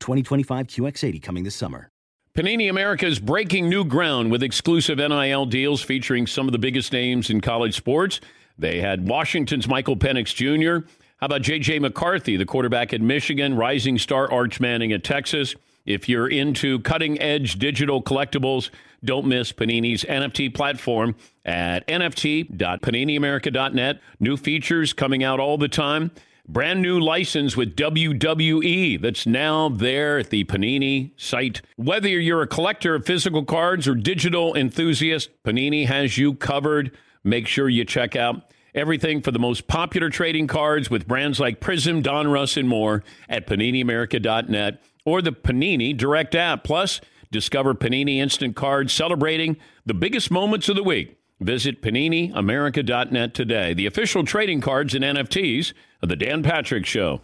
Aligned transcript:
2025 0.00 0.66
QX80 0.66 1.22
coming 1.22 1.44
this 1.44 1.54
summer. 1.54 1.90
Panini 2.34 2.68
America 2.70 3.06
is 3.06 3.18
breaking 3.18 3.68
new 3.68 3.84
ground 3.84 4.30
with 4.30 4.44
exclusive 4.44 4.98
NIL 4.98 5.46
deals 5.46 5.82
featuring 5.82 6.24
some 6.26 6.46
of 6.46 6.52
the 6.52 6.58
biggest 6.58 6.92
names 6.92 7.30
in 7.30 7.40
college 7.40 7.74
sports. 7.74 8.20
They 8.56 8.80
had 8.80 9.08
Washington's 9.08 9.66
Michael 9.66 9.96
Penix 9.96 10.32
Jr. 10.34 10.86
How 11.16 11.26
about 11.26 11.42
J.J. 11.42 11.80
McCarthy, 11.80 12.36
the 12.36 12.46
quarterback 12.46 12.94
at 12.94 13.00
Michigan, 13.00 13.56
rising 13.56 13.98
star 13.98 14.30
Arch 14.30 14.60
Manning 14.60 14.92
at 14.92 15.02
Texas? 15.02 15.56
If 15.84 16.08
you're 16.08 16.28
into 16.28 16.78
cutting 16.80 17.20
edge 17.20 17.58
digital 17.58 18.00
collectibles, 18.02 18.70
don't 19.04 19.26
miss 19.26 19.52
Panini's 19.52 20.04
NFT 20.04 20.54
platform 20.54 21.16
at 21.44 21.84
nft.paniniamerica.net. 21.88 24.00
New 24.20 24.36
features 24.36 24.92
coming 24.92 25.24
out 25.24 25.40
all 25.40 25.58
the 25.58 25.66
time. 25.66 26.12
Brand 26.50 26.80
new 26.80 26.98
license 26.98 27.58
with 27.58 27.76
WWE 27.76 29.02
that's 29.02 29.26
now 29.26 29.68
there 29.68 30.18
at 30.18 30.30
the 30.30 30.44
Panini 30.44 31.10
site. 31.18 31.60
Whether 31.76 32.08
you're 32.08 32.40
a 32.40 32.46
collector 32.46 32.94
of 32.94 33.04
physical 33.04 33.44
cards 33.44 33.86
or 33.86 33.94
digital 33.94 34.56
enthusiast, 34.56 35.28
Panini 35.44 35.86
has 35.86 36.16
you 36.16 36.32
covered. 36.32 36.96
Make 37.22 37.46
sure 37.46 37.68
you 37.68 37.84
check 37.84 38.16
out 38.16 38.50
everything 38.74 39.20
for 39.20 39.30
the 39.30 39.38
most 39.38 39.66
popular 39.66 40.08
trading 40.08 40.46
cards 40.46 40.88
with 40.88 41.06
brands 41.06 41.38
like 41.38 41.60
Prizm, 41.60 42.02
Donruss, 42.02 42.56
and 42.56 42.66
more 42.66 43.04
at 43.28 43.46
PaniniAmerica.net 43.46 44.82
or 45.04 45.20
the 45.20 45.32
Panini 45.32 45.94
Direct 45.94 46.34
app. 46.34 46.64
Plus, 46.64 47.02
discover 47.30 47.74
Panini 47.74 48.16
Instant 48.16 48.56
Cards 48.56 48.94
celebrating 48.94 49.58
the 49.84 49.92
biggest 49.92 50.30
moments 50.30 50.70
of 50.70 50.76
the 50.76 50.82
week. 50.82 51.18
Visit 51.40 51.82
PaniniAmerica.net 51.82 53.34
today. 53.34 53.74
The 53.74 53.84
official 53.84 54.24
trading 54.24 54.62
cards 54.62 54.94
and 54.94 55.04
NFTs 55.04 55.74
of 56.02 56.08
The 56.08 56.16
Dan 56.16 56.42
Patrick 56.42 56.86
Show. 56.86 57.20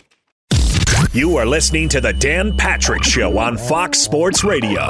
You 1.12 1.36
are 1.36 1.46
listening 1.46 1.88
to 1.90 2.00
The 2.00 2.12
Dan 2.12 2.56
Patrick 2.56 3.04
Show 3.04 3.38
on 3.38 3.56
Fox 3.56 3.98
Sports 3.98 4.42
Radio. 4.42 4.88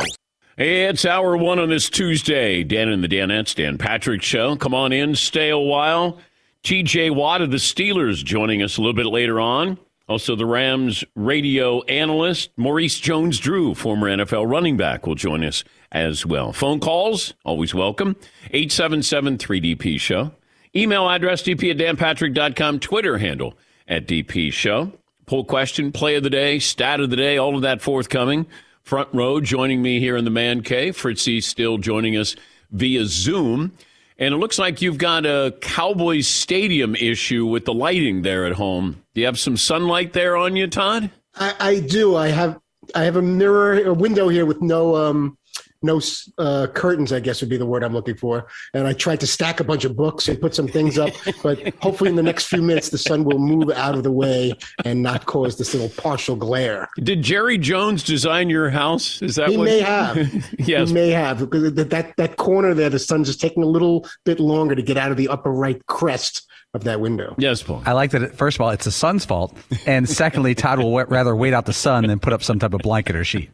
It's 0.57 1.05
hour 1.05 1.37
one 1.37 1.59
on 1.59 1.69
this 1.69 1.91
Tuesday. 1.91 2.63
Dan 2.63 2.89
and 2.89 3.03
the 3.03 3.09
Danettes, 3.09 3.55
Dan 3.55 3.77
Patrick 3.77 4.23
Show. 4.23 4.57
Come 4.57 4.73
on 4.73 4.93
in, 4.93 5.15
stay 5.17 5.51
a 5.51 5.59
while. 5.59 6.21
TJ 6.63 7.15
Watt 7.15 7.43
of 7.43 7.51
the 7.51 7.59
Steelers 7.59 8.25
joining 8.25 8.63
us 8.63 8.79
a 8.79 8.81
little 8.81 8.95
bit 8.95 9.07
later 9.07 9.41
on. 9.41 9.79
Also, 10.07 10.37
the 10.37 10.47
Rams 10.47 11.03
radio 11.15 11.83
analyst, 11.85 12.51
Maurice 12.57 13.01
Jones 13.01 13.39
Drew, 13.39 13.75
former 13.75 14.09
NFL 14.09 14.49
running 14.49 14.77
back, 14.77 15.07
will 15.07 15.15
join 15.15 15.43
us 15.43 15.65
as 15.91 16.27
well. 16.27 16.53
Phone 16.53 16.79
calls, 16.79 17.35
always 17.45 17.75
welcome. 17.75 18.15
877 18.51 19.39
3DP 19.39 19.99
Show. 19.99 20.33
Email 20.77 21.09
address 21.09 21.43
dp 21.43 21.71
at 21.71 21.79
danpatrick.com. 21.79 22.81
Twitter 22.81 23.19
handle 23.19 23.57
at 23.89 24.07
DP 24.07 24.53
Show. 24.53 24.93
Poll 25.27 25.45
question, 25.45 25.93
play 25.93 26.17
of 26.17 26.23
the 26.23 26.31
day, 26.31 26.59
stat 26.59 27.01
of 27.01 27.11
the 27.11 27.17
day, 27.17 27.39
all 27.39 27.57
of 27.57 27.63
that 27.63 27.81
forthcoming. 27.81 28.47
Front 28.83 29.09
row 29.15 29.41
joining 29.41 29.81
me 29.81 29.99
here 29.99 30.17
in 30.17 30.25
the 30.25 30.31
man 30.31 30.63
cave. 30.63 30.97
Fritzy 30.97 31.41
still 31.41 31.79
joining 31.79 32.17
us 32.17 32.37
via 32.71 33.07
Zoom. 33.07 33.73
And 34.19 34.35
it 34.35 34.37
looks 34.37 34.59
like 34.59 34.83
you've 34.83 34.99
got 34.99 35.25
a 35.25 35.57
Cowboys 35.61 36.29
Stadium 36.29 36.95
issue 36.95 37.47
with 37.47 37.65
the 37.65 37.73
lighting 37.73 38.23
there 38.23 38.45
at 38.45 38.53
home. 38.53 39.03
Do 39.15 39.23
you 39.23 39.27
have 39.27 39.39
some 39.39 39.57
sunlight 39.57 40.13
there 40.13 40.37
on 40.37 40.55
you, 40.55 40.67
Todd? 40.67 41.11
I, 41.35 41.55
I 41.59 41.81
do. 41.81 42.15
I 42.15 42.29
have 42.29 42.61
I 42.95 43.05
have 43.05 43.17
a 43.17 43.23
mirror, 43.23 43.83
a 43.83 43.95
window 43.95 44.29
here 44.29 44.45
with 44.45 44.61
no 44.61 44.95
um, 44.95 45.39
no 45.85 46.01
uh, 46.39 46.67
curtains, 46.69 47.13
I 47.13 47.21
guess 47.21 47.41
would 47.41 47.51
be 47.51 47.57
the 47.57 47.67
word 47.67 47.85
I'm 47.85 47.93
looking 47.93 48.17
for. 48.17 48.47
And 48.73 48.87
I 48.87 48.93
tried 48.93 49.21
to 49.21 49.27
stack 49.27 49.61
a 49.61 49.65
bunch 49.65 49.85
of 49.85 49.97
books 49.97 50.27
and 50.29 50.41
put 50.41 50.55
some 50.55 50.67
things 50.67 50.99
up, 50.99 51.13
but 51.43 51.75
hopefully 51.81 52.11
in 52.11 52.17
the 52.17 52.23
next 52.23 52.47
few 52.47 52.63
minutes 52.63 52.89
the 52.89 52.99
sun 52.99 53.25
will 53.25 53.39
move 53.39 53.71
out 53.71 53.95
of 53.95 54.03
the 54.03 54.11
way 54.11 54.55
and 54.85 55.03
not 55.03 55.27
cause 55.27 55.59
this 55.59 55.75
little 55.75 55.91
partial 55.91 56.37
glare. 56.37 56.89
Did 56.97 57.23
Jerry 57.23 57.59
Jones 57.59 58.03
design 58.03 58.51
your 58.51 58.71
house? 58.71 59.21
Is 59.23 59.37
that 59.37 59.51
he 59.51 59.57
what... 59.57 59.65
may 59.65 59.81
have? 59.81 60.17
yes, 60.59 60.89
he 60.89 60.95
may 60.95 61.11
have 61.11 61.39
because 61.39 61.75
that, 61.75 61.91
that 61.91 62.17
that 62.17 62.37
corner 62.37 62.75
there, 62.75 62.91
the 62.91 62.99
sun's 62.99 63.29
just 63.29 63.41
taking 63.41 63.63
a 63.63 63.67
little 63.67 64.07
bit 64.25 64.41
longer 64.41 64.75
to 64.75 64.83
get 64.83 64.97
out 64.97 65.11
of 65.11 65.17
the 65.17 65.29
upper 65.29 65.53
right 65.53 65.85
crest 65.87 66.47
of 66.73 66.85
that 66.85 67.01
window. 67.01 67.35
Yes, 67.39 67.63
Paul. 67.63 67.83
I 67.87 67.93
like 67.93 68.11
that. 68.11 68.23
It, 68.23 68.35
first 68.35 68.57
of 68.57 68.61
all, 68.63 68.71
it's 68.71 68.85
the 68.85 68.91
sun's 68.91 69.25
fault, 69.25 69.57
and 69.87 70.09
secondly, 70.09 70.55
Todd 70.55 70.79
will 70.79 71.05
rather 71.05 71.37
wait 71.37 71.55
out 71.55 71.67
the 71.67 71.73
sun 71.73 72.07
than 72.07 72.19
put 72.19 72.33
up 72.33 72.43
some 72.43 72.59
type 72.59 72.75
of 72.75 72.81
blanket 72.81 73.17
or 73.17 73.25
sheet. 73.25 73.51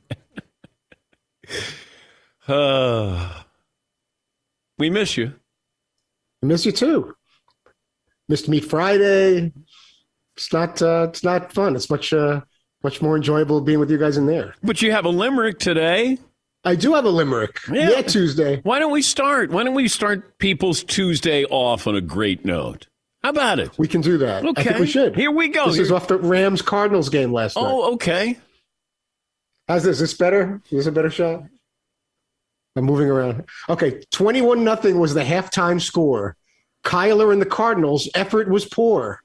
Uh, 2.51 3.43
we 4.79 4.91
miss 4.91 5.17
you. 5.17 5.35
I 6.43 6.47
miss 6.47 6.67
you 6.67 6.73
too. 6.73 7.15
Missed 8.29 8.49
me 8.49 8.61
Friday. 8.61 9.53
It's 10.37 10.53
not. 10.53 10.81
Uh, 10.81 11.09
it's 11.11 11.25
not 11.25 11.53
fun. 11.53 11.77
It's 11.77 11.91
much. 11.91 12.13
Uh, 12.13 12.41
much 12.83 13.03
more 13.03 13.17
enjoyable 13.17 13.61
being 13.61 13.79
with 13.79 13.91
you 13.91 13.99
guys 13.99 14.17
in 14.17 14.27
there. 14.27 14.55
But 14.63 14.83
you 14.83 14.93
have 14.93 15.05
a 15.05 15.11
limerick 15.11 15.59
today. 15.59 16.19
I 16.65 16.75
do 16.75 16.95
have 16.95 17.05
a 17.05 17.11
limerick. 17.11 17.59
Yeah. 17.71 17.91
yeah, 17.91 18.03
Tuesday. 18.03 18.61
Why 18.63 18.79
don't 18.79 18.93
we 18.93 19.03
start? 19.03 19.51
Why 19.51 19.65
don't 19.65 19.75
we 19.75 19.89
start 19.89 20.39
people's 20.39 20.85
Tuesday 20.85 21.45
off 21.45 21.87
on 21.87 21.97
a 21.97 22.03
great 22.03 22.45
note? 22.45 22.87
How 23.23 23.31
about 23.31 23.59
it? 23.59 23.79
We 23.79 23.89
can 23.89 24.01
do 24.01 24.19
that. 24.19 24.45
Okay. 24.45 24.79
We 24.79 24.87
should. 24.87 25.15
Here 25.15 25.31
we 25.31 25.49
go. 25.49 25.67
This 25.67 25.77
Here. 25.77 25.85
is 25.85 25.93
off 25.93 26.09
the 26.09 26.19
Rams 26.19 26.63
Cardinals 26.63 27.09
game 27.09 27.33
last 27.33 27.57
oh, 27.57 27.63
night. 27.63 27.71
Oh, 27.71 27.95
okay. 27.95 28.39
How's 29.69 29.85
this? 29.85 29.97
Is 29.97 30.01
this 30.01 30.15
better? 30.15 30.61
Is 30.67 30.71
this 30.71 30.87
a 30.87 30.93
better 30.93 31.11
shot? 31.11 31.45
I'm 32.77 32.85
moving 32.85 33.09
around. 33.09 33.45
Okay, 33.69 34.03
21 34.13 34.63
nothing 34.65 34.99
was 34.99 35.15
the 35.15 35.23
halftime 35.23 35.81
score. 35.81 36.37
Kyler 36.85 37.33
and 37.33 37.43
the 37.43 37.47
Cardinals' 37.47 38.09
effort 38.15 38.49
was 38.49 38.65
poor. 38.65 39.21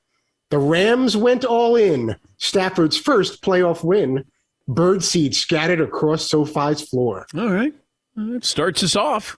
The 0.49 0.57
Rams 0.57 1.15
went 1.15 1.45
all 1.45 1.75
in. 1.75 2.15
Stafford's 2.37 2.97
first 2.97 3.41
playoff 3.41 3.83
win. 3.83 4.25
bird 4.67 5.03
seed 5.03 5.35
scattered 5.35 5.79
across 5.81 6.27
SoFi's 6.29 6.81
floor. 6.81 7.25
All 7.35 7.49
right. 7.49 7.73
It 8.17 8.45
starts 8.45 8.83
us 8.83 8.95
off. 8.95 9.37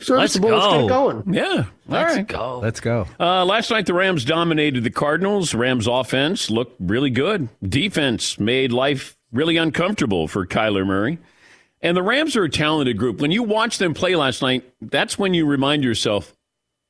Serviceable. 0.00 0.50
Let's, 0.50 0.82
get 0.82 0.88
going. 0.88 1.34
Yeah. 1.34 1.64
Let's 1.86 2.10
All 2.10 2.16
right. 2.16 2.26
go. 2.26 2.58
Let's 2.58 2.80
go. 2.80 3.06
Uh, 3.18 3.44
last 3.44 3.70
night, 3.70 3.86
the 3.86 3.94
Rams 3.94 4.24
dominated 4.24 4.84
the 4.84 4.90
Cardinals. 4.90 5.54
Rams 5.54 5.86
offense 5.86 6.50
looked 6.50 6.76
really 6.78 7.08
good. 7.10 7.48
Defense 7.66 8.38
made 8.38 8.70
life 8.72 9.16
really 9.32 9.56
uncomfortable 9.56 10.28
for 10.28 10.46
Kyler 10.46 10.86
Murray. 10.86 11.18
And 11.82 11.96
the 11.96 12.02
Rams 12.02 12.36
are 12.36 12.44
a 12.44 12.50
talented 12.50 12.98
group. 12.98 13.20
When 13.20 13.30
you 13.30 13.42
watch 13.42 13.78
them 13.78 13.94
play 13.94 14.16
last 14.16 14.42
night, 14.42 14.64
that's 14.80 15.18
when 15.18 15.34
you 15.34 15.46
remind 15.46 15.84
yourself, 15.84 16.34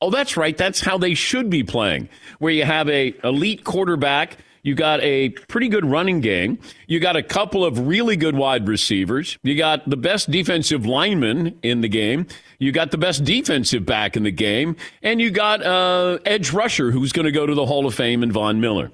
oh, 0.01 0.09
that's 0.09 0.35
right. 0.35 0.57
That's 0.57 0.81
how 0.81 0.97
they 0.97 1.13
should 1.13 1.49
be 1.49 1.63
playing, 1.63 2.09
where 2.39 2.51
you 2.51 2.65
have 2.65 2.89
a 2.89 3.13
elite 3.23 3.63
quarterback. 3.63 4.37
You 4.61 4.75
got 4.75 5.01
a 5.01 5.29
pretty 5.29 5.69
good 5.69 5.85
running 5.85 6.19
game. 6.19 6.59
You 6.87 6.99
got 6.99 7.15
a 7.15 7.23
couple 7.23 7.63
of 7.63 7.87
really 7.87 8.17
good 8.17 8.35
wide 8.35 8.67
receivers. 8.67 9.37
You 9.41 9.55
got 9.55 9.89
the 9.89 9.95
best 9.95 10.31
defensive 10.31 10.85
lineman 10.85 11.57
in 11.63 11.81
the 11.81 11.87
game. 11.87 12.27
You 12.57 12.73
got 12.73 12.91
the 12.91 12.97
best 12.97 13.23
defensive 13.23 13.85
back 13.85 14.17
in 14.17 14.23
the 14.23 14.31
game. 14.31 14.75
And 15.01 15.21
you 15.21 15.31
got 15.31 15.63
uh, 15.65 16.19
edge 16.25 16.51
rusher 16.51 16.91
who's 16.91 17.13
going 17.13 17.25
to 17.25 17.31
go 17.31 17.45
to 17.45 17.53
the 17.53 17.65
Hall 17.65 17.85
of 17.85 17.95
Fame 17.95 18.21
in 18.21 18.33
Von 18.33 18.59
Miller. 18.59 18.91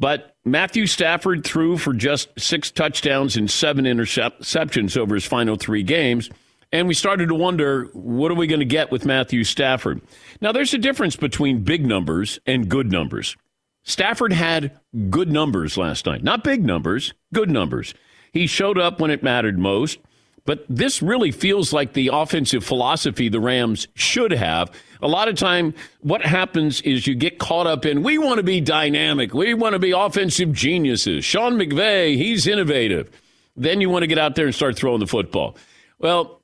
But 0.00 0.36
Matthew 0.44 0.86
Stafford 0.86 1.44
threw 1.44 1.76
for 1.76 1.92
just 1.92 2.28
six 2.38 2.70
touchdowns 2.70 3.36
and 3.36 3.50
seven 3.50 3.84
interceptions 3.84 4.96
over 4.96 5.14
his 5.14 5.24
final 5.24 5.56
three 5.56 5.82
games. 5.82 6.30
And 6.70 6.86
we 6.86 6.94
started 6.94 7.28
to 7.28 7.34
wonder, 7.34 7.84
what 7.94 8.30
are 8.30 8.36
we 8.36 8.46
going 8.46 8.60
to 8.60 8.66
get 8.66 8.92
with 8.92 9.06
Matthew 9.06 9.42
Stafford? 9.42 10.02
Now, 10.40 10.52
there's 10.52 10.74
a 10.74 10.78
difference 10.78 11.16
between 11.16 11.64
big 11.64 11.84
numbers 11.84 12.38
and 12.46 12.68
good 12.68 12.92
numbers. 12.92 13.36
Stafford 13.84 14.34
had 14.34 14.78
good 15.08 15.32
numbers 15.32 15.78
last 15.78 16.04
night. 16.04 16.22
Not 16.22 16.44
big 16.44 16.64
numbers, 16.64 17.14
good 17.32 17.50
numbers. 17.50 17.94
He 18.32 18.46
showed 18.46 18.78
up 18.78 19.00
when 19.00 19.10
it 19.10 19.22
mattered 19.22 19.58
most. 19.58 19.98
But 20.44 20.64
this 20.68 21.02
really 21.02 21.30
feels 21.30 21.72
like 21.72 21.92
the 21.92 22.10
offensive 22.12 22.64
philosophy 22.64 23.28
the 23.28 23.40
Rams 23.40 23.88
should 23.94 24.32
have. 24.32 24.70
A 25.00 25.08
lot 25.08 25.28
of 25.28 25.36
time, 25.36 25.74
what 26.00 26.22
happens 26.22 26.80
is 26.80 27.06
you 27.06 27.14
get 27.14 27.38
caught 27.38 27.66
up 27.66 27.86
in, 27.86 28.02
we 28.02 28.18
want 28.18 28.38
to 28.38 28.42
be 28.42 28.60
dynamic. 28.60 29.32
We 29.32 29.54
want 29.54 29.74
to 29.74 29.78
be 29.78 29.92
offensive 29.92 30.52
geniuses. 30.52 31.24
Sean 31.24 31.54
McVay, 31.54 32.16
he's 32.16 32.46
innovative. 32.46 33.10
Then 33.56 33.80
you 33.80 33.90
want 33.90 34.02
to 34.02 34.06
get 34.06 34.18
out 34.18 34.34
there 34.34 34.46
and 34.46 34.54
start 34.54 34.76
throwing 34.76 35.00
the 35.00 35.06
football. 35.06 35.56
Well, 35.98 36.42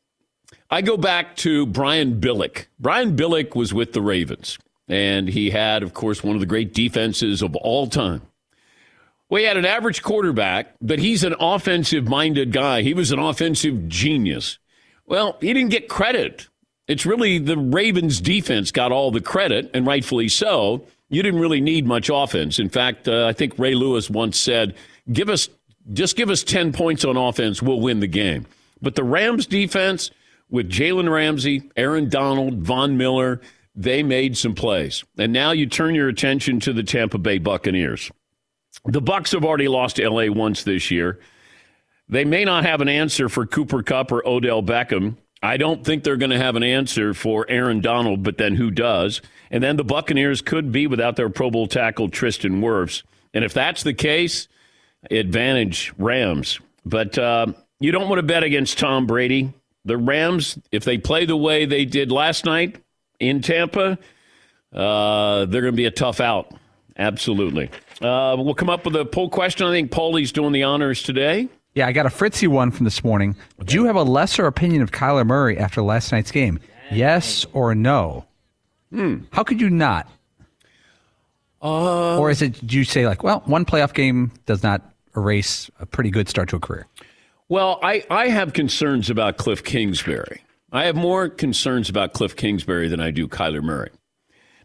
I 0.70 0.82
go 0.82 0.96
back 0.96 1.36
to 1.36 1.66
Brian 1.66 2.20
Billick. 2.20 2.66
Brian 2.78 3.16
Billick 3.16 3.54
was 3.54 3.72
with 3.72 3.92
the 3.92 4.02
Ravens, 4.02 4.58
and 4.88 5.28
he 5.28 5.50
had, 5.50 5.82
of 5.82 5.94
course, 5.94 6.24
one 6.24 6.34
of 6.34 6.40
the 6.40 6.46
great 6.46 6.74
defenses 6.74 7.42
of 7.42 7.54
all 7.56 7.86
time. 7.86 8.22
He 9.30 9.42
had 9.42 9.56
an 9.56 9.66
average 9.66 10.02
quarterback, 10.02 10.74
but 10.80 11.00
he's 11.00 11.24
an 11.24 11.34
offensive 11.40 12.06
minded 12.06 12.52
guy. 12.52 12.82
He 12.82 12.94
was 12.94 13.10
an 13.10 13.18
offensive 13.18 13.88
genius. 13.88 14.58
Well, 15.06 15.38
he 15.40 15.52
didn't 15.52 15.70
get 15.70 15.88
credit. 15.88 16.48
It's 16.86 17.06
really 17.06 17.38
the 17.38 17.56
Ravens 17.56 18.20
defense 18.20 18.70
got 18.70 18.92
all 18.92 19.10
the 19.10 19.20
credit, 19.20 19.70
and 19.72 19.86
rightfully 19.86 20.28
so. 20.28 20.86
You 21.08 21.22
didn't 21.22 21.40
really 21.40 21.60
need 21.60 21.86
much 21.86 22.10
offense. 22.12 22.58
In 22.58 22.68
fact, 22.68 23.08
uh, 23.08 23.26
I 23.26 23.32
think 23.32 23.58
Ray 23.58 23.74
Lewis 23.74 24.10
once 24.10 24.38
said, 24.38 24.74
"Give 25.12 25.28
us 25.28 25.48
just 25.92 26.16
give 26.16 26.30
us 26.30 26.42
10 26.42 26.72
points 26.72 27.04
on 27.04 27.16
offense, 27.16 27.62
we'll 27.62 27.80
win 27.80 28.00
the 28.00 28.06
game." 28.06 28.46
But 28.80 28.94
the 28.94 29.04
Rams 29.04 29.46
defense 29.46 30.10
with 30.50 30.70
Jalen 30.70 31.10
Ramsey, 31.10 31.62
Aaron 31.76 32.08
Donald, 32.08 32.62
Von 32.62 32.96
Miller, 32.96 33.40
they 33.74 34.02
made 34.02 34.36
some 34.36 34.54
plays. 34.54 35.04
And 35.18 35.32
now 35.32 35.50
you 35.50 35.66
turn 35.66 35.94
your 35.94 36.08
attention 36.08 36.60
to 36.60 36.72
the 36.72 36.82
Tampa 36.82 37.18
Bay 37.18 37.38
Buccaneers. 37.38 38.10
The 38.84 39.02
Bucs 39.02 39.32
have 39.32 39.44
already 39.44 39.68
lost 39.68 39.96
to 39.96 40.08
LA 40.08 40.30
once 40.30 40.62
this 40.62 40.90
year. 40.90 41.18
They 42.08 42.24
may 42.24 42.44
not 42.44 42.64
have 42.64 42.80
an 42.80 42.88
answer 42.88 43.28
for 43.28 43.46
Cooper 43.46 43.82
Kupp 43.82 44.12
or 44.12 44.26
Odell 44.26 44.62
Beckham. 44.62 45.16
I 45.44 45.58
don't 45.58 45.84
think 45.84 46.04
they're 46.04 46.16
going 46.16 46.30
to 46.30 46.38
have 46.38 46.56
an 46.56 46.62
answer 46.62 47.12
for 47.12 47.44
Aaron 47.50 47.82
Donald, 47.82 48.22
but 48.22 48.38
then 48.38 48.54
who 48.54 48.70
does? 48.70 49.20
And 49.50 49.62
then 49.62 49.76
the 49.76 49.84
Buccaneers 49.84 50.40
could 50.40 50.72
be 50.72 50.86
without 50.86 51.16
their 51.16 51.28
Pro 51.28 51.50
Bowl 51.50 51.66
tackle 51.66 52.08
Tristan 52.08 52.62
Wirfs. 52.62 53.02
And 53.34 53.44
if 53.44 53.52
that's 53.52 53.82
the 53.82 53.92
case, 53.92 54.48
advantage 55.10 55.92
Rams. 55.98 56.60
But 56.86 57.18
uh, 57.18 57.48
you 57.78 57.92
don't 57.92 58.08
want 58.08 58.20
to 58.20 58.22
bet 58.22 58.42
against 58.42 58.78
Tom 58.78 59.06
Brady. 59.06 59.52
The 59.84 59.98
Rams, 59.98 60.58
if 60.72 60.84
they 60.84 60.96
play 60.96 61.26
the 61.26 61.36
way 61.36 61.66
they 61.66 61.84
did 61.84 62.10
last 62.10 62.46
night 62.46 62.82
in 63.20 63.42
Tampa, 63.42 63.98
uh, 64.72 65.44
they're 65.44 65.60
going 65.60 65.74
to 65.74 65.76
be 65.76 65.84
a 65.84 65.90
tough 65.90 66.20
out. 66.20 66.54
Absolutely. 66.96 67.68
Uh, 68.00 68.34
we'll 68.38 68.54
come 68.54 68.70
up 68.70 68.86
with 68.86 68.96
a 68.96 69.04
poll 69.04 69.28
question. 69.28 69.66
I 69.66 69.72
think 69.72 69.90
Paulie's 69.90 70.32
doing 70.32 70.52
the 70.52 70.62
honors 70.62 71.02
today. 71.02 71.50
Yeah, 71.74 71.88
I 71.88 71.92
got 71.92 72.06
a 72.06 72.10
Fritzy 72.10 72.46
one 72.46 72.70
from 72.70 72.84
this 72.84 73.02
morning. 73.02 73.34
Do 73.64 73.74
you 73.74 73.86
have 73.86 73.96
a 73.96 74.04
lesser 74.04 74.46
opinion 74.46 74.82
of 74.82 74.92
Kyler 74.92 75.26
Murray 75.26 75.58
after 75.58 75.82
last 75.82 76.12
night's 76.12 76.30
game? 76.30 76.60
Yes 76.92 77.44
or 77.52 77.74
no? 77.74 78.26
Hmm. 78.90 79.18
How 79.32 79.42
could 79.42 79.60
you 79.60 79.70
not? 79.70 80.08
Uh, 81.60 82.18
or 82.18 82.30
is 82.30 82.42
it, 82.42 82.64
do 82.64 82.76
you 82.76 82.84
say, 82.84 83.06
like, 83.06 83.24
well, 83.24 83.42
one 83.46 83.64
playoff 83.64 83.92
game 83.92 84.30
does 84.46 84.62
not 84.62 84.82
erase 85.16 85.68
a 85.80 85.86
pretty 85.86 86.10
good 86.10 86.28
start 86.28 86.48
to 86.50 86.56
a 86.56 86.60
career? 86.60 86.86
Well, 87.48 87.80
I, 87.82 88.04
I 88.08 88.28
have 88.28 88.52
concerns 88.52 89.10
about 89.10 89.36
Cliff 89.38 89.64
Kingsbury. 89.64 90.42
I 90.70 90.84
have 90.84 90.94
more 90.94 91.28
concerns 91.28 91.88
about 91.88 92.12
Cliff 92.12 92.36
Kingsbury 92.36 92.88
than 92.88 93.00
I 93.00 93.10
do 93.10 93.26
Kyler 93.26 93.62
Murray. 93.62 93.90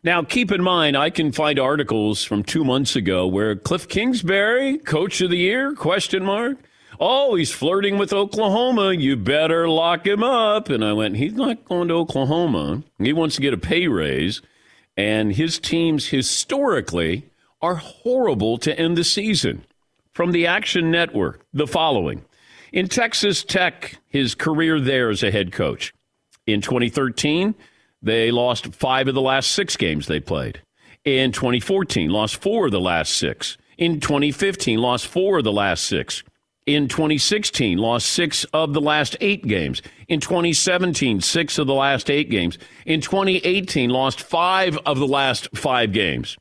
Now, 0.03 0.23
keep 0.23 0.51
in 0.51 0.61
mind, 0.61 0.95
I 0.95 1.09
can 1.09 1.31
find 1.31 1.57
articles 1.57 2.23
from 2.23 2.44
two 2.44 2.63
months 2.63 2.95
ago 2.95 3.25
where 3.27 3.56
Cliff 3.56 3.88
Kingsbury, 3.88 4.77
Coach 4.77 5.21
of 5.21 5.29
the 5.29 5.38
Year? 5.38 5.73
Question 5.73 6.23
mark. 6.23 6.57
Oh, 7.01 7.36
he's 7.36 7.51
flirting 7.51 7.98
with 7.98 8.12
Oklahoma. 8.12 8.92
You 8.92 9.16
better 9.16 9.69
lock 9.69 10.06
him 10.06 10.22
up. 10.22 10.69
And 10.69 10.84
I 10.84 10.92
went, 10.92 11.16
he's 11.16 11.34
not 11.34 11.63
going 11.63 11.88
to 11.88 11.94
Oklahoma. 11.94 12.84
He 12.98 13.13
wants 13.13 13.36
to 13.36 13.42
get 13.42 13.54
a 13.54 13.57
pay 13.57 13.88
raise. 13.88 14.42
And 14.98 15.34
his 15.34 15.60
teams 15.60 16.07
historically 16.07 17.30
are 17.62 17.75
horrible 17.75 18.57
to 18.60 18.78
end 18.78 18.98
the 18.98 19.06
season. 19.06 19.66
From 20.12 20.34
the 20.34 20.46
Action 20.46 20.92
Network, 20.92 21.46
the 21.54 21.68
following. 21.68 22.25
In 22.74 22.90
Texas 22.90 23.45
Tech, 23.45 23.98
his 24.07 24.36
career 24.36 24.81
there 24.81 25.10
as 25.10 25.24
a 25.24 25.31
head 25.31 25.54
coach. 25.54 25.94
In 26.45 26.60
2013, 26.60 27.56
they 28.02 28.30
lost 28.30 28.74
five 28.74 29.07
of 29.07 29.16
the 29.16 29.22
last 29.22 29.52
six 29.52 29.78
games 29.78 30.07
they 30.07 30.19
played. 30.19 30.62
In 31.06 31.31
2014, 31.31 32.10
lost 32.10 32.42
four 32.42 32.66
of 32.66 32.72
the 32.74 32.81
last 32.81 33.16
six. 33.16 33.57
In 33.78 34.02
2015, 34.02 34.80
lost 34.80 35.07
four 35.07 35.38
of 35.38 35.45
the 35.45 35.52
last 35.54 35.86
six. 35.86 36.24
In 36.69 36.88
2016, 36.88 37.80
lost 37.80 38.06
six 38.06 38.44
of 38.54 38.74
the 38.74 38.80
last 38.80 39.18
eight 39.21 39.48
games. 39.48 39.81
In 40.07 40.19
2017, 40.19 41.19
six 41.19 41.57
of 41.57 41.66
the 41.66 41.73
last 41.73 42.11
eight 42.11 42.30
games. 42.30 42.59
In 42.85 43.02
2018, 43.02 43.90
lost 43.90 44.21
five 44.21 44.78
of 44.85 44.99
the 44.99 45.07
last 45.07 45.49
five 45.57 45.92
games. 45.94 46.38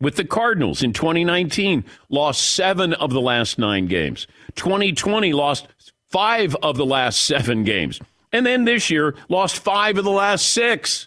With 0.00 0.16
the 0.16 0.24
Cardinals 0.24 0.82
in 0.82 0.92
2019, 0.92 1.84
lost 2.08 2.54
seven 2.54 2.92
of 2.94 3.12
the 3.12 3.20
last 3.20 3.56
nine 3.56 3.86
games. 3.86 4.26
2020, 4.56 5.32
lost 5.32 5.68
five 6.10 6.56
of 6.56 6.76
the 6.76 6.84
last 6.84 7.24
seven 7.24 7.62
games. 7.62 8.00
And 8.32 8.44
then 8.44 8.64
this 8.64 8.90
year, 8.90 9.14
lost 9.28 9.60
five 9.60 9.96
of 9.96 10.02
the 10.02 10.10
last 10.10 10.48
six. 10.48 11.06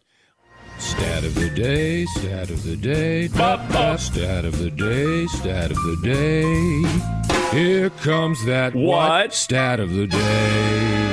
Stat 0.78 1.24
of 1.24 1.36
the 1.36 1.50
day, 1.50 2.06
stat 2.06 2.50
of 2.50 2.64
the 2.64 2.76
day, 2.76 3.28
bop, 3.30 3.68
bop. 3.70 4.00
stat 4.00 4.46
of 4.46 4.60
the 4.60 4.70
day, 4.70 5.26
stat 5.28 5.72
of 5.72 5.78
the 5.78 5.98
day. 6.04 7.56
Here 7.58 7.90
comes 7.90 8.44
that 8.46 8.76
what? 8.76 9.34
stat 9.34 9.80
of 9.80 9.94
the 9.94 10.08
day. 10.08 11.10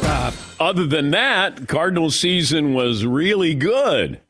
Top. 0.00 0.34
Other 0.60 0.86
than 0.86 1.10
that, 1.10 1.66
Cardinal 1.66 2.10
season 2.10 2.74
was 2.74 3.04
really 3.04 3.54
good. 3.54 4.20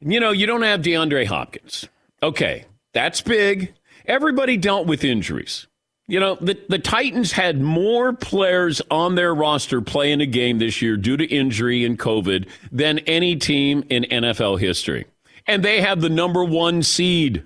You 0.00 0.20
know, 0.20 0.30
you 0.30 0.46
don't 0.46 0.62
have 0.62 0.80
DeAndre 0.80 1.26
Hopkins. 1.26 1.88
Okay, 2.22 2.64
that's 2.92 3.20
big. 3.20 3.74
Everybody 4.06 4.56
dealt 4.56 4.86
with 4.86 5.04
injuries. 5.04 5.66
You 6.08 6.20
know, 6.20 6.36
the, 6.40 6.56
the 6.68 6.78
Titans 6.78 7.32
had 7.32 7.60
more 7.60 8.12
players 8.12 8.80
on 8.90 9.16
their 9.16 9.34
roster 9.34 9.80
playing 9.80 10.20
a 10.20 10.26
game 10.26 10.58
this 10.58 10.80
year 10.80 10.96
due 10.96 11.16
to 11.16 11.24
injury 11.24 11.84
and 11.84 11.98
COVID 11.98 12.48
than 12.70 13.00
any 13.00 13.34
team 13.34 13.84
in 13.90 14.04
NFL 14.04 14.60
history. 14.60 15.06
And 15.48 15.64
they 15.64 15.80
have 15.80 16.00
the 16.00 16.08
number 16.08 16.44
one 16.44 16.84
seed. 16.84 17.44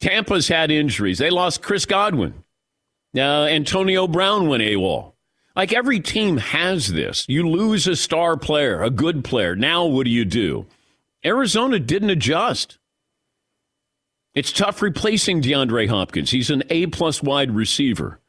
Tampa's 0.00 0.48
had 0.48 0.70
injuries. 0.70 1.18
They 1.18 1.30
lost 1.30 1.62
Chris 1.62 1.86
Godwin. 1.86 2.34
Uh, 3.16 3.44
Antonio 3.44 4.08
Brown 4.08 4.48
went 4.48 4.62
AWOL. 4.62 5.12
Like 5.54 5.72
every 5.72 6.00
team 6.00 6.36
has 6.36 6.92
this. 6.92 7.24
You 7.28 7.48
lose 7.48 7.86
a 7.86 7.96
star 7.96 8.36
player, 8.36 8.82
a 8.82 8.90
good 8.90 9.24
player. 9.24 9.56
Now 9.56 9.86
what 9.86 10.04
do 10.04 10.10
you 10.10 10.24
do? 10.24 10.66
Arizona 11.24 11.78
didn't 11.78 12.10
adjust. 12.10 12.78
It's 14.36 14.52
tough 14.52 14.82
replacing 14.82 15.40
DeAndre 15.40 15.88
Hopkins. 15.88 16.30
He's 16.30 16.50
an 16.50 16.62
A 16.68 16.86
plus 16.86 17.22
wide 17.22 17.52
receiver. 17.52 18.20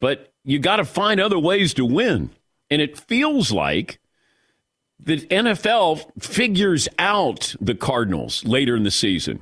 But 0.00 0.32
you 0.42 0.58
got 0.58 0.76
to 0.76 0.86
find 0.86 1.20
other 1.20 1.38
ways 1.38 1.74
to 1.74 1.84
win. 1.84 2.30
And 2.70 2.80
it 2.80 2.98
feels 2.98 3.52
like 3.52 4.00
the 4.98 5.18
NFL 5.18 6.22
figures 6.22 6.88
out 6.98 7.54
the 7.60 7.74
Cardinals 7.74 8.42
later 8.44 8.74
in 8.74 8.84
the 8.84 8.90
season. 8.90 9.40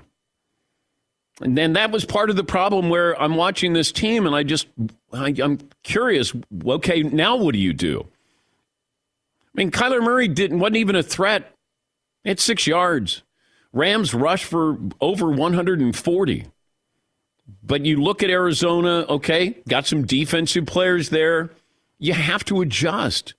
And 1.41 1.57
then 1.57 1.75
that 1.75 1.93
was 1.93 2.05
part 2.05 2.31
of 2.31 2.37
the 2.37 2.43
problem 2.43 2.89
where 2.89 3.21
I'm 3.21 3.37
watching 3.37 3.73
this 3.73 3.93
team 3.93 4.27
and 4.27 4.35
I 4.35 4.43
just, 4.43 4.67
I, 5.13 5.33
I'm 5.41 5.61
curious, 5.85 6.33
okay, 6.67 7.05
now 7.05 7.37
what 7.37 7.53
do 7.53 7.61
you 7.61 7.73
do? 7.73 8.05
I 9.45 9.51
mean, 9.55 9.71
Kyler 9.71 10.03
Murray 10.03 10.27
didn't, 10.27 10.59
wasn't 10.59 10.79
even 10.79 10.97
a 10.97 11.03
threat. 11.05 11.55
It's 12.25 12.43
six 12.43 12.67
yards. 12.67 13.23
Rams 13.73 14.15
rush 14.15 14.45
for 14.45 14.79
over 15.01 15.31
140. 15.31 16.47
But 17.63 17.87
you 17.87 18.03
look 18.03 18.23
at 18.23 18.31
Arizona, 18.31 19.07
okay, 19.09 19.57
got 19.69 19.87
some 19.87 20.05
defensive 20.05 20.67
players 20.67 21.09
there. 21.11 21.51
You 21.99 22.15
have 22.15 22.45
to 22.47 22.61
adjust. 22.61 23.35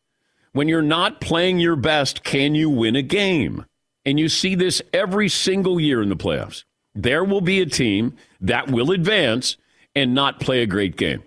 When 0.51 0.67
you're 0.67 0.81
not 0.81 1.21
playing 1.21 1.59
your 1.59 1.75
best, 1.75 2.23
can 2.23 2.55
you 2.55 2.69
win 2.69 2.95
a 2.95 3.01
game? 3.01 3.65
And 4.05 4.19
you 4.19 4.29
see 4.29 4.55
this 4.55 4.81
every 4.93 5.29
single 5.29 5.79
year 5.79 6.01
in 6.01 6.09
the 6.09 6.15
playoffs. 6.15 6.63
There 6.95 7.23
will 7.23 7.41
be 7.41 7.61
a 7.61 7.65
team 7.65 8.15
that 8.41 8.69
will 8.71 8.91
advance 8.91 9.57
and 9.95 10.15
not 10.15 10.39
play 10.39 10.61
a 10.61 10.67
great 10.67 10.97
game. 10.97 11.23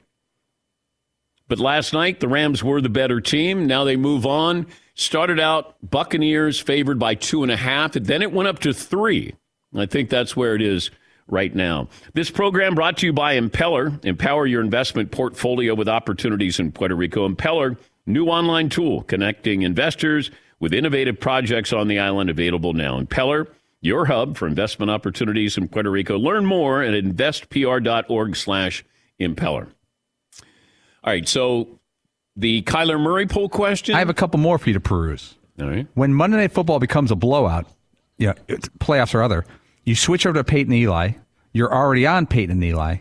But 1.49 1.59
last 1.59 1.93
night, 1.93 2.21
the 2.21 2.29
Rams 2.29 2.65
were 2.65 2.81
the 2.81 2.89
better 2.89 3.21
team. 3.21 3.67
Now 3.67 3.85
they 3.85 3.97
move 3.97 4.27
on. 4.27 4.67
Started 4.95 5.41
out 5.41 5.77
Buccaneers 5.83 6.61
favored 6.61 6.99
by 6.99 7.15
two 7.15 7.43
and 7.43 7.51
a 7.51 7.57
half, 7.57 7.97
and 7.97 8.07
then 8.07 8.23
it 8.23 8.33
went 8.33 8.49
up 8.49 8.59
to 8.61 8.75
three. 8.75 9.35
I 9.75 9.87
think 9.87 10.11
that's 10.11 10.37
where 10.37 10.55
it 10.55 10.63
is 10.63 10.91
right 11.27 11.55
now. 11.55 11.89
This 12.13 12.31
program 12.31 12.75
brought 12.75 12.99
to 12.99 13.07
you 13.07 13.13
by 13.13 13.39
Impeller. 13.39 14.05
Empower 14.05 14.47
your 14.47 14.61
investment 14.61 15.11
portfolio 15.11 15.75
with 15.75 15.89
opportunities 15.89 16.61
in 16.61 16.73
Puerto 16.73 16.95
Rico. 16.95 17.27
Impeller, 17.27 17.79
new 18.07 18.27
online 18.27 18.69
tool 18.69 19.03
connecting 19.03 19.63
investors 19.63 20.31
with 20.61 20.75
innovative 20.75 21.19
projects 21.19 21.73
on 21.73 21.89
the 21.89 21.99
island 21.99 22.29
available 22.29 22.75
now. 22.75 23.01
Impeller, 23.01 23.49
your 23.81 24.05
hub 24.07 24.37
for 24.37 24.47
investment 24.47 24.91
opportunities 24.91 25.57
in 25.57 25.69
Puerto 25.69 25.91
Rico. 25.91 26.19
Learn 26.19 26.47
more 26.47 26.83
at 26.83 26.93
investpr.org 26.93 28.37
slash 28.37 28.85
impeller. 29.21 29.69
All 31.05 31.13
right, 31.13 31.27
so 31.27 31.81
the 32.37 32.63
Kyler 32.63 33.01
Murray 33.01 33.27
poll 33.27 33.49
question. 33.49 33.95
I 33.95 33.99
have 33.99 34.09
a 34.11 34.15
couple 34.15 34.41
more 34.41 34.59
for 34.59 34.71
you 34.71 34.75
to 34.75 34.81
peruse. 34.81 35.35
All 35.61 35.69
right. 35.69 35.87
When 35.95 36.15
Monday 36.15 36.39
Night 36.39 36.53
Football 36.53 36.79
becomes 36.79 37.11
a 37.11 37.17
blowout, 37.17 37.67
yeah, 38.19 38.35
it's 38.49 38.69
playoffs 38.81 39.15
or 39.15 39.23
other, 39.23 39.45
you 39.85 39.95
switch 39.95 40.27
over 40.27 40.39
to 40.39 40.45
Peyton 40.45 40.73
Eli. 40.73 41.13
You're 41.53 41.73
already 41.73 42.07
on 42.07 42.27
Peyton 42.27 42.53
and 42.53 42.65
Eli. 42.65 42.99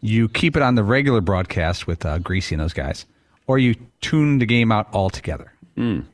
You 0.00 0.28
keep 0.28 0.56
it 0.56 0.62
on 0.62 0.74
the 0.74 0.84
regular 0.84 1.22
broadcast 1.22 1.86
with 1.86 2.04
uh, 2.04 2.18
Greasy 2.18 2.54
and 2.54 2.60
those 2.60 2.74
guys, 2.74 3.06
or 3.46 3.58
you 3.58 3.74
tune 4.02 4.38
the 4.38 4.46
game 4.46 4.70
out 4.70 4.92
altogether. 4.92 5.52
Mm. 5.78 6.04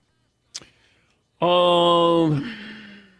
Um. 1.42 2.54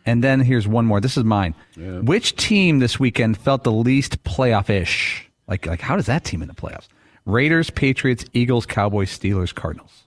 And 0.07 0.25
then 0.25 0.40
here's 0.40 0.66
one 0.66 0.87
more. 0.87 1.00
This 1.00 1.16
is 1.16 1.25
mine. 1.25 1.54
Yeah. 1.76 1.99
Which 1.99 2.37
team 2.37 2.78
this 2.78 2.99
weekend 2.99 3.37
felt 3.37 3.64
the 3.64 3.73
least 3.73 4.23
playoff-ish? 4.25 5.28
Like, 5.47 5.66
like 5.66 5.80
how 5.80 5.97
does 5.97 6.07
that 6.07 6.25
team 6.25 6.42
in 6.42 6.49
the 6.49 6.54
playoffs? 6.54 6.88
Raiders, 7.31 7.71
Patriots, 7.71 8.25
Eagles, 8.33 8.67
Cowboys, 8.67 9.17
Steelers, 9.17 9.55
Cardinals. 9.55 10.05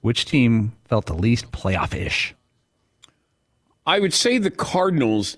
Which 0.00 0.24
team 0.24 0.72
felt 0.84 1.06
the 1.06 1.14
least 1.14 1.50
playoff-ish? 1.52 2.34
I 3.86 4.00
would 4.00 4.14
say 4.14 4.38
the 4.38 4.50
Cardinals. 4.50 5.36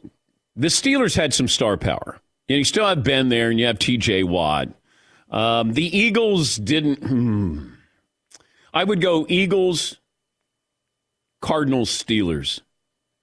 The 0.57 0.69
Steelers 0.69 1.17
had 1.17 1.33
some 1.33 1.49
star 1.49 1.77
power. 1.77 2.21
And 2.49 2.59
you 2.59 2.65
still 2.65 2.87
have 2.87 3.05
Ben 3.05 3.29
there, 3.29 3.51
and 3.51 3.61
you 3.61 3.67
have 3.67 3.79
T.J. 3.79 4.25
Watt. 4.25 4.69
Um, 5.31 5.75
the 5.75 5.97
Eagles 5.97 6.57
didn't. 6.57 7.05
Hmm. 7.05 7.69
I 8.75 8.83
would 8.83 9.01
go 9.01 9.25
Eagles, 9.29 9.99
Cardinals, 11.41 11.91
Steelers. 11.91 12.61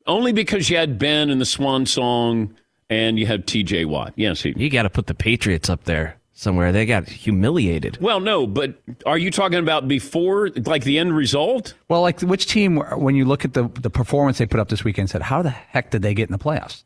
Only 0.05 0.31
because 0.31 0.69
you 0.69 0.77
had 0.77 0.97
Ben 0.97 1.29
and 1.29 1.41
the 1.41 1.45
Swan 1.45 1.85
Song, 1.85 2.55
and 2.89 3.19
you 3.19 3.25
had 3.25 3.45
T.J. 3.45 3.83
Watt. 3.85 4.13
Yes, 4.15 4.41
he. 4.41 4.53
You 4.55 4.69
got 4.69 4.83
to 4.83 4.89
put 4.89 5.07
the 5.07 5.13
Patriots 5.13 5.69
up 5.69 5.83
there 5.83 6.17
somewhere. 6.37 6.71
They 6.71 6.85
got 6.85 7.07
humiliated. 7.09 7.97
Well, 7.99 8.19
no, 8.19 8.47
but 8.47 8.75
are 9.05 9.17
you 9.17 9.31
talking 9.31 9.59
about 9.59 9.87
before, 9.87 10.49
like 10.65 10.83
the 10.83 10.99
end 10.99 11.15
result? 11.15 11.73
Well, 11.89 12.01
like 12.01 12.21
which 12.21 12.45
team, 12.45 12.77
when 12.77 13.15
you 13.15 13.25
look 13.25 13.43
at 13.43 13.53
the 13.53 13.67
the 13.67 13.89
performance 13.89 14.37
they 14.37 14.45
put 14.45 14.59
up 14.59 14.69
this 14.69 14.83
weekend, 14.83 15.09
said, 15.09 15.23
how 15.23 15.41
the 15.41 15.49
heck 15.49 15.91
did 15.91 16.01
they 16.01 16.13
get 16.13 16.29
in 16.29 16.31
the 16.31 16.39
playoffs? 16.39 16.83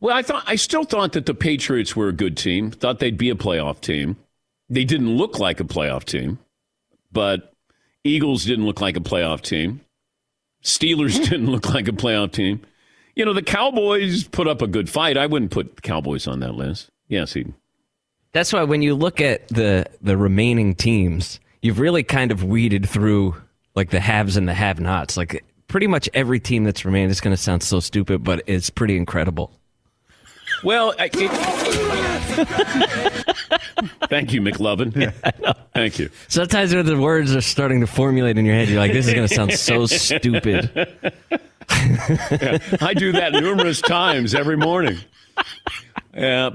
Well, 0.00 0.14
I 0.14 0.22
thought 0.22 0.44
I 0.46 0.56
still 0.56 0.84
thought 0.84 1.12
that 1.12 1.26
the 1.26 1.34
Patriots 1.34 1.96
were 1.96 2.08
a 2.08 2.12
good 2.12 2.36
team. 2.36 2.70
Thought 2.70 2.98
they'd 2.98 3.16
be 3.16 3.30
a 3.30 3.34
playoff 3.34 3.80
team. 3.80 4.16
They 4.68 4.84
didn't 4.84 5.16
look 5.16 5.38
like 5.38 5.60
a 5.60 5.64
playoff 5.64 6.04
team, 6.04 6.38
but 7.12 7.52
Eagles 8.04 8.44
didn't 8.44 8.66
look 8.66 8.80
like 8.80 8.96
a 8.96 9.00
playoff 9.00 9.40
team. 9.40 9.80
Steelers 10.62 11.22
didn't 11.30 11.50
look 11.50 11.72
like 11.72 11.88
a 11.88 11.92
playoff 11.92 12.32
team. 12.32 12.60
You 13.14 13.24
know, 13.24 13.32
the 13.32 13.42
Cowboys 13.42 14.24
put 14.24 14.46
up 14.46 14.60
a 14.60 14.66
good 14.66 14.90
fight. 14.90 15.16
I 15.16 15.26
wouldn't 15.26 15.50
put 15.50 15.76
the 15.76 15.82
Cowboys 15.82 16.26
on 16.26 16.40
that 16.40 16.54
list. 16.54 16.90
Yes, 17.08 17.32
he. 17.32 17.46
That's 18.36 18.52
why 18.52 18.64
when 18.64 18.82
you 18.82 18.94
look 18.94 19.22
at 19.22 19.48
the 19.48 19.86
the 20.02 20.14
remaining 20.18 20.74
teams, 20.74 21.40
you've 21.62 21.78
really 21.80 22.02
kind 22.02 22.30
of 22.30 22.44
weeded 22.44 22.86
through 22.86 23.34
like 23.74 23.88
the 23.88 23.98
haves 23.98 24.36
and 24.36 24.46
the 24.46 24.52
have-nots. 24.52 25.16
Like 25.16 25.42
pretty 25.68 25.86
much 25.86 26.06
every 26.12 26.38
team 26.38 26.64
that's 26.64 26.84
remaining. 26.84 27.08
is 27.08 27.22
going 27.22 27.34
to 27.34 27.42
sound 27.42 27.62
so 27.62 27.80
stupid, 27.80 28.22
but 28.22 28.42
it's 28.46 28.68
pretty 28.68 28.98
incredible. 28.98 29.52
Well, 30.62 30.94
I, 30.98 31.08
it, 31.14 31.30
thank 34.10 34.34
you, 34.34 34.42
McLovin. 34.42 34.94
Yeah, 34.94 35.12
Thank 35.72 35.98
you. 35.98 36.10
Sometimes 36.28 36.74
when 36.74 36.84
the 36.84 37.00
words 37.00 37.34
are 37.34 37.40
starting 37.40 37.80
to 37.80 37.86
formulate 37.86 38.36
in 38.36 38.44
your 38.44 38.54
head, 38.54 38.68
you're 38.68 38.78
like, 38.78 38.92
"This 38.92 39.08
is 39.08 39.14
going 39.14 39.26
to 39.28 39.34
sound 39.34 39.54
so 39.54 39.86
stupid." 39.86 40.70
Yeah, 42.30 42.58
I 42.80 42.94
do 42.94 43.10
that 43.12 43.32
numerous 43.32 43.80
times 43.80 44.34
every 44.36 44.56
morning. 44.56 44.98
Yeah. 46.16 46.50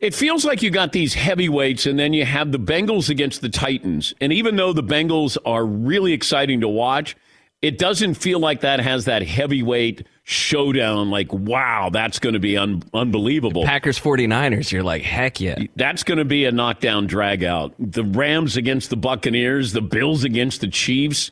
It 0.00 0.14
feels 0.14 0.44
like 0.44 0.62
you 0.62 0.70
got 0.70 0.92
these 0.92 1.14
heavyweights, 1.14 1.86
and 1.86 1.98
then 1.98 2.12
you 2.12 2.24
have 2.24 2.52
the 2.52 2.58
Bengals 2.58 3.08
against 3.08 3.40
the 3.40 3.48
Titans. 3.48 4.12
And 4.20 4.32
even 4.32 4.56
though 4.56 4.72
the 4.72 4.82
Bengals 4.82 5.36
are 5.46 5.64
really 5.64 6.12
exciting 6.12 6.60
to 6.60 6.68
watch, 6.68 7.16
it 7.62 7.78
doesn't 7.78 8.14
feel 8.14 8.40
like 8.40 8.60
that 8.60 8.80
has 8.80 9.06
that 9.06 9.22
heavyweight 9.22 10.06
showdown. 10.24 11.10
Like, 11.10 11.32
wow, 11.32 11.88
that's 11.90 12.18
going 12.18 12.34
to 12.34 12.38
be 12.38 12.58
un- 12.58 12.82
unbelievable. 12.92 13.64
Packers 13.64 13.98
49ers, 13.98 14.70
you're 14.70 14.82
like, 14.82 15.02
heck 15.02 15.40
yeah. 15.40 15.58
That's 15.76 16.02
going 16.02 16.18
to 16.18 16.24
be 16.26 16.44
a 16.44 16.52
knockdown 16.52 17.06
drag 17.06 17.42
out. 17.42 17.74
The 17.78 18.04
Rams 18.04 18.56
against 18.56 18.90
the 18.90 18.96
Buccaneers, 18.96 19.72
the 19.72 19.80
Bills 19.80 20.24
against 20.24 20.60
the 20.60 20.68
Chiefs. 20.68 21.30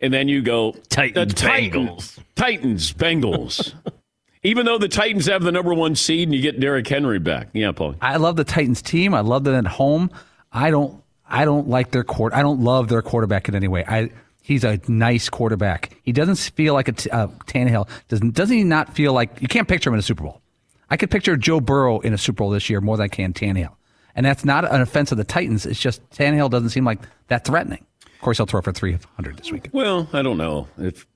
And 0.00 0.14
then 0.14 0.28
you 0.28 0.40
go 0.40 0.72
Titans, 0.88 1.34
the 1.34 1.40
Titans, 1.40 2.20
Titans, 2.36 2.92
Bengals. 2.92 3.74
Even 4.46 4.64
though 4.64 4.78
the 4.78 4.88
Titans 4.88 5.26
have 5.26 5.42
the 5.42 5.50
number 5.50 5.74
one 5.74 5.96
seed 5.96 6.28
and 6.28 6.34
you 6.34 6.40
get 6.40 6.60
Derrick 6.60 6.86
Henry 6.86 7.18
back. 7.18 7.48
Yeah, 7.52 7.72
Paul. 7.72 7.96
I 8.00 8.16
love 8.16 8.36
the 8.36 8.44
Titans 8.44 8.80
team. 8.80 9.12
I 9.12 9.20
love 9.20 9.44
them 9.44 9.54
at 9.54 9.70
home. 9.70 10.10
I 10.52 10.70
don't 10.70 11.02
I 11.28 11.44
don't 11.44 11.68
like 11.68 11.90
their 11.90 12.04
court. 12.04 12.32
I 12.32 12.42
don't 12.42 12.60
love 12.60 12.88
their 12.88 13.02
quarterback 13.02 13.48
in 13.48 13.54
any 13.56 13.68
way. 13.68 13.84
I 13.86 14.10
he's 14.42 14.62
a 14.62 14.80
nice 14.86 15.28
quarterback. 15.28 15.96
He 16.02 16.12
doesn't 16.12 16.36
feel 16.36 16.74
like 16.74 16.88
a 16.88 16.92
t- 16.92 17.10
uh, 17.10 17.26
Tannehill. 17.46 17.88
Doesn't 18.08 18.34
doesn't 18.34 18.56
he 18.56 18.62
not 18.62 18.94
feel 18.94 19.12
like 19.12 19.42
you 19.42 19.48
can't 19.48 19.66
picture 19.66 19.90
him 19.90 19.94
in 19.94 19.98
a 19.98 20.02
Super 20.02 20.22
Bowl? 20.22 20.40
I 20.88 20.96
could 20.96 21.10
picture 21.10 21.36
Joe 21.36 21.60
Burrow 21.60 21.98
in 22.00 22.14
a 22.14 22.18
Super 22.18 22.38
Bowl 22.38 22.50
this 22.50 22.70
year 22.70 22.80
more 22.80 22.96
than 22.96 23.04
I 23.04 23.08
can 23.08 23.32
Tannehill. 23.32 23.74
And 24.14 24.24
that's 24.24 24.44
not 24.44 24.64
an 24.64 24.80
offense 24.80 25.10
of 25.10 25.18
the 25.18 25.24
Titans. 25.24 25.66
It's 25.66 25.80
just 25.80 26.08
Tannehill 26.10 26.50
doesn't 26.50 26.70
seem 26.70 26.84
like 26.84 27.00
that 27.28 27.44
threatening. 27.44 27.84
Of 28.14 28.20
course, 28.22 28.38
he'll 28.38 28.46
throw 28.46 28.62
for 28.62 28.72
300 28.72 29.36
this 29.36 29.52
weekend. 29.52 29.74
Well, 29.74 30.08
I 30.12 30.22
don't 30.22 30.38
know. 30.38 30.68
If 30.78 31.06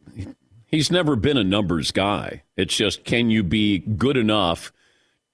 he's 0.70 0.90
never 0.90 1.16
been 1.16 1.36
a 1.36 1.44
numbers 1.44 1.90
guy. 1.90 2.42
It's 2.56 2.74
just 2.74 3.04
can 3.04 3.30
you 3.30 3.42
be 3.42 3.78
good 3.78 4.16
enough 4.16 4.72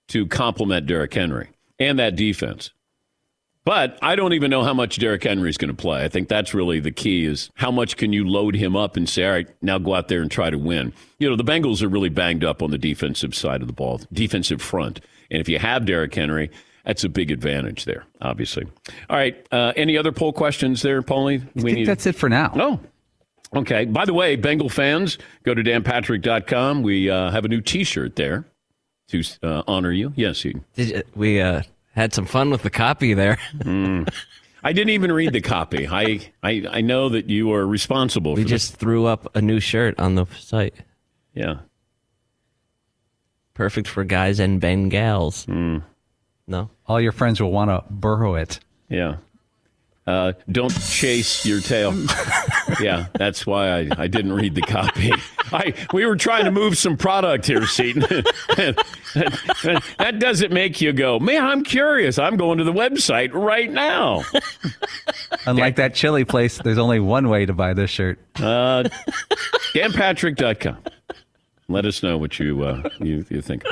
to 0.09 0.27
complement 0.27 0.87
Derrick 0.87 1.15
Henry 1.15 1.51
and 1.79 1.99
that 1.99 2.17
defense? 2.17 2.71
But 3.65 3.99
I 4.01 4.15
don't 4.15 4.33
even 4.33 4.49
know 4.49 4.63
how 4.63 4.75
much 4.75 4.97
Derrick 4.99 5.25
Henry's 5.25 5.57
going 5.57 5.75
to 5.75 5.75
play. 5.75 6.05
I 6.05 6.09
think 6.09 6.29
that's 6.29 6.55
really 6.55 6.79
the 6.79 6.93
key 6.93 7.25
is 7.25 7.51
how 7.57 7.73
much 7.73 7.97
can 7.97 8.13
you 8.13 8.25
load 8.25 8.55
him 8.55 8.77
up 8.77 8.97
and 8.97 9.09
say, 9.09 9.25
all 9.27 9.33
right, 9.33 9.49
now 9.61 9.77
go 9.79 9.93
out 9.95 10.07
there 10.07 10.23
and 10.23 10.31
try 10.31 10.51
to 10.51 10.57
win. 10.57 10.93
You 11.19 11.29
know, 11.29 11.35
the 11.35 11.43
Bengals 11.43 11.83
are 11.83 11.89
really 11.89 12.09
banged 12.09 12.45
up 12.45 12.63
on 12.63 12.71
the 12.71 12.79
defensive 12.79 13.35
side 13.35 13.63
of 13.63 13.67
the 13.67 13.73
ball, 13.73 14.01
defensive 14.13 14.63
front. 14.63 15.01
And 15.33 15.41
if 15.41 15.49
you 15.49 15.59
have 15.59 15.85
Derrick 15.85 16.15
Henry, 16.15 16.49
that's 16.85 17.03
a 17.03 17.09
big 17.09 17.33
advantage 17.33 17.87
there, 17.87 18.05
obviously. 18.21 18.67
All 19.11 19.17
right. 19.17 19.45
Uh, 19.51 19.73
any 19.75 19.99
other 19.99 20.13
poll 20.13 20.33
questions 20.33 20.83
there, 20.83 21.03
Paulie? 21.03 21.43
I 21.57 21.61
think 21.61 21.87
that's 21.87 22.07
it 22.07 22.15
for 22.15 22.29
now. 22.29 22.53
No. 22.55 22.81
Okay. 23.55 23.85
By 23.85 24.05
the 24.05 24.15
way, 24.15 24.37
Bengal 24.37 24.69
fans, 24.69 25.19
go 25.45 25.55
to 25.55 25.63
danpatrick.com. 25.63 26.83
We 26.83 27.11
uh, 27.11 27.31
have 27.31 27.45
a 27.45 27.49
new 27.49 27.61
T-shirt 27.61 28.17
there 28.17 28.45
to 29.09 29.23
uh, 29.43 29.63
honor 29.67 29.93
you. 29.93 30.13
Yes, 30.17 30.45
you. 30.45 30.65
Did 30.75 30.89
you, 30.89 31.03
we 31.15 31.41
uh, 31.41 31.63
had 31.95 32.13
some 32.13 32.27
fun 32.27 32.51
with 32.51 32.63
the 32.63 32.71
copy 32.71 33.15
there. 33.15 33.39
Mm. 33.59 34.09
I 34.65 34.73
didn't 34.73 34.91
even 34.91 35.13
read 35.13 35.33
the 35.33 35.41
copy. 35.41 35.87
I, 35.87 36.21
I 36.43 36.65
I 36.69 36.81
know 36.81 37.09
that 37.11 37.31
you 37.31 37.53
are 37.53 37.65
responsible. 37.65 38.35
We 38.35 38.43
for 38.43 38.49
just 38.49 38.73
this. 38.73 38.77
threw 38.77 39.07
up 39.07 39.37
a 39.37 39.41
new 39.41 39.61
shirt 39.61 39.97
on 40.01 40.17
the 40.17 40.27
site. 40.39 40.75
Yeah. 41.35 41.59
Perfect 43.55 43.87
for 43.87 44.03
guys 44.03 44.41
and 44.41 44.61
Bengals. 44.61 45.47
Mm. 45.47 45.83
No. 46.49 46.69
All 46.87 47.01
your 47.01 47.13
friends 47.13 47.41
will 47.41 47.53
want 47.53 47.71
to 47.71 47.85
burrow 47.91 48.35
it. 48.35 48.59
Yeah. 48.89 49.17
Uh, 50.07 50.33
don't 50.51 50.71
chase 50.83 51.45
your 51.45 51.61
tail. 51.61 51.93
yeah, 52.81 53.07
that's 53.15 53.45
why 53.45 53.81
I, 53.81 53.89
I 53.99 54.07
didn't 54.07 54.33
read 54.35 54.55
the 54.55 54.63
copy. 54.63 55.11
I 55.53 55.75
we 55.93 56.07
were 56.07 56.15
trying 56.17 56.45
to 56.45 56.53
move 56.53 56.79
some 56.79 56.97
product 56.97 57.47
here, 57.47 57.67
Seton. 57.67 58.03
that 59.99 60.17
doesn't 60.19 60.53
make 60.53 60.81
you 60.81 60.93
go, 60.93 61.19
man. 61.19 61.45
I'm 61.45 61.65
curious. 61.65 62.19
I'm 62.19 62.37
going 62.37 62.59
to 62.59 62.65
the 62.65 62.73
website 62.73 63.33
right 63.33 63.71
now. 63.71 64.23
Unlike 65.47 65.77
that 65.77 65.95
chili 65.95 66.25
place, 66.25 66.59
there's 66.59 66.79
only 66.79 67.01
one 67.01 67.29
way 67.29 67.47
to 67.47 67.53
buy 67.53 67.75
this 67.75 67.91
shirt. 67.91 68.21
Uh, 68.37 68.85
DanPatrick.com. 69.75 70.79
Let 71.69 71.85
us 71.85 72.03
know 72.03 72.17
what 72.17 72.39
you 72.39 72.63
uh, 72.63 72.89
you, 73.01 73.27
you 73.29 73.43
think. 73.43 73.65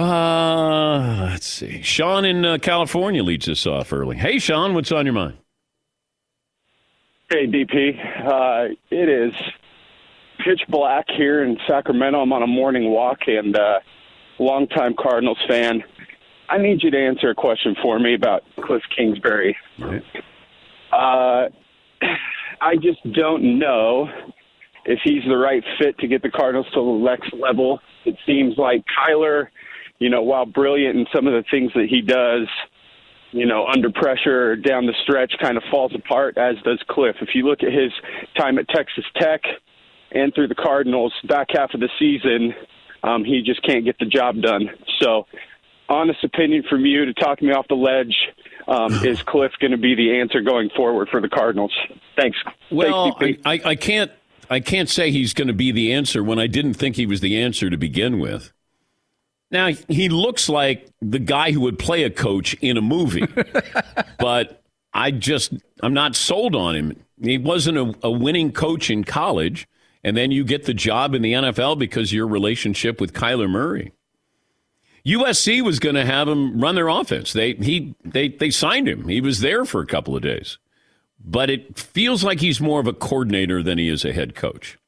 Uh, 0.00 1.28
let's 1.30 1.46
see. 1.46 1.82
Sean 1.82 2.24
in 2.24 2.42
uh, 2.42 2.56
California 2.56 3.22
leads 3.22 3.48
us 3.50 3.66
off 3.66 3.92
early. 3.92 4.16
Hey, 4.16 4.38
Sean, 4.38 4.72
what's 4.72 4.90
on 4.90 5.04
your 5.04 5.12
mind? 5.12 5.36
Hey, 7.28 7.46
DP. 7.46 8.26
Uh, 8.26 8.74
it 8.90 9.08
is 9.10 9.34
pitch 10.42 10.62
black 10.70 11.04
here 11.14 11.44
in 11.44 11.58
Sacramento. 11.68 12.18
I'm 12.18 12.32
on 12.32 12.42
a 12.42 12.46
morning 12.46 12.90
walk 12.90 13.18
and 13.26 13.54
uh, 13.54 13.80
longtime 14.38 14.94
Cardinals 14.98 15.38
fan. 15.46 15.84
I 16.48 16.56
need 16.56 16.82
you 16.82 16.90
to 16.90 16.98
answer 16.98 17.28
a 17.28 17.34
question 17.34 17.76
for 17.82 17.98
me 17.98 18.14
about 18.14 18.42
Cliff 18.62 18.82
Kingsbury. 18.96 19.54
Right. 19.78 20.02
Uh, 20.90 21.48
I 22.62 22.76
just 22.76 23.00
don't 23.12 23.58
know 23.58 24.08
if 24.86 24.98
he's 25.04 25.22
the 25.28 25.36
right 25.36 25.62
fit 25.78 25.98
to 25.98 26.08
get 26.08 26.22
the 26.22 26.30
Cardinals 26.30 26.66
to 26.72 26.80
the 26.80 27.04
next 27.04 27.34
level. 27.34 27.80
It 28.06 28.16
seems 28.24 28.56
like 28.56 28.82
Kyler, 28.98 29.48
you 30.00 30.08
know, 30.10 30.22
while 30.22 30.46
brilliant 30.46 30.98
in 30.98 31.06
some 31.14 31.26
of 31.26 31.34
the 31.34 31.44
things 31.50 31.70
that 31.74 31.86
he 31.88 32.00
does, 32.00 32.48
you 33.32 33.46
know, 33.46 33.66
under 33.66 33.90
pressure 33.90 34.56
down 34.56 34.86
the 34.86 34.94
stretch 35.04 35.32
kind 35.40 35.56
of 35.56 35.62
falls 35.70 35.94
apart, 35.94 36.36
as 36.36 36.56
does 36.64 36.82
Cliff. 36.88 37.16
If 37.20 37.28
you 37.34 37.46
look 37.46 37.62
at 37.62 37.72
his 37.72 37.92
time 38.36 38.58
at 38.58 38.68
Texas 38.68 39.04
Tech 39.16 39.42
and 40.10 40.34
through 40.34 40.48
the 40.48 40.54
Cardinals, 40.56 41.12
back 41.28 41.48
half 41.50 41.72
of 41.74 41.80
the 41.80 41.90
season, 41.98 42.54
um, 43.04 43.24
he 43.24 43.42
just 43.42 43.62
can't 43.62 43.84
get 43.84 43.98
the 44.00 44.06
job 44.06 44.40
done. 44.40 44.70
So, 45.00 45.26
honest 45.88 46.24
opinion 46.24 46.64
from 46.68 46.84
you 46.84 47.04
to 47.04 47.14
talk 47.14 47.40
me 47.40 47.52
off 47.52 47.68
the 47.68 47.76
ledge. 47.76 48.16
Um, 48.66 48.92
is 49.04 49.22
Cliff 49.22 49.52
going 49.60 49.72
to 49.72 49.78
be 49.78 49.94
the 49.94 50.18
answer 50.18 50.40
going 50.40 50.70
forward 50.74 51.08
for 51.10 51.20
the 51.20 51.28
Cardinals? 51.28 51.72
Thanks. 52.16 52.38
Well, 52.70 53.16
Thanks, 53.20 53.40
I, 53.44 53.52
I, 53.52 53.60
I 53.64 53.74
can't 53.76 54.10
I 54.48 54.58
can't 54.58 54.88
say 54.88 55.12
he's 55.12 55.32
going 55.32 55.46
to 55.46 55.54
be 55.54 55.70
the 55.70 55.92
answer 55.92 56.24
when 56.24 56.40
I 56.40 56.48
didn't 56.48 56.74
think 56.74 56.96
he 56.96 57.06
was 57.06 57.20
the 57.20 57.40
answer 57.40 57.70
to 57.70 57.76
begin 57.76 58.18
with. 58.18 58.52
Now 59.50 59.68
he 59.88 60.08
looks 60.08 60.48
like 60.48 60.88
the 61.00 61.18
guy 61.18 61.52
who 61.52 61.60
would 61.62 61.78
play 61.78 62.04
a 62.04 62.10
coach 62.10 62.54
in 62.54 62.76
a 62.76 62.80
movie, 62.80 63.26
but 64.18 64.62
I 64.92 65.10
just 65.10 65.54
I'm 65.82 65.94
not 65.94 66.14
sold 66.14 66.54
on 66.54 66.76
him. 66.76 67.04
He 67.20 67.38
wasn't 67.38 67.78
a, 67.78 67.94
a 68.02 68.10
winning 68.10 68.52
coach 68.52 68.90
in 68.90 69.04
college, 69.04 69.68
and 70.04 70.16
then 70.16 70.30
you 70.30 70.44
get 70.44 70.64
the 70.64 70.74
job 70.74 71.14
in 71.14 71.22
the 71.22 71.32
NFL 71.32 71.78
because 71.78 72.10
of 72.10 72.14
your 72.14 72.28
relationship 72.28 73.00
with 73.00 73.12
Kyler 73.12 73.50
Murray. 73.50 73.92
USC 75.06 75.62
was 75.62 75.78
going 75.78 75.94
to 75.94 76.04
have 76.04 76.28
him 76.28 76.60
run 76.60 76.74
their 76.74 76.88
offense. 76.88 77.32
They 77.32 77.54
he 77.54 77.94
they 78.04 78.28
they 78.28 78.50
signed 78.50 78.88
him. 78.88 79.08
He 79.08 79.20
was 79.20 79.40
there 79.40 79.64
for 79.64 79.80
a 79.80 79.86
couple 79.86 80.14
of 80.14 80.22
days. 80.22 80.58
But 81.22 81.50
it 81.50 81.78
feels 81.78 82.24
like 82.24 82.40
he's 82.40 82.60
more 82.60 82.80
of 82.80 82.86
a 82.86 82.94
coordinator 82.94 83.62
than 83.62 83.76
he 83.76 83.88
is 83.88 84.04
a 84.06 84.12
head 84.12 84.34
coach. 84.34 84.78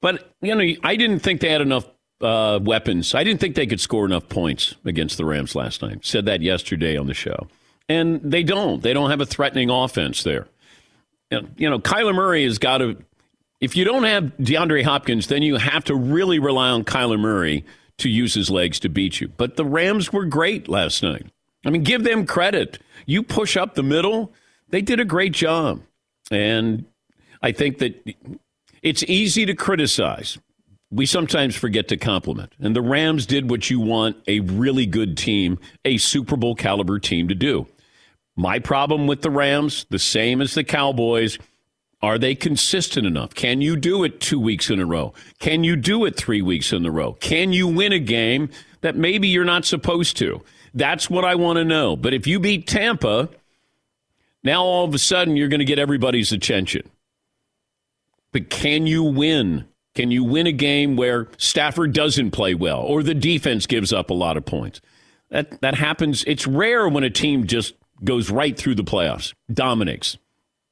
But 0.00 0.32
you 0.40 0.54
know, 0.54 0.74
I 0.82 0.96
didn't 0.96 1.20
think 1.20 1.40
they 1.40 1.50
had 1.50 1.60
enough 1.60 1.86
uh, 2.20 2.58
weapons. 2.62 3.14
I 3.14 3.24
didn't 3.24 3.40
think 3.40 3.54
they 3.54 3.66
could 3.66 3.80
score 3.80 4.04
enough 4.04 4.28
points 4.28 4.74
against 4.84 5.16
the 5.16 5.24
Rams 5.24 5.54
last 5.54 5.82
night. 5.82 6.04
Said 6.04 6.26
that 6.26 6.42
yesterday 6.42 6.96
on 6.96 7.06
the 7.06 7.14
show, 7.14 7.48
and 7.88 8.20
they 8.22 8.42
don't. 8.42 8.82
They 8.82 8.92
don't 8.92 9.10
have 9.10 9.20
a 9.20 9.26
threatening 9.26 9.70
offense 9.70 10.22
there. 10.22 10.46
You 11.30 11.70
know, 11.70 11.78
Kyler 11.78 12.14
Murray 12.14 12.44
has 12.44 12.58
got 12.58 12.78
to. 12.78 12.96
If 13.60 13.76
you 13.76 13.84
don't 13.84 14.04
have 14.04 14.24
DeAndre 14.38 14.82
Hopkins, 14.84 15.26
then 15.26 15.42
you 15.42 15.56
have 15.56 15.84
to 15.84 15.94
really 15.94 16.38
rely 16.38 16.70
on 16.70 16.82
Kyler 16.84 17.18
Murray 17.18 17.64
to 17.98 18.08
use 18.08 18.34
his 18.34 18.50
legs 18.50 18.80
to 18.80 18.88
beat 18.88 19.20
you. 19.20 19.28
But 19.28 19.56
the 19.56 19.64
Rams 19.64 20.12
were 20.12 20.24
great 20.24 20.68
last 20.68 21.02
night. 21.02 21.26
I 21.64 21.70
mean, 21.70 21.82
give 21.82 22.04
them 22.04 22.26
credit. 22.26 22.78
You 23.06 23.22
push 23.22 23.56
up 23.56 23.74
the 23.74 23.82
middle, 23.82 24.32
they 24.70 24.80
did 24.80 24.98
a 24.98 25.04
great 25.04 25.32
job. 25.32 25.82
And 26.30 26.86
I 27.42 27.52
think 27.52 27.78
that 27.78 28.02
it's 28.82 29.02
easy 29.04 29.44
to 29.46 29.54
criticize. 29.54 30.38
We 30.90 31.06
sometimes 31.06 31.54
forget 31.54 31.88
to 31.88 31.96
compliment. 31.96 32.52
And 32.58 32.74
the 32.74 32.82
Rams 32.82 33.26
did 33.26 33.48
what 33.48 33.70
you 33.70 33.78
want 33.78 34.16
a 34.26 34.40
really 34.40 34.86
good 34.86 35.16
team, 35.16 35.58
a 35.84 35.98
Super 35.98 36.36
Bowl 36.36 36.54
caliber 36.54 36.98
team 36.98 37.28
to 37.28 37.34
do. 37.34 37.66
My 38.36 38.58
problem 38.58 39.06
with 39.06 39.22
the 39.22 39.30
Rams, 39.30 39.86
the 39.90 39.98
same 39.98 40.40
as 40.40 40.54
the 40.54 40.64
Cowboys, 40.64 41.38
are 42.02 42.18
they 42.18 42.34
consistent 42.34 43.06
enough? 43.06 43.34
Can 43.34 43.60
you 43.60 43.76
do 43.76 44.04
it 44.04 44.20
two 44.20 44.40
weeks 44.40 44.70
in 44.70 44.80
a 44.80 44.86
row? 44.86 45.12
Can 45.38 45.64
you 45.64 45.76
do 45.76 46.04
it 46.06 46.16
three 46.16 46.42
weeks 46.42 46.72
in 46.72 46.86
a 46.86 46.90
row? 46.90 47.12
Can 47.14 47.52
you 47.52 47.68
win 47.68 47.92
a 47.92 47.98
game 47.98 48.48
that 48.80 48.96
maybe 48.96 49.28
you're 49.28 49.44
not 49.44 49.66
supposed 49.66 50.16
to? 50.16 50.42
That's 50.72 51.10
what 51.10 51.24
I 51.24 51.34
want 51.34 51.58
to 51.58 51.64
know. 51.64 51.96
But 51.96 52.14
if 52.14 52.26
you 52.26 52.40
beat 52.40 52.66
Tampa, 52.66 53.28
now 54.42 54.62
all 54.62 54.86
of 54.86 54.94
a 54.94 54.98
sudden 54.98 55.36
you're 55.36 55.48
going 55.48 55.58
to 55.58 55.64
get 55.64 55.78
everybody's 55.78 56.32
attention. 56.32 56.88
But 58.32 58.48
can 58.48 58.86
you 58.86 59.02
win? 59.02 59.66
Can 59.94 60.10
you 60.10 60.22
win 60.22 60.46
a 60.46 60.52
game 60.52 60.96
where 60.96 61.28
Stafford 61.36 61.92
doesn't 61.92 62.30
play 62.30 62.54
well 62.54 62.80
or 62.80 63.02
the 63.02 63.14
defense 63.14 63.66
gives 63.66 63.92
up 63.92 64.10
a 64.10 64.14
lot 64.14 64.36
of 64.36 64.44
points? 64.44 64.80
That 65.30 65.60
that 65.60 65.74
happens. 65.74 66.24
It's 66.26 66.46
rare 66.46 66.88
when 66.88 67.04
a 67.04 67.10
team 67.10 67.46
just 67.46 67.74
goes 68.02 68.30
right 68.30 68.56
through 68.56 68.76
the 68.76 68.84
playoffs, 68.84 69.34
dominates. 69.52 70.16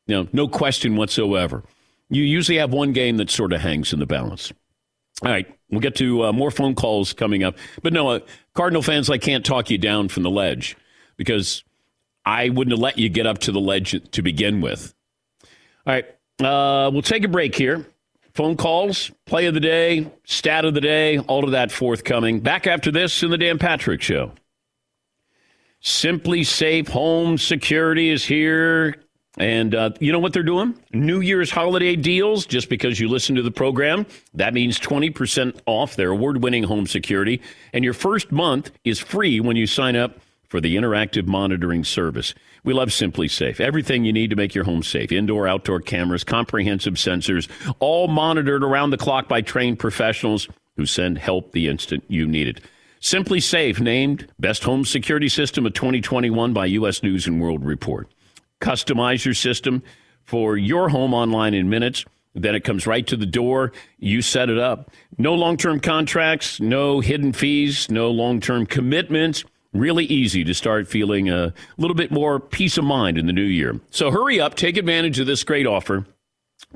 You 0.06 0.16
know, 0.16 0.28
no 0.32 0.48
question 0.48 0.96
whatsoever. 0.96 1.62
You 2.10 2.22
usually 2.22 2.58
have 2.58 2.72
one 2.72 2.92
game 2.92 3.18
that 3.18 3.30
sort 3.30 3.52
of 3.52 3.60
hangs 3.60 3.92
in 3.92 3.98
the 3.98 4.06
balance. 4.06 4.52
All 5.22 5.30
right, 5.30 5.46
we'll 5.68 5.80
get 5.80 5.96
to 5.96 6.26
uh, 6.26 6.32
more 6.32 6.50
phone 6.50 6.74
calls 6.74 7.12
coming 7.12 7.42
up. 7.42 7.56
But 7.82 7.92
no, 7.92 8.08
uh, 8.08 8.20
Cardinal 8.54 8.82
fans, 8.82 9.10
I 9.10 9.18
can't 9.18 9.44
talk 9.44 9.68
you 9.68 9.76
down 9.76 10.08
from 10.08 10.22
the 10.22 10.30
ledge 10.30 10.76
because 11.16 11.64
I 12.24 12.48
wouldn't 12.48 12.72
have 12.72 12.80
let 12.80 12.98
you 12.98 13.08
get 13.08 13.26
up 13.26 13.38
to 13.40 13.52
the 13.52 13.60
ledge 13.60 14.00
to 14.12 14.22
begin 14.22 14.60
with. 14.60 14.94
All 15.86 15.92
right, 15.92 16.06
uh, 16.40 16.90
we'll 16.92 17.02
take 17.02 17.24
a 17.24 17.28
break 17.28 17.54
here. 17.54 17.86
Phone 18.38 18.56
calls, 18.56 19.10
play 19.26 19.46
of 19.46 19.54
the 19.54 19.58
day, 19.58 20.08
stat 20.22 20.64
of 20.64 20.72
the 20.72 20.80
day, 20.80 21.18
all 21.18 21.42
of 21.42 21.50
that 21.50 21.72
forthcoming. 21.72 22.38
Back 22.38 22.68
after 22.68 22.92
this 22.92 23.24
in 23.24 23.32
the 23.32 23.36
Dan 23.36 23.58
Patrick 23.58 24.00
Show. 24.00 24.30
SimpliSafe 25.82 26.88
Home 26.90 27.36
Security 27.36 28.10
is 28.10 28.24
here. 28.24 28.94
And 29.38 29.74
uh, 29.74 29.90
you 29.98 30.12
know 30.12 30.20
what 30.20 30.34
they're 30.34 30.44
doing? 30.44 30.78
New 30.92 31.18
Year's 31.18 31.50
holiday 31.50 31.96
deals. 31.96 32.46
Just 32.46 32.68
because 32.68 33.00
you 33.00 33.08
listen 33.08 33.34
to 33.34 33.42
the 33.42 33.50
program, 33.50 34.06
that 34.34 34.54
means 34.54 34.78
20% 34.78 35.58
off 35.66 35.96
their 35.96 36.10
award 36.10 36.40
winning 36.40 36.62
home 36.62 36.86
security. 36.86 37.42
And 37.72 37.82
your 37.82 37.92
first 37.92 38.30
month 38.30 38.70
is 38.84 39.00
free 39.00 39.40
when 39.40 39.56
you 39.56 39.66
sign 39.66 39.96
up 39.96 40.16
for 40.48 40.60
the 40.60 40.76
interactive 40.76 41.26
monitoring 41.26 41.82
service. 41.82 42.34
We 42.64 42.74
love 42.74 42.88
SimpliSafe. 42.88 43.60
Everything 43.60 44.04
you 44.04 44.12
need 44.12 44.30
to 44.30 44.36
make 44.36 44.54
your 44.54 44.64
home 44.64 44.82
safe 44.82 45.12
indoor, 45.12 45.46
outdoor 45.46 45.80
cameras, 45.80 46.24
comprehensive 46.24 46.94
sensors, 46.94 47.48
all 47.78 48.08
monitored 48.08 48.64
around 48.64 48.90
the 48.90 48.96
clock 48.96 49.28
by 49.28 49.40
trained 49.40 49.78
professionals 49.78 50.48
who 50.76 50.86
send 50.86 51.18
help 51.18 51.52
the 51.52 51.68
instant 51.68 52.04
you 52.08 52.26
need 52.26 52.48
it. 52.48 52.60
SimpliSafe, 53.00 53.80
named 53.80 54.28
Best 54.40 54.64
Home 54.64 54.84
Security 54.84 55.28
System 55.28 55.66
of 55.66 55.74
2021 55.74 56.52
by 56.52 56.66
U.S. 56.66 57.02
News 57.02 57.26
and 57.26 57.40
World 57.40 57.64
Report. 57.64 58.08
Customize 58.60 59.24
your 59.24 59.34
system 59.34 59.82
for 60.24 60.56
your 60.56 60.88
home 60.88 61.14
online 61.14 61.54
in 61.54 61.70
minutes. 61.70 62.04
Then 62.34 62.54
it 62.54 62.64
comes 62.64 62.86
right 62.86 63.06
to 63.06 63.16
the 63.16 63.26
door. 63.26 63.72
You 63.98 64.20
set 64.20 64.50
it 64.50 64.58
up. 64.58 64.90
No 65.16 65.34
long 65.34 65.56
term 65.56 65.80
contracts, 65.80 66.60
no 66.60 67.00
hidden 67.00 67.32
fees, 67.32 67.90
no 67.90 68.10
long 68.10 68.40
term 68.40 68.66
commitments. 68.66 69.44
Really 69.72 70.04
easy 70.06 70.44
to 70.44 70.54
start 70.54 70.88
feeling 70.88 71.28
a 71.28 71.52
little 71.76 71.94
bit 71.94 72.10
more 72.10 72.40
peace 72.40 72.78
of 72.78 72.84
mind 72.84 73.18
in 73.18 73.26
the 73.26 73.32
new 73.32 73.42
year. 73.42 73.78
So 73.90 74.10
hurry 74.10 74.40
up, 74.40 74.54
take 74.54 74.76
advantage 74.76 75.18
of 75.18 75.26
this 75.26 75.44
great 75.44 75.66
offer. 75.66 76.06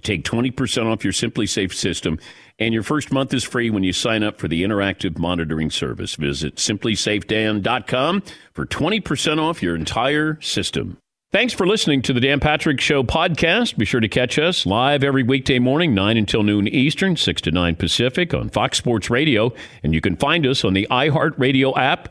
Take 0.03 0.25
20% 0.25 0.87
off 0.87 1.05
your 1.05 1.13
SimpliSafe 1.13 1.73
system, 1.75 2.19
and 2.59 2.73
your 2.73 2.83
first 2.83 3.11
month 3.13 3.35
is 3.35 3.45
free 3.45 3.69
when 3.69 3.83
you 3.83 3.93
sign 3.93 4.23
up 4.23 4.39
for 4.39 4.47
the 4.47 4.63
interactive 4.63 5.19
monitoring 5.19 5.71
service. 5.71 6.15
Visit 6.15 6.57
simplysafedan.com 6.57 8.23
for 8.53 8.65
20% 8.65 9.39
off 9.39 9.63
your 9.63 9.75
entire 9.75 10.41
system. 10.41 10.99
Thanks 11.33 11.53
for 11.53 11.67
listening 11.67 12.03
to 12.03 12.13
the 12.13 12.21
Dan 12.21 12.41
Patrick 12.41 12.81
Show 12.81 13.03
podcast. 13.03 13.77
Be 13.77 13.87
sure 13.87 14.01
to 14.01 14.09
catch 14.09 14.39
us 14.39 14.67
live 14.67 15.03
every 15.03 15.23
weekday 15.23 15.59
morning, 15.59 15.95
9 15.95 16.17
until 16.17 16.43
noon 16.43 16.69
Eastern, 16.69 17.17
6 17.17 17.41
to 17.43 17.51
9 17.51 17.75
Pacific 17.77 18.35
on 18.35 18.51
Fox 18.51 18.79
Sports 18.79 19.09
Radio. 19.09 19.53
And 19.83 19.95
you 19.95 20.01
can 20.01 20.17
find 20.17 20.47
us 20.47 20.63
on 20.63 20.75
the 20.75 20.87
iHeartRadio 20.91 21.77
app 21.77 22.11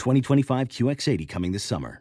2025 0.00 0.68
QX80 0.68 1.28
coming 1.28 1.52
this 1.52 1.62
summer. 1.62 2.00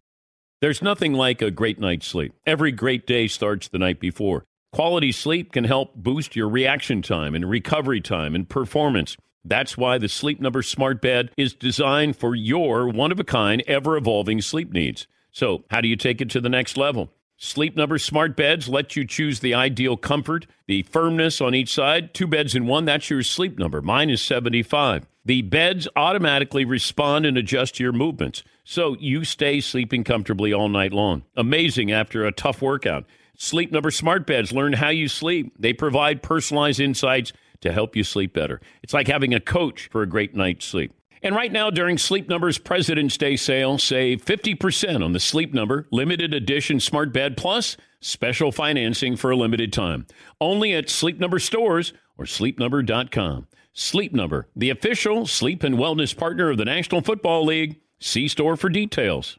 There's 0.61 0.81
nothing 0.81 1.13
like 1.13 1.41
a 1.41 1.51
great 1.51 1.79
night's 1.79 2.07
sleep. 2.07 2.33
Every 2.45 2.71
great 2.71 3.05
day 3.05 3.27
starts 3.27 3.67
the 3.67 3.77
night 3.77 3.99
before. 3.99 4.45
Quality 4.71 5.11
sleep 5.11 5.51
can 5.51 5.63
help 5.63 5.95
boost 5.95 6.35
your 6.35 6.49
reaction 6.49 7.01
time 7.01 7.35
and 7.35 7.49
recovery 7.49 8.01
time 8.01 8.35
and 8.35 8.47
performance. 8.47 9.17
That's 9.45 9.77
why 9.77 9.97
the 9.97 10.09
Sleep 10.09 10.39
Number 10.39 10.61
Smart 10.61 11.01
Bed 11.01 11.31
is 11.37 11.53
designed 11.53 12.17
for 12.17 12.35
your 12.35 12.89
one 12.89 13.11
of 13.11 13.19
a 13.19 13.23
kind, 13.23 13.63
ever 13.67 13.95
evolving 13.95 14.41
sleep 14.41 14.71
needs. 14.71 15.07
So, 15.31 15.63
how 15.69 15.81
do 15.81 15.87
you 15.87 15.95
take 15.95 16.21
it 16.21 16.29
to 16.31 16.41
the 16.41 16.49
next 16.49 16.77
level? 16.77 17.11
Sleep 17.37 17.75
Number 17.75 17.97
Smart 17.97 18.35
Beds 18.35 18.67
let 18.67 18.97
you 18.97 19.07
choose 19.07 19.39
the 19.39 19.53
ideal 19.53 19.95
comfort, 19.95 20.45
the 20.67 20.83
firmness 20.83 21.39
on 21.39 21.55
each 21.55 21.73
side. 21.73 22.13
Two 22.13 22.27
beds 22.27 22.53
in 22.53 22.67
one, 22.67 22.83
that's 22.83 23.09
your 23.09 23.23
sleep 23.23 23.57
number. 23.57 23.81
Mine 23.81 24.09
is 24.09 24.21
75. 24.21 25.07
The 25.25 25.41
beds 25.41 25.87
automatically 25.95 26.65
respond 26.65 27.25
and 27.25 27.37
adjust 27.37 27.75
to 27.75 27.83
your 27.83 27.91
movements, 27.91 28.43
so 28.63 28.95
you 28.99 29.23
stay 29.23 29.59
sleeping 29.59 30.03
comfortably 30.03 30.53
all 30.53 30.69
night 30.69 30.93
long. 30.93 31.23
Amazing 31.35 31.91
after 31.91 32.25
a 32.25 32.31
tough 32.31 32.61
workout. 32.61 33.05
Sleep 33.37 33.71
Number 33.71 33.91
Smart 33.91 34.25
Beds 34.25 34.51
learn 34.51 34.73
how 34.73 34.89
you 34.89 35.07
sleep. 35.07 35.53
They 35.57 35.73
provide 35.73 36.23
personalized 36.23 36.79
insights 36.79 37.31
to 37.61 37.71
help 37.71 37.95
you 37.95 38.03
sleep 38.03 38.33
better. 38.33 38.61
It's 38.83 38.93
like 38.93 39.07
having 39.07 39.33
a 39.33 39.39
coach 39.39 39.89
for 39.91 40.01
a 40.01 40.07
great 40.07 40.35
night's 40.35 40.65
sleep. 40.65 40.93
And 41.21 41.35
right 41.35 41.51
now, 41.51 41.69
during 41.69 41.97
Sleep 41.97 42.29
Number's 42.29 42.57
President's 42.57 43.17
Day 43.17 43.35
sale, 43.35 43.77
save 43.77 44.23
50% 44.23 45.03
on 45.03 45.11
the 45.11 45.19
Sleep 45.19 45.53
Number 45.53 45.87
limited 45.91 46.33
edition 46.33 46.79
Smart 46.79 47.11
Bed 47.11 47.35
Plus 47.35 47.75
special 47.99 48.51
financing 48.51 49.17
for 49.17 49.31
a 49.31 49.35
limited 49.35 49.73
time. 49.73 50.07
Only 50.39 50.73
at 50.73 50.89
Sleep 50.89 51.19
Number 51.19 51.39
stores 51.39 51.91
or 52.17 52.25
sleepnumber.com. 52.25 53.47
Sleep 53.81 54.11
Number, 54.13 54.49
the 54.57 54.71
official 54.71 55.25
sleep 55.25 55.63
and 55.63 55.75
wellness 55.75 56.15
partner 56.15 56.49
of 56.49 56.57
the 56.57 56.65
National 56.65 56.99
Football 56.99 57.45
League. 57.45 57.79
See 57.97 58.27
store 58.27 58.57
for 58.57 58.67
details. 58.67 59.38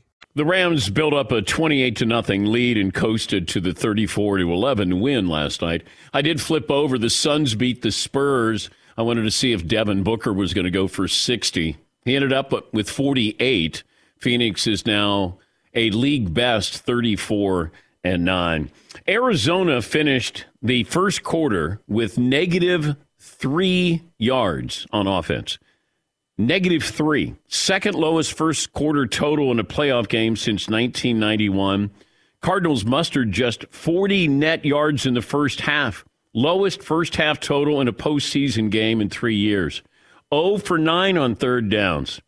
The 0.33 0.45
Rams 0.45 0.89
built 0.89 1.13
up 1.13 1.33
a 1.33 1.41
28 1.41 1.97
to 1.97 2.05
nothing 2.05 2.45
lead 2.45 2.77
and 2.77 2.93
coasted 2.93 3.49
to 3.49 3.59
the 3.59 3.73
34 3.73 4.37
to 4.37 4.53
11 4.53 5.01
win 5.01 5.27
last 5.27 5.61
night. 5.61 5.83
I 6.13 6.21
did 6.21 6.39
flip 6.41 6.71
over. 6.71 6.97
The 6.97 7.09
Suns 7.09 7.53
beat 7.53 7.81
the 7.81 7.91
Spurs. 7.91 8.69
I 8.97 9.01
wanted 9.01 9.23
to 9.23 9.31
see 9.31 9.51
if 9.51 9.67
Devin 9.67 10.03
Booker 10.03 10.31
was 10.31 10.53
going 10.53 10.63
to 10.63 10.71
go 10.71 10.87
for 10.87 11.09
60. 11.09 11.75
He 12.05 12.15
ended 12.15 12.31
up 12.31 12.53
with 12.73 12.89
48. 12.89 13.83
Phoenix 14.19 14.67
is 14.67 14.85
now 14.85 15.37
a 15.73 15.89
league 15.89 16.33
best 16.33 16.77
34 16.77 17.73
and 18.05 18.23
9. 18.23 18.71
Arizona 19.09 19.81
finished 19.81 20.45
the 20.61 20.85
first 20.85 21.23
quarter 21.23 21.81
with 21.89 22.17
negative 22.17 22.95
3 23.19 24.01
yards 24.17 24.87
on 24.93 25.07
offense. 25.07 25.57
Negative 26.41 26.83
three. 26.83 27.35
Second 27.49 27.93
lowest 27.93 28.33
first 28.33 28.73
quarter 28.73 29.05
total 29.05 29.51
in 29.51 29.59
a 29.59 29.63
playoff 29.63 30.09
game 30.09 30.35
since 30.35 30.67
1991. 30.67 31.91
Cardinals 32.41 32.83
mustered 32.83 33.31
just 33.31 33.63
40 33.69 34.27
net 34.27 34.65
yards 34.65 35.05
in 35.05 35.13
the 35.13 35.21
first 35.21 35.61
half. 35.61 36.03
Lowest 36.33 36.81
first 36.81 37.15
half 37.17 37.39
total 37.39 37.79
in 37.79 37.87
a 37.87 37.93
postseason 37.93 38.71
game 38.71 39.01
in 39.01 39.07
three 39.07 39.35
years. 39.35 39.83
0 40.33 40.57
for 40.57 40.79
9 40.79 41.15
on 41.15 41.35
third 41.35 41.69
downs. 41.69 42.21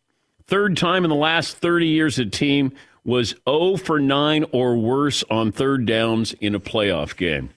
Third 0.46 0.76
time 0.76 1.02
in 1.02 1.10
the 1.10 1.16
last 1.16 1.56
30 1.56 1.88
years 1.88 2.16
a 2.16 2.24
team 2.24 2.72
was 3.04 3.34
0 3.48 3.78
for 3.78 3.98
9 3.98 4.44
or 4.52 4.76
worse 4.76 5.24
on 5.28 5.50
third 5.50 5.86
downs 5.86 6.34
in 6.34 6.54
a 6.54 6.60
playoff 6.60 7.16
game. 7.16 7.50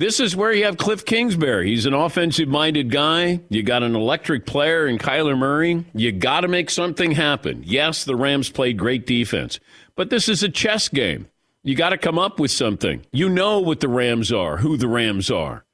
This 0.00 0.18
is 0.18 0.34
where 0.34 0.50
you 0.50 0.64
have 0.64 0.78
Cliff 0.78 1.04
Kingsbury. 1.04 1.68
He's 1.68 1.84
an 1.84 1.92
offensive 1.92 2.48
minded 2.48 2.90
guy. 2.90 3.42
You 3.50 3.62
got 3.62 3.82
an 3.82 3.94
electric 3.94 4.46
player 4.46 4.86
in 4.86 4.96
Kyler 4.96 5.36
Murray. 5.36 5.84
You 5.92 6.10
got 6.10 6.40
to 6.40 6.48
make 6.48 6.70
something 6.70 7.10
happen. 7.10 7.62
Yes, 7.66 8.04
the 8.04 8.16
Rams 8.16 8.48
played 8.48 8.78
great 8.78 9.06
defense, 9.06 9.60
but 9.96 10.08
this 10.08 10.26
is 10.26 10.42
a 10.42 10.48
chess 10.48 10.88
game. 10.88 11.28
You 11.62 11.74
got 11.74 11.90
to 11.90 11.98
come 11.98 12.18
up 12.18 12.40
with 12.40 12.50
something. 12.50 13.04
You 13.12 13.28
know 13.28 13.58
what 13.58 13.80
the 13.80 13.90
Rams 13.90 14.32
are, 14.32 14.56
who 14.56 14.78
the 14.78 14.88
Rams 14.88 15.30
are. 15.30 15.66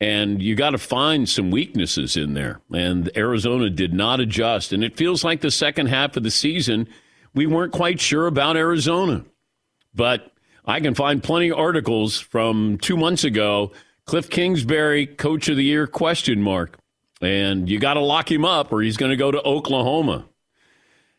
And 0.00 0.40
you 0.40 0.54
got 0.54 0.70
to 0.70 0.78
find 0.78 1.28
some 1.28 1.50
weaknesses 1.50 2.16
in 2.16 2.32
there. 2.32 2.62
And 2.72 3.14
Arizona 3.14 3.68
did 3.68 3.92
not 3.92 4.18
adjust. 4.18 4.72
And 4.72 4.82
it 4.82 4.96
feels 4.96 5.24
like 5.24 5.42
the 5.42 5.50
second 5.50 5.88
half 5.88 6.16
of 6.16 6.22
the 6.22 6.30
season, 6.30 6.88
we 7.34 7.44
weren't 7.44 7.72
quite 7.72 8.00
sure 8.00 8.28
about 8.28 8.56
Arizona. 8.56 9.26
But 9.94 10.33
I 10.66 10.80
can 10.80 10.94
find 10.94 11.22
plenty 11.22 11.50
of 11.50 11.58
articles 11.58 12.18
from 12.18 12.78
two 12.78 12.96
months 12.96 13.24
ago. 13.24 13.72
Cliff 14.06 14.28
Kingsbury, 14.30 15.06
coach 15.06 15.48
of 15.48 15.56
the 15.56 15.64
year, 15.64 15.86
question 15.86 16.42
mark. 16.42 16.78
And 17.20 17.68
you 17.68 17.78
got 17.78 17.94
to 17.94 18.00
lock 18.00 18.30
him 18.30 18.44
up 18.44 18.72
or 18.72 18.82
he's 18.82 18.96
going 18.96 19.10
to 19.10 19.16
go 19.16 19.30
to 19.30 19.42
Oklahoma. 19.42 20.26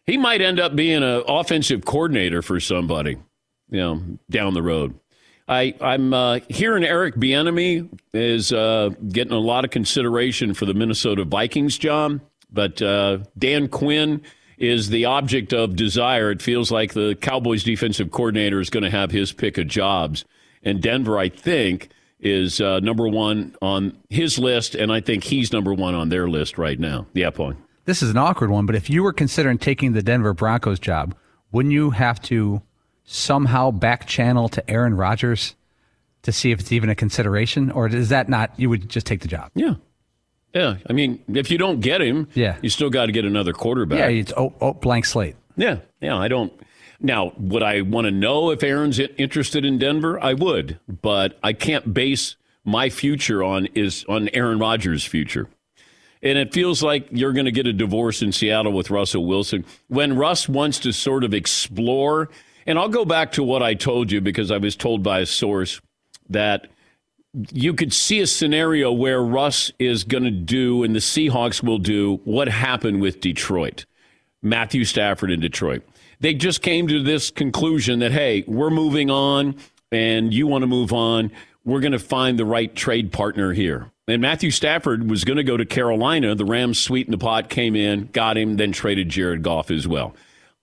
He 0.06 0.18
might 0.18 0.42
end 0.42 0.60
up 0.60 0.76
being 0.76 1.04
an 1.04 1.24
offensive 1.28 1.84
coordinator 1.84 2.42
for 2.42 2.60
somebody, 2.60 3.18
you 3.70 3.80
know, 3.80 4.02
down 4.30 4.54
the 4.54 4.62
road. 4.62 5.00
I, 5.48 5.76
I'm 5.80 6.14
uh, 6.14 6.40
hearing 6.50 6.84
Eric 6.84 7.16
Bieniemy 7.16 7.90
is 8.14 8.52
uh, 8.52 8.90
getting 9.10 9.34
a 9.34 9.40
lot 9.40 9.64
of 9.64 9.72
consideration 9.72 10.54
for 10.54 10.66
the 10.66 10.74
Minnesota 10.74 11.24
Vikings 11.24 11.78
job, 11.78 12.20
but 12.52 12.82
uh, 12.82 13.20
Dan 13.38 13.68
Quinn 13.68 14.22
is 14.58 14.89
the 14.89 15.06
object 15.06 15.54
of 15.54 15.76
desire. 15.76 16.32
It 16.32 16.41
feels 16.41 16.72
like 16.72 16.94
the 16.94 17.15
Cowboys 17.15 17.63
defensive 17.63 18.12
coordinator 18.12 18.60
is 18.60 18.70
going 18.70 18.84
to 18.84 18.89
have 18.89 19.12
his 19.12 19.32
pick 19.32 19.58
of 19.58 19.68
jobs. 19.68 20.26
And 20.63 20.82
Denver, 20.82 21.18
I 21.18 21.30
think, 21.30 21.89
is 22.20 22.60
uh, 22.62 22.80
number 22.80 23.08
one 23.08 23.56
on 23.62 23.98
his 24.10 24.39
list, 24.39 24.76
and 24.76 24.91
I 24.91 25.02
think 25.02 25.24
he's 25.24 25.54
number 25.54 25.74
one 25.74 25.94
on 25.94 26.10
their 26.10 26.28
list 26.28 26.58
right 26.58 26.80
now. 26.80 27.06
Yeah, 27.13 27.30
Paul. 27.30 27.54
This 27.86 28.02
is 28.02 28.10
an 28.10 28.18
awkward 28.18 28.50
one, 28.50 28.65
but 28.65 28.76
if 28.76 28.89
you 28.89 29.04
were 29.04 29.13
considering 29.13 29.60
taking 29.60 29.94
the 29.94 30.02
Denver 30.02 30.34
Broncos 30.34 30.80
job, 30.80 31.15
wouldn't 31.52 31.74
you 31.74 31.91
have 31.91 32.20
to 32.24 32.62
somehow 33.04 33.70
back 33.70 34.08
channel 34.08 34.50
to 34.50 34.70
Aaron 34.70 34.96
Rodgers 34.96 35.56
to 36.24 36.32
see 36.32 36.52
if 36.52 36.60
it's 36.60 36.72
even 36.72 36.89
a 36.89 36.96
consideration, 36.96 37.70
or 37.70 37.88
is 37.88 38.10
that 38.10 38.28
not? 38.28 38.52
You 38.58 38.70
would 38.70 38.89
just 38.89 39.06
take 39.06 39.22
the 39.22 39.28
job. 39.28 39.52
Yeah. 39.54 39.76
Yeah, 40.56 40.78
I 40.89 40.94
mean, 40.94 41.22
if 41.28 41.52
you 41.52 41.58
don't 41.58 41.82
get 41.82 42.02
him, 42.02 42.30
yeah. 42.34 42.56
you 42.62 42.70
still 42.70 42.89
got 42.89 43.08
to 43.08 43.12
get 43.12 43.26
another 43.26 43.52
quarterback. 43.52 44.00
Yeah, 44.00 44.08
it's 44.08 44.32
oh, 44.38 44.54
oh, 44.62 44.74
blank 44.74 45.06
slate. 45.06 45.36
Yeah, 45.58 45.80
yeah. 46.00 46.18
I 46.18 46.30
don't. 46.30 46.54
Now, 47.02 47.34
would 47.38 47.62
I 47.62 47.82
want 47.82 48.06
to 48.06 48.12
know 48.12 48.52
if 48.52 48.63
Aaron's 48.63 48.98
interested 48.98 49.65
in 49.65 49.78
Denver? 49.78 50.18
I 50.24 50.34
would, 50.34 50.80
but 50.88 51.38
I 51.44 51.52
can't 51.52 51.94
base 51.94 52.38
my 52.63 52.89
future 52.89 53.44
on 53.44 53.65
is 53.76 54.06
on 54.08 54.30
Aaron 54.30 54.58
Rodgers' 54.58 55.04
future. 55.04 55.50
And 56.24 56.38
it 56.38 56.54
feels 56.54 56.82
like 56.82 57.10
you're 57.12 57.34
going 57.34 57.46
to 57.46 57.52
get 57.52 57.68
a 57.68 57.74
divorce 57.74 58.22
in 58.22 58.32
Seattle 58.32 58.72
with 58.72 58.89
Russell 58.89 59.26
Wilson 59.26 59.65
when 59.89 60.15
Russ 60.15 60.48
wants 60.48 60.80
to 60.80 60.94
sort 60.94 61.26
of 61.26 61.34
explore. 61.34 62.30
And 62.65 62.80
I'll 62.80 62.89
go 62.89 63.04
back 63.04 63.34
to 63.34 63.44
what 63.44 63.62
I 63.62 63.74
told 63.74 64.10
you 64.10 64.22
because 64.22 64.52
I 64.52 64.58
was 64.58 64.78
told 64.78 65.04
by 65.04 65.20
a 65.20 65.26
source 65.26 65.82
that 66.30 66.68
you 67.52 67.74
could 67.74 67.93
see 67.93 68.19
a 68.21 68.28
scenario 68.28 68.91
where 68.91 69.21
Russ 69.21 69.71
is 69.80 70.04
going 70.04 70.24
to 70.24 70.32
do 70.32 70.84
and 70.84 70.95
the 70.95 71.00
Seahawks 71.00 71.62
will 71.63 71.78
do 71.78 72.21
what 72.24 72.48
happened 72.48 73.02
with 73.02 73.19
Detroit, 73.19 73.86
Matthew 74.41 74.86
Stafford 74.86 75.32
in 75.32 75.39
Detroit. 75.39 75.84
They 76.19 76.34
just 76.34 76.62
came 76.62 76.88
to 76.88 77.04
this 77.04 77.32
conclusion 77.32 78.00
that, 78.00 78.12
hey, 78.12 78.43
we're 78.48 78.69
moving 78.69 79.10
on 79.10 79.56
and 79.91 80.34
you 80.34 80.48
want 80.48 80.63
to 80.63 80.67
move 80.67 80.93
on. 80.93 81.32
We're 81.65 81.82
going 81.82 81.91
to 81.91 82.00
find 82.00 82.39
the 82.39 82.45
right 82.45 82.74
trade 82.74 83.12
partner 83.12 83.54
here. 83.54 83.91
And 84.08 84.21
Matthew 84.21 84.52
Stafford 84.52 85.10
was 85.10 85.24
going 85.24 85.38
to 85.38 85.43
go 85.43 85.58
to 85.58 85.65
Carolina. 85.65 86.36
The 86.36 86.45
Rams 86.45 86.80
sweetened 86.80 87.13
the 87.13 87.17
pot, 87.17 87.50
came 87.50 87.76
in, 87.76 88.10
got 88.13 88.38
him, 88.38 88.58
then 88.58 88.71
traded 88.71 89.10
Jared 89.10 89.41
Goff 89.41 89.71
as 89.71 89.88
well. 89.88 90.15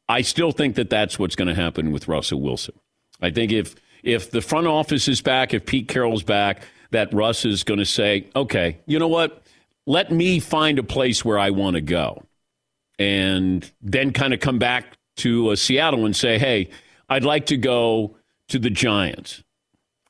I 0.09 0.23
still 0.23 0.53
think 0.53 0.77
that 0.77 0.91
that's 0.91 1.19
what's 1.19 1.35
going 1.35 1.49
to 1.49 1.55
happen 1.55 1.91
with 1.91 2.09
Russell 2.09 2.41
Wilson. 2.41 2.75
I 3.21 3.31
think 3.31 3.51
if 3.51 3.75
if 4.03 4.31
the 4.31 4.41
front 4.41 4.67
office 4.67 5.09
is 5.09 5.21
back, 5.21 5.55
if 5.55 5.67
Pete 5.67 5.89
Carroll's 5.89 6.23
back, 6.23 6.63
that 6.91 7.13
Russ 7.13 7.45
is 7.45 7.65
going 7.65 7.79
to 7.79 7.87
say, 7.87 8.29
okay, 8.37 8.79
you 8.87 8.99
know 8.99 9.09
what? 9.09 9.43
Let 9.87 10.13
me 10.13 10.39
find 10.41 10.79
a 10.79 10.83
place 10.83 11.25
where 11.25 11.39
I 11.39 11.51
want 11.51 11.75
to 11.75 11.81
go. 11.81 12.25
And 12.99 13.69
then 13.81 14.13
kind 14.13 14.35
of 14.35 14.41
come 14.41 14.59
back 14.59 14.97
to 15.17 15.51
uh, 15.51 15.57
Seattle 15.57 16.05
and 16.07 16.15
say, 16.15 16.39
hey, 16.39 16.71
I'd 17.09 17.25
like 17.25 17.47
to 17.47 17.57
go 17.57 18.17
to 18.49 18.59
the 18.59 18.71
Giants. 18.71 19.43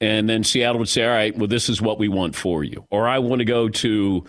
And 0.00 0.28
then 0.28 0.42
Seattle 0.42 0.80
would 0.80 0.88
say, 0.88 1.04
all 1.04 1.10
right, 1.10 1.36
well, 1.36 1.46
this 1.46 1.68
is 1.68 1.80
what 1.80 1.98
we 1.98 2.08
want 2.08 2.34
for 2.34 2.64
you. 2.64 2.86
Or 2.90 3.08
I 3.08 3.20
want 3.20 3.38
to 3.38 3.44
go 3.44 3.68
to 3.68 4.24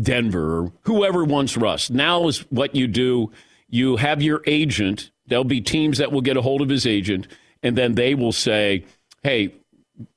Denver 0.00 0.58
or 0.58 0.72
whoever 0.82 1.24
wants 1.24 1.56
Russ. 1.56 1.90
Now 1.90 2.28
is 2.28 2.40
what 2.50 2.74
you 2.74 2.86
do. 2.86 3.32
You 3.68 3.96
have 3.96 4.22
your 4.22 4.42
agent. 4.46 5.10
There'll 5.26 5.44
be 5.44 5.60
teams 5.60 5.98
that 5.98 6.12
will 6.12 6.20
get 6.20 6.36
a 6.36 6.42
hold 6.42 6.60
of 6.60 6.68
his 6.68 6.86
agent, 6.86 7.26
and 7.62 7.76
then 7.76 7.94
they 7.94 8.14
will 8.14 8.32
say, 8.32 8.84
hey, 9.26 9.52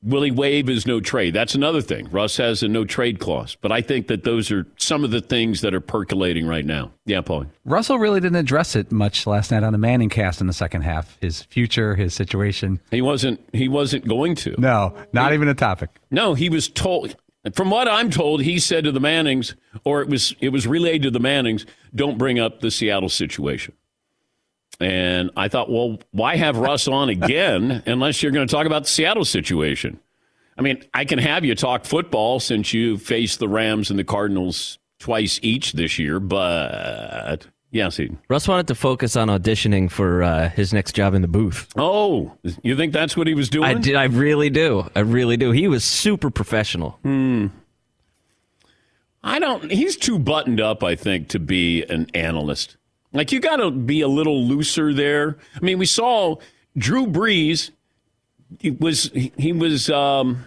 will 0.04 0.22
he 0.22 0.30
waive 0.30 0.68
his 0.68 0.86
no 0.86 1.00
trade? 1.00 1.34
That's 1.34 1.56
another 1.56 1.82
thing. 1.82 2.08
Russ 2.12 2.38
has 2.38 2.62
a 2.62 2.68
no 2.68 2.86
trade 2.86 3.20
clause, 3.20 3.58
but 3.60 3.72
I 3.72 3.82
think 3.82 4.08
that 4.08 4.24
those 4.24 4.52
are 4.52 4.68
some 4.78 5.04
of 5.04 5.10
the 5.10 5.20
things 5.20 5.62
that 5.62 5.74
are 5.74 5.82
percolating 5.82 6.46
right 6.46 6.64
now. 6.64 6.92
Yeah, 7.08 7.22
Paul. 7.22 7.48
Russell 7.66 7.98
really 7.98 8.20
didn't 8.20 8.38
address 8.38 8.76
it 8.76 8.92
much 8.92 9.26
last 9.26 9.50
night 9.50 9.64
on 9.64 9.72
the 9.72 9.80
Manning 9.80 10.10
cast 10.10 10.42
in 10.42 10.48
the 10.48 10.54
second 10.54 10.84
half. 10.84 11.18
His 11.22 11.42
future, 11.42 11.96
his 11.96 12.14
situation. 12.14 12.80
He 12.92 13.02
wasn't. 13.02 13.40
He 13.52 13.68
wasn't 13.68 14.08
going 14.08 14.36
to. 14.36 14.54
No, 14.60 14.96
not 15.12 15.32
he, 15.32 15.36
even 15.36 15.48
a 15.48 15.56
topic. 15.56 15.90
No, 16.12 16.36
he 16.36 16.50
was 16.50 16.68
told. 16.68 17.16
From 17.56 17.72
what 17.72 17.88
I'm 17.88 18.12
told, 18.12 18.44
he 18.44 18.60
said 18.60 18.84
to 18.84 18.92
the 18.92 19.00
Mannings, 19.00 19.56
or 19.84 20.02
it 20.02 20.10
was 20.10 20.36
it 20.40 20.50
was 20.50 20.68
relayed 20.68 21.02
to 21.02 21.10
the 21.10 21.20
Mannings, 21.20 21.66
don't 21.96 22.20
bring 22.20 22.38
up 22.38 22.60
the 22.60 22.70
Seattle 22.70 23.10
situation. 23.10 23.74
And 24.80 25.32
I 25.36 25.50
thought, 25.50 25.70
well, 25.70 26.00
why 26.12 26.38
have 26.38 26.58
Russ 26.58 26.88
on 26.88 27.10
again 27.10 27.84
unless 27.86 28.24
you're 28.24 28.32
going 28.32 28.48
to 28.48 28.54
talk 28.54 28.66
about 28.66 28.84
the 28.84 28.90
Seattle 28.90 29.26
situation? 29.26 30.00
I 30.58 30.62
mean, 30.62 30.84
I 30.94 31.06
can 31.06 31.20
have 31.20 31.44
you 31.46 31.56
talk 31.56 31.86
football 31.86 32.40
since 32.40 32.74
you 32.74 32.98
faced 32.98 33.40
the 33.40 33.48
Rams 33.48 33.90
and 33.90 34.00
the 34.00 34.04
Cardinals 34.04 34.80
twice 35.00 35.40
each 35.42 35.74
this 35.74 35.98
year, 35.98 36.20
but 36.20 37.48
yeah, 37.72 37.90
see. 37.90 38.10
Russ 38.30 38.48
wanted 38.48 38.68
to 38.68 38.76
focus 38.76 39.16
on 39.16 39.28
auditioning 39.28 39.90
for 39.92 40.24
uh, 40.24 40.50
his 40.50 40.74
next 40.74 40.94
job 40.94 41.14
in 41.14 41.22
the 41.22 41.28
booth. 41.28 41.68
Oh, 41.78 42.36
you 42.64 42.76
think 42.76 42.94
that's 42.94 43.16
what 43.16 43.28
he 43.28 43.34
was 43.34 43.50
doing? 43.50 43.66
I 43.66 43.74
did. 43.76 43.96
I 43.96 44.06
really 44.06 44.50
do. 44.50 44.90
I 44.96 45.00
really 45.02 45.38
do. 45.38 45.52
He 45.52 45.68
was 45.68 45.84
super 45.84 46.30
professional. 46.30 47.00
Hmm. 47.04 47.48
I 49.24 49.40
don't. 49.40 49.72
He's 49.72 49.98
too 49.98 50.18
buttoned 50.18 50.62
up, 50.62 50.84
I 50.84 50.96
think, 50.96 51.28
to 51.30 51.40
be 51.40 51.84
an 51.84 52.08
analyst. 52.14 52.78
Like 53.12 53.32
you 53.32 53.40
got 53.40 53.58
to 53.58 53.72
be 53.72 54.02
a 54.02 54.08
little 54.08 54.44
looser 54.44 54.94
there. 54.94 55.38
I 55.56 55.60
mean, 55.62 55.80
we 55.80 55.86
saw 55.86 56.36
Drew 56.78 57.08
Brees. 57.08 57.72
He 58.60 58.72
was 58.72 59.12
he 59.14 59.54
was 59.54 59.90
um, 59.90 60.46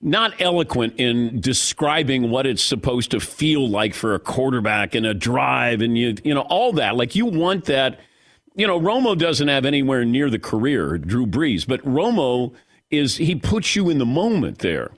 not 0.00 0.40
eloquent 0.40 0.94
in 0.98 1.40
describing 1.40 2.30
what 2.30 2.46
it's 2.46 2.62
supposed 2.62 3.10
to 3.12 3.20
feel 3.20 3.68
like 3.68 3.94
for 3.94 4.14
a 4.14 4.18
quarterback 4.18 4.94
and 4.94 5.06
a 5.06 5.14
drive 5.14 5.80
and 5.80 5.96
you 5.96 6.16
you 6.24 6.34
know 6.34 6.42
all 6.42 6.72
that. 6.74 6.96
Like 6.96 7.14
you 7.14 7.26
want 7.26 7.66
that. 7.66 8.00
You 8.54 8.66
know, 8.66 8.78
Romo 8.78 9.16
doesn't 9.16 9.48
have 9.48 9.64
anywhere 9.64 10.04
near 10.04 10.28
the 10.28 10.38
career 10.38 10.98
Drew 10.98 11.26
Brees, 11.26 11.66
but 11.66 11.82
Romo 11.84 12.52
is 12.90 13.16
he 13.16 13.34
puts 13.34 13.74
you 13.74 13.88
in 13.88 13.96
the 13.96 14.06
moment 14.06 14.58
there. 14.58 14.90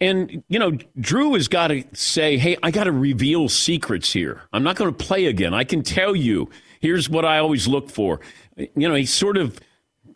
And, 0.00 0.42
you 0.48 0.58
know, 0.58 0.72
Drew 0.98 1.34
has 1.34 1.48
got 1.48 1.68
to 1.68 1.84
say, 1.92 2.38
hey, 2.38 2.56
I 2.62 2.70
got 2.70 2.84
to 2.84 2.92
reveal 2.92 3.48
secrets 3.48 4.12
here. 4.12 4.42
I'm 4.52 4.62
not 4.62 4.76
going 4.76 4.92
to 4.92 5.04
play 5.04 5.26
again. 5.26 5.52
I 5.52 5.64
can 5.64 5.82
tell 5.82 6.16
you, 6.16 6.50
here's 6.80 7.08
what 7.08 7.24
I 7.24 7.38
always 7.38 7.68
look 7.68 7.90
for. 7.90 8.20
You 8.56 8.88
know, 8.88 8.94
he 8.94 9.06
sort 9.06 9.36
of 9.36 9.60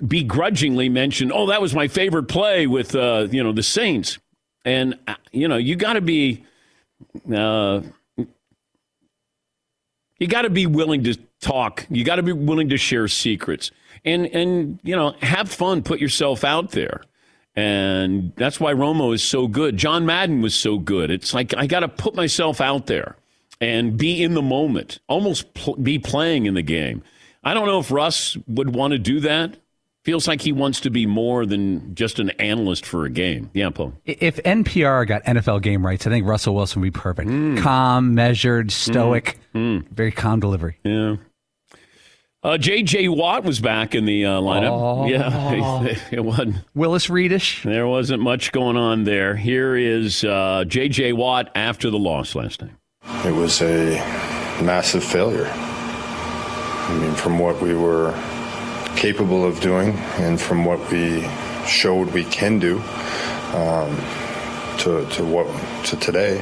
begrudgingly 0.07 0.89
mentioned, 0.89 1.33
oh, 1.35 1.47
that 1.47 1.61
was 1.61 1.75
my 1.75 1.89
favorite 1.89 2.25
play 2.25 2.67
with, 2.67 2.95
uh, 2.95 3.29
you 3.31 3.43
know, 3.43 3.53
the 3.53 3.63
Saints. 3.63 4.19
And, 4.65 4.99
uh, 5.07 5.15
you 5.33 5.49
know, 5.49 5.57
you 5.57 5.77
got 5.77 5.95
to 5.95 6.01
be, 6.01 6.45
uh, 7.33 7.83
you 10.19 10.27
got 10.27 10.43
to 10.43 10.51
be 10.51 10.67
willing 10.67 11.05
to 11.05 11.17
talk. 11.41 11.87
You 11.91 12.05
got 12.05 12.17
to 12.17 12.23
be 12.23 12.33
willing 12.33 12.71
to 12.71 12.77
share 12.77 13.09
secrets 13.09 13.71
and, 14.05 14.27
and, 14.27 14.81
you 14.83 14.97
know, 14.97 15.15
have 15.21 15.51
fun, 15.51 15.83
put 15.83 16.01
yourself 16.01 16.45
out 16.45 16.71
there. 16.73 17.03
And 17.59 18.33
that's 18.37 18.61
why 18.61 18.73
Romo 18.73 19.13
is 19.13 19.21
so 19.21 19.49
good. 19.49 19.77
John 19.77 20.07
Madden 20.07 20.43
was 20.43 20.55
so 20.55 20.79
good. 20.79 21.11
It's 21.11 21.35
like 21.35 21.57
I 21.57 21.67
got 21.67 21.81
to 21.81 21.89
put 21.89 22.15
myself 22.15 22.61
out 22.61 22.87
there 22.87 23.17
and 23.61 23.97
be 23.97 24.23
in 24.23 24.35
the 24.35 24.43
moment, 24.43 25.01
almost 25.09 25.55
pl- 25.55 25.75
be 25.75 25.99
playing 25.99 26.47
in 26.47 26.55
the 26.55 26.63
game. 26.63 27.03
I 27.43 27.55
don't 27.55 27.67
know 27.67 27.81
if 27.81 27.91
Russ 27.91 28.37
would 28.47 28.77
want 28.77 28.93
to 28.93 28.99
do 29.01 29.19
that. 29.21 29.57
Feels 30.05 30.29
like 30.29 30.41
he 30.41 30.53
wants 30.53 30.79
to 30.83 30.91
be 30.91 31.05
more 31.05 31.47
than 31.47 31.97
just 31.97 32.21
an 32.21 32.31
analyst 32.39 32.87
for 32.87 33.05
a 33.05 33.11
game. 33.11 33.51
Yeah, 33.55 33.71
Paul. 33.71 33.93
If 34.05 34.37
NPR 34.37 35.09
got 35.09 35.25
NFL 35.25 35.61
game 35.63 35.85
rights, 35.85 36.07
I 36.07 36.11
think 36.11 36.29
Russell 36.29 36.55
Wilson 36.55 36.81
would 36.81 36.93
be 36.93 36.97
perfect. 36.97 37.29
Mm. 37.29 37.59
Calm, 37.59 38.15
measured, 38.15 38.71
stoic, 38.71 39.37
mm. 39.53 39.83
Mm. 39.83 39.89
very 39.89 40.13
calm 40.13 40.39
delivery. 40.39 40.79
Yeah. 40.85 41.17
Uh, 42.41 42.57
J.J. 42.57 43.09
Watt 43.09 43.43
was 43.43 43.59
back 43.59 43.97
in 43.97 44.05
the 44.05 44.25
uh, 44.25 44.41
lineup. 44.41 44.71
Oh. 44.71 45.07
Yeah, 45.07 45.97
it 46.13 46.25
wasn't 46.25 46.57
Willis 46.73 47.09
Reedish. 47.09 47.65
There 47.65 47.87
wasn't 47.89 48.23
much 48.23 48.53
going 48.53 48.77
on 48.77 49.03
there. 49.03 49.35
Here 49.35 49.77
is 49.77 50.23
uh, 50.23 50.65
J.J. 50.67 51.15
Watt 51.15 51.51
after 51.57 51.91
the 51.91 51.99
loss 51.99 52.37
last 52.37 52.63
night. 52.63 52.71
It 53.27 53.35
was 53.35 53.61
a 53.61 53.97
massive 54.63 55.03
failure. 55.03 55.51
I 55.53 56.99
mean, 57.01 57.15
from 57.15 57.41
what 57.41 57.61
we 57.61 57.75
were 57.75 58.13
capable 58.95 59.45
of 59.45 59.61
doing 59.61 59.95
and 60.19 60.41
from 60.41 60.65
what 60.65 60.79
we 60.93 61.29
showed 61.67 62.13
we 62.13 62.25
can 62.25 62.61
do, 62.61 62.79
um, 63.55 63.97
to, 64.79 65.05
to 65.11 65.25
what 65.25 65.47
to 65.87 65.97
today. 65.97 66.41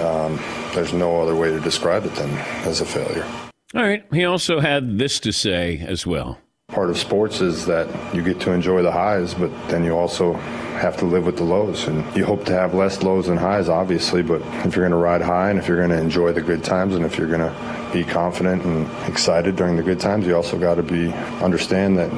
Um, 0.00 0.38
there's 0.74 0.92
no 0.92 1.20
other 1.20 1.34
way 1.34 1.50
to 1.50 1.58
describe 1.58 2.04
it 2.04 2.14
than 2.14 2.30
as 2.64 2.80
a 2.80 2.86
failure. 2.86 3.26
All 3.74 3.82
right. 3.82 4.04
He 4.12 4.24
also 4.24 4.60
had 4.60 4.98
this 4.98 5.20
to 5.20 5.32
say 5.32 5.78
as 5.86 6.06
well. 6.06 6.38
Part 6.68 6.90
of 6.90 6.98
sports 6.98 7.40
is 7.40 7.66
that 7.66 8.14
you 8.14 8.22
get 8.22 8.40
to 8.40 8.52
enjoy 8.52 8.82
the 8.82 8.92
highs, 8.92 9.34
but 9.34 9.48
then 9.68 9.84
you 9.84 9.96
also 9.96 10.34
have 10.34 10.96
to 10.98 11.06
live 11.06 11.24
with 11.26 11.36
the 11.36 11.44
lows. 11.44 11.86
And 11.86 12.04
you 12.16 12.24
hope 12.24 12.44
to 12.46 12.52
have 12.52 12.74
less 12.74 13.02
lows 13.02 13.26
than 13.26 13.36
highs, 13.36 13.68
obviously, 13.68 14.22
but 14.22 14.42
if 14.66 14.76
you're 14.76 14.86
going 14.86 14.90
to 14.90 14.96
ride 14.96 15.22
high 15.22 15.50
and 15.50 15.58
if 15.58 15.66
you're 15.66 15.78
going 15.78 15.90
to 15.90 15.98
enjoy 15.98 16.32
the 16.32 16.42
good 16.42 16.62
times 16.62 16.94
and 16.94 17.04
if 17.04 17.18
you're 17.18 17.26
going 17.26 17.40
to 17.40 17.90
be 17.92 18.04
confident 18.04 18.64
and 18.64 18.86
excited 19.08 19.56
during 19.56 19.76
the 19.76 19.82
good 19.82 19.98
times, 19.98 20.26
you 20.26 20.36
also 20.36 20.58
got 20.58 20.74
to 20.74 20.82
be 20.82 21.10
understand 21.42 21.98
that, 21.98 22.12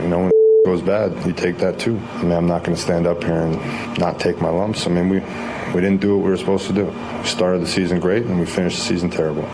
you 0.00 0.08
know, 0.08 0.20
when 0.20 0.32
goes 0.66 0.82
bad, 0.82 1.26
you 1.26 1.32
take 1.32 1.58
that 1.58 1.78
too. 1.78 1.98
I 2.14 2.22
mean, 2.22 2.32
I'm 2.32 2.46
not 2.46 2.62
going 2.62 2.76
to 2.76 2.82
stand 2.82 3.06
up 3.06 3.22
here 3.22 3.40
and 3.40 3.98
not 3.98 4.20
take 4.20 4.40
my 4.40 4.50
lumps. 4.50 4.86
I 4.86 4.90
mean, 4.90 5.08
we, 5.08 5.20
we 5.74 5.80
didn't 5.80 6.00
do 6.00 6.16
what 6.16 6.24
we 6.24 6.30
were 6.30 6.36
supposed 6.36 6.66
to 6.66 6.74
do. 6.74 6.84
We 6.86 7.26
started 7.26 7.62
the 7.62 7.66
season 7.66 8.00
great 8.00 8.24
and 8.24 8.38
we 8.38 8.46
finished 8.46 8.76
the 8.76 8.84
season 8.84 9.10
terrible. 9.10 9.53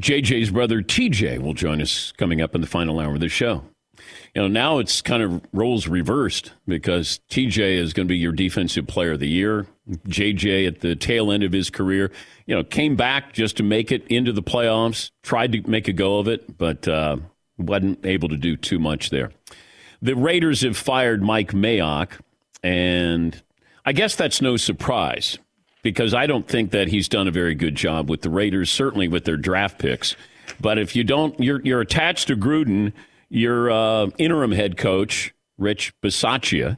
JJ's 0.00 0.50
brother 0.50 0.82
TJ 0.82 1.40
will 1.40 1.52
join 1.52 1.82
us 1.82 2.12
coming 2.12 2.40
up 2.40 2.54
in 2.54 2.62
the 2.62 2.66
final 2.66 2.98
hour 2.98 3.14
of 3.14 3.20
the 3.20 3.28
show. 3.28 3.62
You 4.34 4.42
know, 4.42 4.48
now 4.48 4.78
it's 4.78 5.02
kind 5.02 5.22
of 5.22 5.42
roles 5.52 5.86
reversed 5.86 6.52
because 6.66 7.20
TJ 7.28 7.76
is 7.76 7.92
going 7.92 8.06
to 8.06 8.12
be 8.12 8.16
your 8.16 8.32
defensive 8.32 8.86
player 8.86 9.12
of 9.12 9.20
the 9.20 9.28
year. 9.28 9.66
JJ 10.08 10.66
at 10.66 10.80
the 10.80 10.96
tail 10.96 11.30
end 11.30 11.42
of 11.42 11.52
his 11.52 11.68
career, 11.68 12.10
you 12.46 12.54
know, 12.54 12.64
came 12.64 12.96
back 12.96 13.34
just 13.34 13.58
to 13.58 13.62
make 13.62 13.92
it 13.92 14.06
into 14.06 14.32
the 14.32 14.42
playoffs, 14.42 15.10
tried 15.22 15.52
to 15.52 15.68
make 15.68 15.86
a 15.86 15.92
go 15.92 16.18
of 16.18 16.28
it, 16.28 16.56
but 16.56 16.88
uh, 16.88 17.16
wasn't 17.58 18.06
able 18.06 18.28
to 18.28 18.36
do 18.36 18.56
too 18.56 18.78
much 18.78 19.10
there. 19.10 19.32
The 20.00 20.16
Raiders 20.16 20.62
have 20.62 20.78
fired 20.78 21.22
Mike 21.22 21.52
Mayock, 21.52 22.12
and 22.62 23.42
I 23.84 23.92
guess 23.92 24.16
that's 24.16 24.40
no 24.40 24.56
surprise 24.56 25.38
because 25.82 26.14
I 26.14 26.26
don't 26.26 26.46
think 26.46 26.70
that 26.72 26.88
he's 26.88 27.08
done 27.08 27.28
a 27.28 27.30
very 27.30 27.54
good 27.54 27.74
job 27.74 28.10
with 28.10 28.22
the 28.22 28.30
Raiders, 28.30 28.70
certainly 28.70 29.08
with 29.08 29.24
their 29.24 29.36
draft 29.36 29.78
picks. 29.78 30.16
But 30.60 30.78
if 30.78 30.94
you 30.94 31.04
don't, 31.04 31.38
you're, 31.40 31.60
you're 31.62 31.80
attached 31.80 32.28
to 32.28 32.36
Gruden, 32.36 32.92
your 33.28 33.70
uh, 33.70 34.06
interim 34.18 34.52
head 34.52 34.76
coach, 34.76 35.32
Rich 35.58 35.94
Bisaccia, 36.02 36.76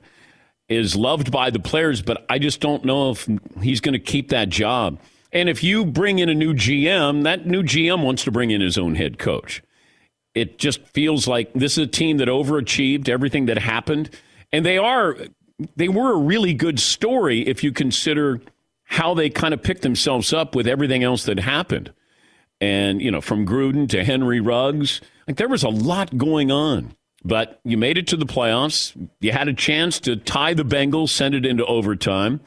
is 0.68 0.96
loved 0.96 1.30
by 1.30 1.50
the 1.50 1.58
players, 1.58 2.02
but 2.02 2.24
I 2.28 2.38
just 2.38 2.60
don't 2.60 2.84
know 2.84 3.10
if 3.10 3.28
he's 3.60 3.80
going 3.80 3.94
to 3.94 3.98
keep 3.98 4.30
that 4.30 4.48
job. 4.48 4.98
And 5.32 5.48
if 5.48 5.62
you 5.62 5.84
bring 5.84 6.18
in 6.18 6.28
a 6.28 6.34
new 6.34 6.54
GM, 6.54 7.24
that 7.24 7.46
new 7.46 7.62
GM 7.62 8.04
wants 8.04 8.24
to 8.24 8.30
bring 8.30 8.50
in 8.50 8.60
his 8.60 8.76
own 8.76 8.94
head 8.94 9.18
coach. 9.18 9.62
It 10.34 10.58
just 10.58 10.86
feels 10.88 11.26
like 11.26 11.52
this 11.52 11.72
is 11.72 11.78
a 11.78 11.86
team 11.86 12.18
that 12.18 12.28
overachieved 12.28 13.08
everything 13.08 13.46
that 13.46 13.58
happened. 13.58 14.10
And 14.52 14.64
they 14.64 14.78
are, 14.78 15.16
they 15.76 15.88
were 15.88 16.12
a 16.12 16.18
really 16.18 16.54
good 16.54 16.78
story 16.78 17.46
if 17.46 17.64
you 17.64 17.72
consider 17.72 18.40
how 18.92 19.14
they 19.14 19.30
kind 19.30 19.54
of 19.54 19.62
picked 19.62 19.80
themselves 19.80 20.34
up 20.34 20.54
with 20.54 20.66
everything 20.66 21.02
else 21.02 21.24
that 21.24 21.38
happened. 21.38 21.90
And, 22.60 23.00
you 23.00 23.10
know, 23.10 23.22
from 23.22 23.46
Gruden 23.46 23.88
to 23.88 24.04
Henry 24.04 24.38
Ruggs, 24.38 25.00
like 25.26 25.38
there 25.38 25.48
was 25.48 25.62
a 25.62 25.70
lot 25.70 26.18
going 26.18 26.50
on. 26.50 26.94
But 27.24 27.58
you 27.64 27.78
made 27.78 27.96
it 27.96 28.06
to 28.08 28.18
the 28.18 28.26
playoffs. 28.26 28.94
You 29.18 29.32
had 29.32 29.48
a 29.48 29.54
chance 29.54 29.98
to 30.00 30.16
tie 30.16 30.52
the 30.52 30.62
Bengals, 30.62 31.08
send 31.08 31.34
it 31.34 31.46
into 31.46 31.64
overtime. 31.64 32.42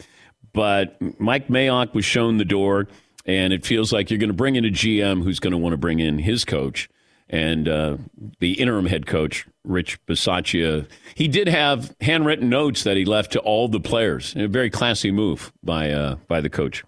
But 0.54 1.02
Mike 1.20 1.48
Mayock 1.48 1.96
was 1.96 2.06
shown 2.06 2.38
the 2.38 2.46
door, 2.46 2.90
and 3.26 3.52
it 3.52 3.66
feels 3.66 3.92
like 3.92 4.12
you're 4.12 4.20
going 4.20 4.30
to 4.30 4.36
bring 4.36 4.56
in 4.56 4.66
a 4.66 4.70
GM 4.70 5.24
who's 5.24 5.40
going 5.40 5.54
to 5.54 5.58
want 5.58 5.74
to 5.74 5.78
bring 5.78 6.00
in 6.00 6.20
his 6.20 6.46
coach 6.46 6.90
and 7.30 7.68
uh, 7.68 7.98
the 8.40 8.54
interim 8.54 8.86
head 8.86 9.06
coach, 9.06 9.48
Rich 9.64 10.04
Bisaccia. 10.06 10.88
He 11.16 11.28
did 11.28 11.48
have 11.48 11.96
handwritten 12.02 12.50
notes 12.50 12.84
that 12.84 12.98
he 12.98 13.06
left 13.06 13.32
to 13.34 13.40
all 13.40 13.68
the 13.68 13.80
players. 13.80 14.36
A 14.36 14.48
very 14.48 14.70
classy 14.70 15.12
move 15.12 15.52
by 15.64 15.92
uh, 15.92 16.16
by 16.28 16.42
the 16.42 16.50
coach. 16.50 16.84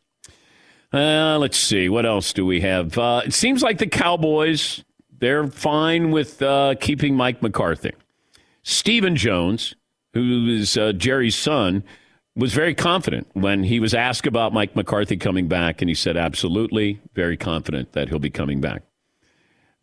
Uh, 0.93 1.37
let's 1.37 1.57
see 1.57 1.89
what 1.89 2.05
else 2.05 2.31
do 2.33 2.45
we 2.45 2.61
have. 2.61 2.97
Uh, 2.97 3.21
it 3.25 3.33
seems 3.33 3.61
like 3.61 3.77
the 3.77 3.87
Cowboys 3.87 4.83
they're 5.19 5.47
fine 5.47 6.11
with 6.11 6.41
uh, 6.41 6.75
keeping 6.79 7.15
Mike 7.15 7.41
McCarthy. 7.41 7.93
Stephen 8.63 9.15
Jones, 9.15 9.75
who 10.13 10.47
is 10.47 10.77
uh, 10.77 10.91
Jerry's 10.93 11.35
son, 11.35 11.83
was 12.35 12.53
very 12.53 12.75
confident 12.75 13.27
when 13.33 13.63
he 13.63 13.79
was 13.79 13.93
asked 13.93 14.27
about 14.27 14.53
Mike 14.53 14.75
McCarthy 14.75 15.17
coming 15.17 15.47
back, 15.47 15.81
and 15.81 15.89
he 15.89 15.95
said, 15.95 16.17
absolutely, 16.17 17.01
very 17.13 17.35
confident 17.35 17.93
that 17.93 18.09
he'll 18.09 18.19
be 18.19 18.29
coming 18.29 18.61
back. 18.61 18.83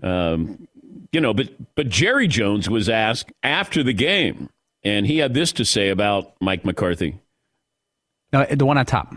Um, 0.03 0.69
you 1.13 1.21
know, 1.21 1.33
but 1.33 1.49
but 1.75 1.89
Jerry 1.89 2.27
Jones 2.27 2.69
was 2.69 2.89
asked 2.89 3.33
after 3.43 3.83
the 3.83 3.93
game, 3.93 4.51
and 4.83 5.07
he 5.07 5.19
had 5.19 5.35
this 5.35 5.53
to 5.53 5.65
say 5.65 5.89
about 5.91 6.35
Mike 6.41 6.65
McCarthy. 6.65 7.19
No, 8.33 8.45
the 8.45 8.67
one 8.67 8.79
on 8.79 8.87
top. 8.87 9.15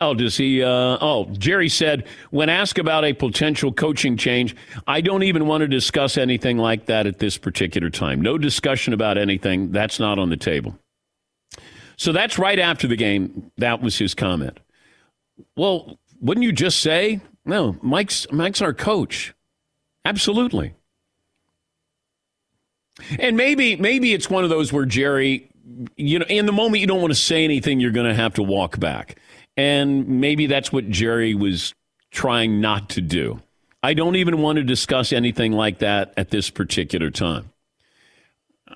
Oh, 0.00 0.14
does 0.14 0.36
he? 0.36 0.62
Uh, 0.62 0.98
oh, 1.00 1.26
Jerry 1.38 1.68
said 1.68 2.06
when 2.30 2.48
asked 2.48 2.78
about 2.78 3.04
a 3.04 3.12
potential 3.12 3.72
coaching 3.72 4.16
change, 4.16 4.56
I 4.86 5.00
don't 5.00 5.22
even 5.22 5.46
want 5.46 5.60
to 5.60 5.68
discuss 5.68 6.18
anything 6.18 6.58
like 6.58 6.86
that 6.86 7.06
at 7.06 7.20
this 7.20 7.38
particular 7.38 7.88
time. 7.88 8.20
No 8.20 8.36
discussion 8.36 8.92
about 8.92 9.16
anything. 9.16 9.70
That's 9.70 10.00
not 10.00 10.18
on 10.18 10.28
the 10.30 10.36
table. 10.36 10.76
So 11.96 12.10
that's 12.10 12.36
right 12.36 12.58
after 12.58 12.88
the 12.88 12.96
game. 12.96 13.52
That 13.58 13.80
was 13.80 13.96
his 13.96 14.12
comment. 14.12 14.58
Well, 15.56 16.00
wouldn't 16.20 16.44
you 16.44 16.52
just 16.52 16.80
say 16.80 17.20
no? 17.44 17.76
Mike's 17.80 18.26
Mike's 18.32 18.60
our 18.60 18.74
coach. 18.74 19.34
Absolutely. 20.04 20.74
And 23.18 23.36
maybe 23.36 23.76
maybe 23.76 24.12
it's 24.12 24.28
one 24.28 24.44
of 24.44 24.50
those 24.50 24.72
where 24.72 24.84
Jerry, 24.84 25.48
you 25.96 26.18
know, 26.18 26.26
in 26.28 26.46
the 26.46 26.52
moment 26.52 26.80
you 26.80 26.86
don't 26.86 27.00
want 27.00 27.12
to 27.12 27.18
say 27.18 27.44
anything, 27.44 27.80
you're 27.80 27.90
going 27.90 28.08
to 28.08 28.14
have 28.14 28.34
to 28.34 28.42
walk 28.42 28.78
back. 28.78 29.18
And 29.56 30.08
maybe 30.20 30.46
that's 30.46 30.72
what 30.72 30.88
Jerry 30.88 31.34
was 31.34 31.74
trying 32.10 32.60
not 32.60 32.90
to 32.90 33.00
do. 33.00 33.40
I 33.82 33.94
don't 33.94 34.16
even 34.16 34.38
want 34.38 34.56
to 34.56 34.62
discuss 34.62 35.12
anything 35.12 35.52
like 35.52 35.80
that 35.80 36.14
at 36.16 36.30
this 36.30 36.50
particular 36.50 37.10
time. 37.10 37.50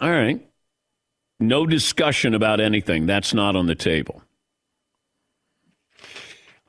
All 0.00 0.10
right. 0.10 0.44
No 1.38 1.66
discussion 1.66 2.34
about 2.34 2.60
anything. 2.60 3.06
That's 3.06 3.32
not 3.32 3.56
on 3.56 3.66
the 3.66 3.74
table. 3.74 4.22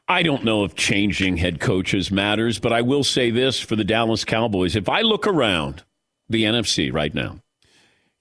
I 0.07 0.23
don't 0.23 0.45
know 0.45 0.63
if 0.63 0.75
changing 0.75 1.37
head 1.37 1.59
coaches 1.59 2.11
matters, 2.11 2.59
but 2.59 2.71
I 2.71 2.81
will 2.81 3.03
say 3.03 3.29
this 3.29 3.59
for 3.59 3.75
the 3.75 3.83
Dallas 3.83 4.23
Cowboys. 4.23 4.75
If 4.75 4.87
I 4.87 5.01
look 5.01 5.27
around 5.27 5.83
the 6.29 6.43
NFC 6.43 6.93
right 6.93 7.13
now, 7.13 7.41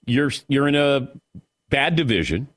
you're 0.06 0.32
you're 0.48 0.68
in 0.68 0.74
a 0.74 1.08
bad 1.70 1.94
division. 1.94 2.48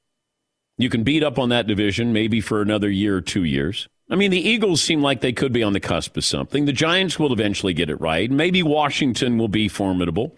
You 0.77 0.89
can 0.89 1.03
beat 1.03 1.23
up 1.23 1.37
on 1.37 1.49
that 1.49 1.67
division 1.67 2.13
maybe 2.13 2.41
for 2.41 2.61
another 2.61 2.89
year 2.89 3.17
or 3.17 3.21
two 3.21 3.43
years. 3.43 3.87
I 4.09 4.15
mean, 4.15 4.31
the 4.31 4.39
Eagles 4.39 4.81
seem 4.81 5.01
like 5.01 5.21
they 5.21 5.33
could 5.33 5.53
be 5.53 5.61
on 5.61 5.73
the 5.73 5.79
cusp 5.79 6.17
of 6.17 6.25
something. 6.25 6.65
The 6.65 6.73
Giants 6.73 7.19
will 7.19 7.31
eventually 7.31 7.73
get 7.73 7.91
it 7.91 8.01
right. 8.01 8.31
Maybe 8.31 8.63
Washington 8.63 9.37
will 9.37 9.47
be 9.47 9.67
formidable. 9.67 10.35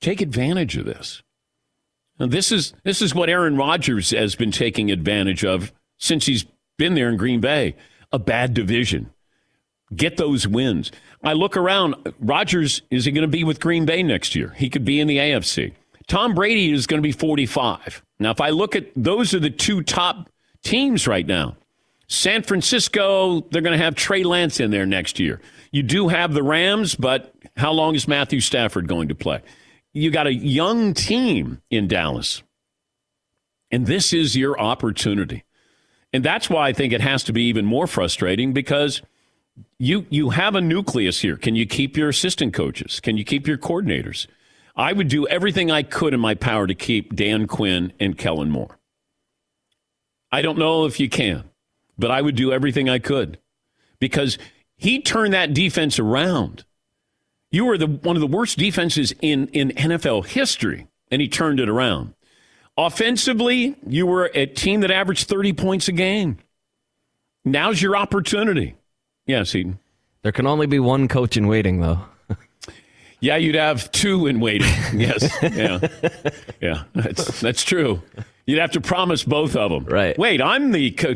Take 0.00 0.20
advantage 0.20 0.76
of 0.76 0.84
this. 0.84 1.22
Now, 2.18 2.26
this 2.26 2.50
is 2.50 2.72
this 2.82 3.00
is 3.00 3.14
what 3.14 3.28
Aaron 3.30 3.56
Rodgers 3.56 4.10
has 4.10 4.34
been 4.34 4.50
taking 4.50 4.90
advantage 4.90 5.44
of 5.44 5.72
since 5.98 6.26
he's 6.26 6.46
been 6.78 6.94
there 6.94 7.08
in 7.08 7.16
Green 7.16 7.40
Bay. 7.40 7.76
A 8.12 8.18
bad 8.18 8.54
division. 8.54 9.10
Get 9.94 10.16
those 10.16 10.48
wins. 10.48 10.90
I 11.22 11.32
look 11.32 11.56
around. 11.56 11.94
Rodgers 12.20 12.82
is 12.90 13.04
he 13.04 13.12
going 13.12 13.22
to 13.22 13.28
be 13.28 13.44
with 13.44 13.60
Green 13.60 13.84
Bay 13.84 14.02
next 14.02 14.34
year? 14.34 14.54
He 14.56 14.68
could 14.68 14.84
be 14.84 15.00
in 15.00 15.06
the 15.06 15.18
AFC. 15.18 15.72
Tom 16.08 16.34
Brady 16.34 16.72
is 16.72 16.86
going 16.86 17.02
to 17.02 17.06
be 17.06 17.12
45. 17.12 18.02
Now, 18.18 18.30
if 18.30 18.40
I 18.40 18.50
look 18.50 18.76
at 18.76 18.86
those 18.94 19.34
are 19.34 19.40
the 19.40 19.50
two 19.50 19.82
top 19.82 20.28
teams 20.62 21.06
right 21.06 21.26
now. 21.26 21.56
San 22.08 22.42
Francisco, 22.42 23.40
they're 23.50 23.62
going 23.62 23.76
to 23.76 23.84
have 23.84 23.94
Trey 23.94 24.22
Lance 24.22 24.60
in 24.60 24.70
there 24.70 24.86
next 24.86 25.18
year. 25.18 25.40
You 25.72 25.82
do 25.82 26.08
have 26.08 26.34
the 26.34 26.42
Rams, 26.42 26.94
but 26.94 27.34
how 27.56 27.72
long 27.72 27.94
is 27.94 28.06
Matthew 28.06 28.40
Stafford 28.40 28.86
going 28.86 29.08
to 29.08 29.14
play? 29.14 29.42
You 29.92 30.10
got 30.10 30.26
a 30.26 30.32
young 30.32 30.94
team 30.94 31.62
in 31.70 31.88
Dallas. 31.88 32.42
And 33.70 33.86
this 33.86 34.12
is 34.12 34.36
your 34.36 34.60
opportunity. 34.60 35.44
And 36.12 36.24
that's 36.24 36.48
why 36.48 36.68
I 36.68 36.72
think 36.72 36.92
it 36.92 37.00
has 37.00 37.24
to 37.24 37.32
be 37.32 37.42
even 37.42 37.66
more 37.66 37.86
frustrating 37.86 38.52
because 38.52 39.02
you 39.78 40.06
you 40.10 40.30
have 40.30 40.54
a 40.54 40.60
nucleus 40.60 41.20
here. 41.20 41.36
Can 41.36 41.54
you 41.54 41.66
keep 41.66 41.96
your 41.96 42.08
assistant 42.08 42.54
coaches? 42.54 43.00
Can 43.00 43.16
you 43.16 43.24
keep 43.24 43.46
your 43.46 43.58
coordinators? 43.58 44.26
I 44.76 44.92
would 44.92 45.08
do 45.08 45.26
everything 45.26 45.70
I 45.70 45.82
could 45.82 46.12
in 46.12 46.20
my 46.20 46.34
power 46.34 46.66
to 46.66 46.74
keep 46.74 47.16
Dan 47.16 47.46
Quinn 47.46 47.92
and 47.98 48.18
Kellen 48.18 48.50
Moore. 48.50 48.78
I 50.30 50.42
don't 50.42 50.58
know 50.58 50.84
if 50.84 51.00
you 51.00 51.08
can, 51.08 51.44
but 51.98 52.10
I 52.10 52.20
would 52.20 52.36
do 52.36 52.52
everything 52.52 52.88
I 52.88 52.98
could 52.98 53.38
because 53.98 54.38
he 54.76 55.00
turned 55.00 55.32
that 55.32 55.54
defense 55.54 55.98
around. 55.98 56.64
You 57.50 57.64
were 57.64 57.78
the 57.78 57.86
one 57.86 58.16
of 58.16 58.20
the 58.20 58.26
worst 58.26 58.58
defenses 58.58 59.14
in, 59.22 59.48
in 59.48 59.70
NFL 59.70 60.26
history, 60.26 60.88
and 61.10 61.22
he 61.22 61.28
turned 61.28 61.60
it 61.60 61.68
around. 61.68 62.14
Offensively, 62.76 63.74
you 63.86 64.06
were 64.06 64.30
a 64.34 64.46
team 64.46 64.80
that 64.80 64.90
averaged 64.90 65.28
30 65.28 65.52
points 65.54 65.88
a 65.88 65.92
game. 65.92 66.38
Now's 67.44 67.80
your 67.80 67.96
opportunity. 67.96 68.74
Yes, 69.26 69.54
Eden. 69.54 69.78
There 70.22 70.32
can 70.32 70.46
only 70.46 70.66
be 70.66 70.78
one 70.78 71.08
coach 71.08 71.36
in 71.36 71.46
waiting, 71.46 71.80
though. 71.80 72.00
Yeah, 73.18 73.36
you'd 73.36 73.54
have 73.54 73.90
two 73.92 74.26
in 74.26 74.40
waiting. 74.40 74.68
Yes. 74.92 75.34
Yeah. 75.42 75.78
Yeah. 76.60 76.82
That's 76.94 77.40
that's 77.40 77.64
true. 77.64 78.02
You'd 78.44 78.58
have 78.60 78.72
to 78.72 78.80
promise 78.82 79.24
both 79.24 79.56
of 79.56 79.70
them. 79.70 79.86
Right. 79.86 80.16
Wait, 80.18 80.42
I'm 80.42 80.70
the. 80.70 80.90
Co- 80.90 81.14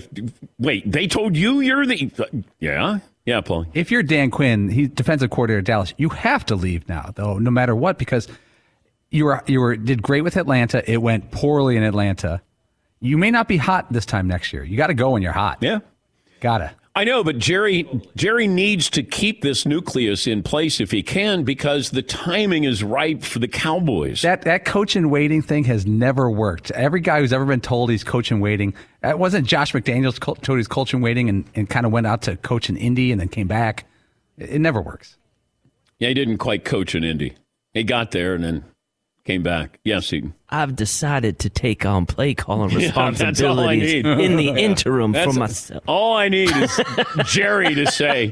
wait, 0.58 0.90
they 0.90 1.06
told 1.06 1.36
you 1.36 1.60
you're 1.60 1.84
the. 1.84 2.10
Yeah. 2.58 3.00
Yeah, 3.26 3.42
Paul. 3.42 3.66
If 3.74 3.90
you're 3.90 4.02
Dan 4.02 4.30
Quinn, 4.30 4.70
he's 4.70 4.88
defensive 4.88 5.28
coordinator 5.28 5.58
at 5.58 5.66
Dallas, 5.66 5.92
you 5.98 6.08
have 6.08 6.46
to 6.46 6.56
leave 6.56 6.88
now, 6.88 7.12
though, 7.14 7.38
no 7.38 7.50
matter 7.50 7.76
what, 7.76 7.98
because 7.98 8.26
you 9.10 9.24
were 9.24 9.42
you 9.46 9.60
were 9.60 9.76
did 9.76 10.02
great 10.02 10.22
with 10.22 10.36
Atlanta. 10.36 10.88
It 10.90 10.98
went 10.98 11.30
poorly 11.30 11.76
in 11.76 11.82
Atlanta. 11.82 12.40
You 13.00 13.18
may 13.18 13.30
not 13.30 13.48
be 13.48 13.56
hot 13.56 13.92
this 13.92 14.06
time 14.06 14.28
next 14.28 14.52
year. 14.52 14.62
You 14.62 14.76
got 14.76 14.88
to 14.88 14.94
go 14.94 15.10
when 15.10 15.22
you're 15.22 15.32
hot. 15.32 15.58
Yeah. 15.60 15.80
Gotta. 16.40 16.74
I 16.94 17.04
know, 17.04 17.22
but 17.22 17.38
Jerry 17.38 17.88
Jerry 18.16 18.48
needs 18.48 18.90
to 18.90 19.02
keep 19.02 19.42
this 19.42 19.64
nucleus 19.64 20.26
in 20.26 20.42
place 20.42 20.80
if 20.80 20.90
he 20.90 21.02
can 21.02 21.44
because 21.44 21.90
the 21.90 22.02
timing 22.02 22.64
is 22.64 22.82
right 22.82 23.22
for 23.22 23.38
the 23.38 23.46
Cowboys. 23.46 24.22
That 24.22 24.42
that 24.42 24.64
coach 24.64 24.96
in 24.96 25.08
waiting 25.08 25.40
thing 25.40 25.64
has 25.64 25.86
never 25.86 26.28
worked. 26.28 26.72
Every 26.72 27.00
guy 27.00 27.20
who's 27.20 27.32
ever 27.32 27.46
been 27.46 27.60
told 27.60 27.90
he's 27.90 28.02
coach 28.02 28.32
in 28.32 28.40
waiting, 28.40 28.74
that 29.02 29.20
wasn't 29.20 29.46
Josh 29.46 29.72
McDaniels 29.72 30.18
told 30.42 30.58
he's 30.58 30.66
coach 30.66 30.92
in 30.92 31.00
waiting 31.00 31.28
and, 31.28 31.44
and 31.54 31.70
kind 31.70 31.86
of 31.86 31.92
went 31.92 32.08
out 32.08 32.22
to 32.22 32.36
coach 32.36 32.68
in 32.68 32.76
Indy 32.76 33.12
and 33.12 33.20
then 33.20 33.28
came 33.28 33.46
back. 33.46 33.86
It, 34.36 34.50
it 34.50 34.58
never 34.58 34.80
works. 34.82 35.16
Yeah, 36.00 36.08
he 36.08 36.14
didn't 36.14 36.38
quite 36.38 36.64
coach 36.64 36.96
in 36.96 37.04
Indy. 37.04 37.36
He 37.72 37.84
got 37.84 38.10
there 38.10 38.34
and 38.34 38.42
then 38.42 38.64
came 39.24 39.42
back. 39.42 39.78
Yes, 39.84 40.12
Eaton. 40.12 40.34
I've 40.48 40.76
decided 40.76 41.38
to 41.40 41.50
take 41.50 41.84
on 41.86 42.06
play 42.06 42.34
calling 42.34 42.70
Yeah, 42.78 42.90
that's 43.10 43.42
all 43.42 43.60
I 43.60 43.74
responsibilities 43.74 44.04
need. 44.04 44.06
in 44.24 44.36
the 44.36 44.48
interim 44.62 45.12
That's 45.12 45.32
for 45.32 45.38
myself. 45.38 45.84
All 45.86 46.16
I 46.16 46.28
need 46.28 46.50
is 46.54 46.80
Jerry 47.26 47.74
to 47.74 47.86
say, 47.90 48.30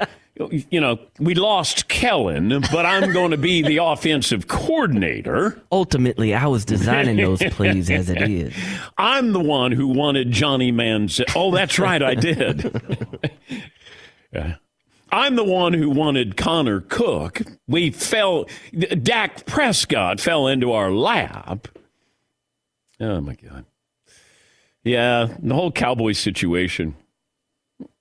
you 0.70 0.80
know, 0.80 0.98
we 1.18 1.34
lost 1.34 1.88
Kellen, 1.88 2.48
but 2.72 2.86
I'm 2.86 3.12
going 3.12 3.32
to 3.32 3.36
be 3.36 3.62
the 3.62 3.78
offensive 3.78 4.46
coordinator. 4.46 5.60
Ultimately, 5.72 6.34
I 6.34 6.46
was 6.46 6.64
designing 6.64 7.16
those 7.16 7.42
plays 7.50 7.90
as 7.90 8.08
it 8.08 8.22
is. 8.22 8.54
I'm 8.96 9.32
the 9.32 9.40
one 9.40 9.72
who 9.72 9.88
wanted 9.88 10.30
Johnny 10.30 10.70
Manziel. 10.70 11.24
Oh, 11.34 11.50
that's 11.50 11.78
right, 11.78 12.02
I 12.02 12.14
did. 12.14 12.70
Yeah. 14.32 14.56
I'm 15.10 15.36
the 15.36 15.44
one 15.44 15.72
who 15.72 15.90
wanted 15.90 16.36
Connor 16.36 16.80
Cook. 16.80 17.42
We 17.66 17.90
fell, 17.90 18.46
Dak 19.02 19.46
Prescott 19.46 20.20
fell 20.20 20.46
into 20.46 20.72
our 20.72 20.90
lap. 20.90 21.68
Oh, 23.00 23.20
my 23.20 23.34
God. 23.34 23.64
Yeah, 24.84 25.28
the 25.38 25.54
whole 25.54 25.72
Cowboys 25.72 26.18
situation. 26.18 26.94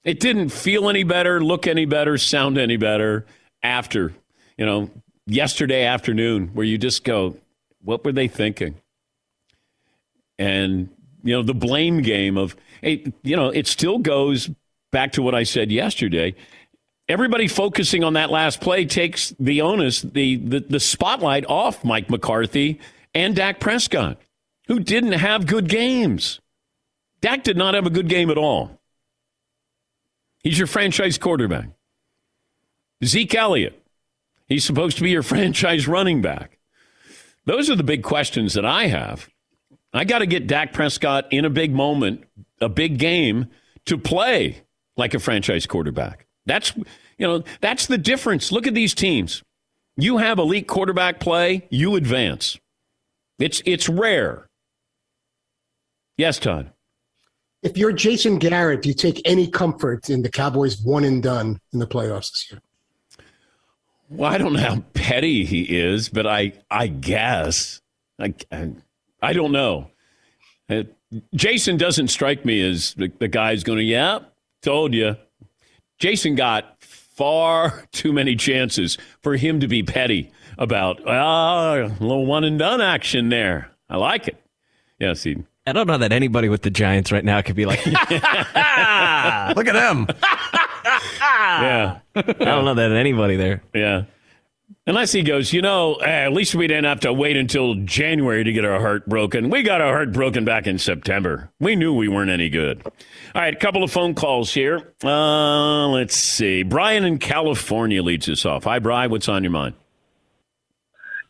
It 0.03 0.20
didn't 0.20 0.49
feel 0.49 0.89
any 0.89 1.03
better, 1.03 1.43
look 1.43 1.68
any 1.68 1.86
better, 1.86 2.18
sound 2.18 2.58
any 2.58 2.78
better 2.78 3.26
after, 3.62 4.14
you 4.58 4.66
know, 4.66 4.89
yesterday 5.26 5.84
afternoon, 5.84 6.49
where 6.53 6.66
you 6.66 6.78
just 6.78 7.03
go, 7.03 7.36
what 7.84 8.05
were 8.05 8.14
they 8.14 8.28
thinking? 8.28 8.76
And, 10.39 10.89
you 11.24 11.34
know, 11.34 11.43
the 11.43 11.53
blame 11.53 12.01
game 12.01 12.38
of, 12.38 12.55
hey, 12.82 13.12
you 13.24 13.36
know, 13.36 13.49
it 13.49 13.68
still 13.68 13.97
goes 13.97 14.49
back 14.91 15.12
to 15.14 15.22
what 15.22 15.36
I 15.36 15.43
said 15.43 15.72
yesterday. 15.72 16.36
Everybody 17.10 17.47
focusing 17.47 18.03
on 18.03 18.14
that 18.14 18.30
last 18.30 18.60
play 18.60 18.84
takes 18.86 19.34
the 19.39 19.62
onus, 19.62 20.01
the, 20.01 20.36
the, 20.36 20.60
the 20.60 20.80
spotlight 20.80 21.45
off 21.45 21.84
Mike 21.84 22.10
McCarthy 22.10 22.82
and 23.14 23.36
Dak 23.36 23.60
Prescott, 23.62 24.18
who 24.68 24.80
didn't 24.80 25.14
have 25.14 25.47
good 25.47 25.70
games. 25.70 26.41
Dak 27.22 27.43
did 27.43 27.55
not 27.55 27.76
have 27.76 27.86
a 27.86 27.89
good 27.89 28.10
game 28.10 28.30
at 28.30 28.38
all. 28.38 28.78
He's 30.43 30.58
your 30.58 30.68
franchise 30.68 31.18
quarterback. 31.18 31.70
Zeke 33.03 33.36
Elliott, 33.36 33.82
he's 34.47 34.66
supposed 34.66 34.97
to 34.97 35.03
be 35.03 35.12
your 35.12 35.24
franchise 35.24 35.88
running 35.88 36.22
back. 36.22 36.58
Those 37.45 37.70
are 37.70 37.76
the 37.76 37.84
big 37.84 38.03
questions 38.03 38.53
that 38.55 38.66
I 38.66 38.88
have. 38.88 39.30
I 39.93 40.03
got 40.03 40.20
to 40.20 40.26
get 40.26 40.47
Dak 40.47 40.74
Prescott 40.74 41.32
in 41.32 41.45
a 41.45 41.49
big 41.49 41.74
moment, 41.74 42.26
a 42.60 42.68
big 42.68 42.99
game, 42.99 43.47
to 43.86 43.97
play 43.97 44.64
like 44.97 45.14
a 45.14 45.20
franchise 45.20 45.66
quarterback. 45.66 46.26
That's 46.47 46.75
you 46.75 47.27
know 47.27 47.43
that's 47.61 47.85
the 47.85 47.97
difference. 47.99 48.51
Look 48.51 48.65
at 48.65 48.73
these 48.73 48.95
teams. 48.95 49.43
You 49.97 50.17
have 50.17 50.39
elite 50.39 50.67
quarterback 50.67 51.19
play, 51.19 51.67
you 51.69 51.95
advance. 51.95 52.57
It's 53.37 53.61
it's 53.65 53.87
rare. 53.87 54.47
Yes, 56.17 56.39
Todd. 56.39 56.71
If 57.61 57.77
you're 57.77 57.91
Jason 57.91 58.39
Garrett, 58.39 58.81
do 58.81 58.89
you 58.89 58.95
take 58.95 59.21
any 59.25 59.47
comfort 59.47 60.09
in 60.09 60.21
the 60.21 60.29
Cowboys 60.29 60.81
one 60.81 61.03
and 61.03 61.21
done 61.21 61.59
in 61.73 61.79
the 61.79 61.87
playoffs 61.87 62.31
this 62.31 62.47
year? 62.51 62.61
Well, 64.09 64.31
I 64.31 64.37
don't 64.37 64.53
know 64.53 64.59
how 64.59 64.83
petty 64.93 65.43
he 65.43 65.63
is, 65.63 66.09
but 66.09 66.25
I 66.25 66.53
I 66.71 66.87
guess 66.87 67.81
I 68.19 68.33
I, 68.51 68.71
I 69.21 69.33
don't 69.33 69.51
know. 69.51 69.91
Uh, 70.69 70.83
Jason 71.35 71.77
doesn't 71.77 72.09
strike 72.09 72.45
me 72.45 72.61
as 72.61 72.93
the, 72.93 73.11
the 73.19 73.27
guy's 73.27 73.63
going 73.63 73.79
to. 73.79 73.83
Yeah, 73.83 74.19
told 74.61 74.93
you. 74.93 75.17
Jason 75.99 76.35
got 76.35 76.81
far 76.81 77.83
too 77.91 78.13
many 78.13 78.35
chances 78.35 78.97
for 79.21 79.35
him 79.35 79.59
to 79.59 79.67
be 79.67 79.83
petty 79.83 80.31
about. 80.57 81.01
Ah, 81.07 81.75
a 81.75 81.87
little 81.99 82.25
one 82.25 82.43
and 82.43 82.59
done 82.59 82.81
action 82.81 83.29
there. 83.29 83.71
I 83.89 83.97
like 83.97 84.27
it. 84.27 84.41
Yes, 84.99 85.23
he. 85.23 85.37
I 85.65 85.73
don't 85.73 85.87
know 85.87 85.97
that 85.97 86.11
anybody 86.13 86.47
with 86.49 86.61
the 86.61 86.69
Giants 86.69 87.11
right 87.11 87.25
now 87.25 87.41
could 87.41 87.55
be 87.55 87.65
like, 87.65 87.85
Look 87.85 87.97
at 88.07 89.73
them. 89.73 90.07
Yeah. 91.29 91.99
I 92.15 92.21
don't 92.21 92.65
know 92.65 92.73
that 92.75 92.91
anybody 92.93 93.35
there. 93.35 93.61
Yeah. 93.73 94.03
Unless 94.88 95.11
he 95.11 95.21
goes, 95.21 95.51
you 95.51 95.61
know, 95.61 95.95
eh, 95.95 96.25
at 96.25 96.31
least 96.31 96.55
we 96.55 96.65
didn't 96.65 96.85
have 96.85 97.01
to 97.01 97.11
wait 97.11 97.35
until 97.35 97.75
January 97.75 98.45
to 98.45 98.53
get 98.53 98.63
our 98.63 98.79
heart 98.79 99.05
broken. 99.05 99.49
We 99.49 99.61
got 99.61 99.81
our 99.81 99.91
heart 99.91 100.13
broken 100.13 100.45
back 100.45 100.65
in 100.65 100.79
September. 100.79 101.51
We 101.59 101.75
knew 101.75 101.93
we 101.93 102.07
weren't 102.07 102.31
any 102.31 102.47
good. 102.47 102.81
All 102.85 103.41
right, 103.41 103.53
a 103.53 103.57
couple 103.57 103.83
of 103.83 103.91
phone 103.91 104.15
calls 104.15 104.53
here. 104.53 104.93
Uh, 105.03 105.89
let's 105.89 106.15
see. 106.15 106.63
Brian 106.63 107.03
in 107.03 107.17
California 107.17 108.01
leads 108.01 108.29
us 108.29 108.45
off. 108.45 108.63
Hi, 108.63 108.79
Brian. 108.79 109.11
What's 109.11 109.27
on 109.27 109.43
your 109.43 109.51
mind? 109.51 109.75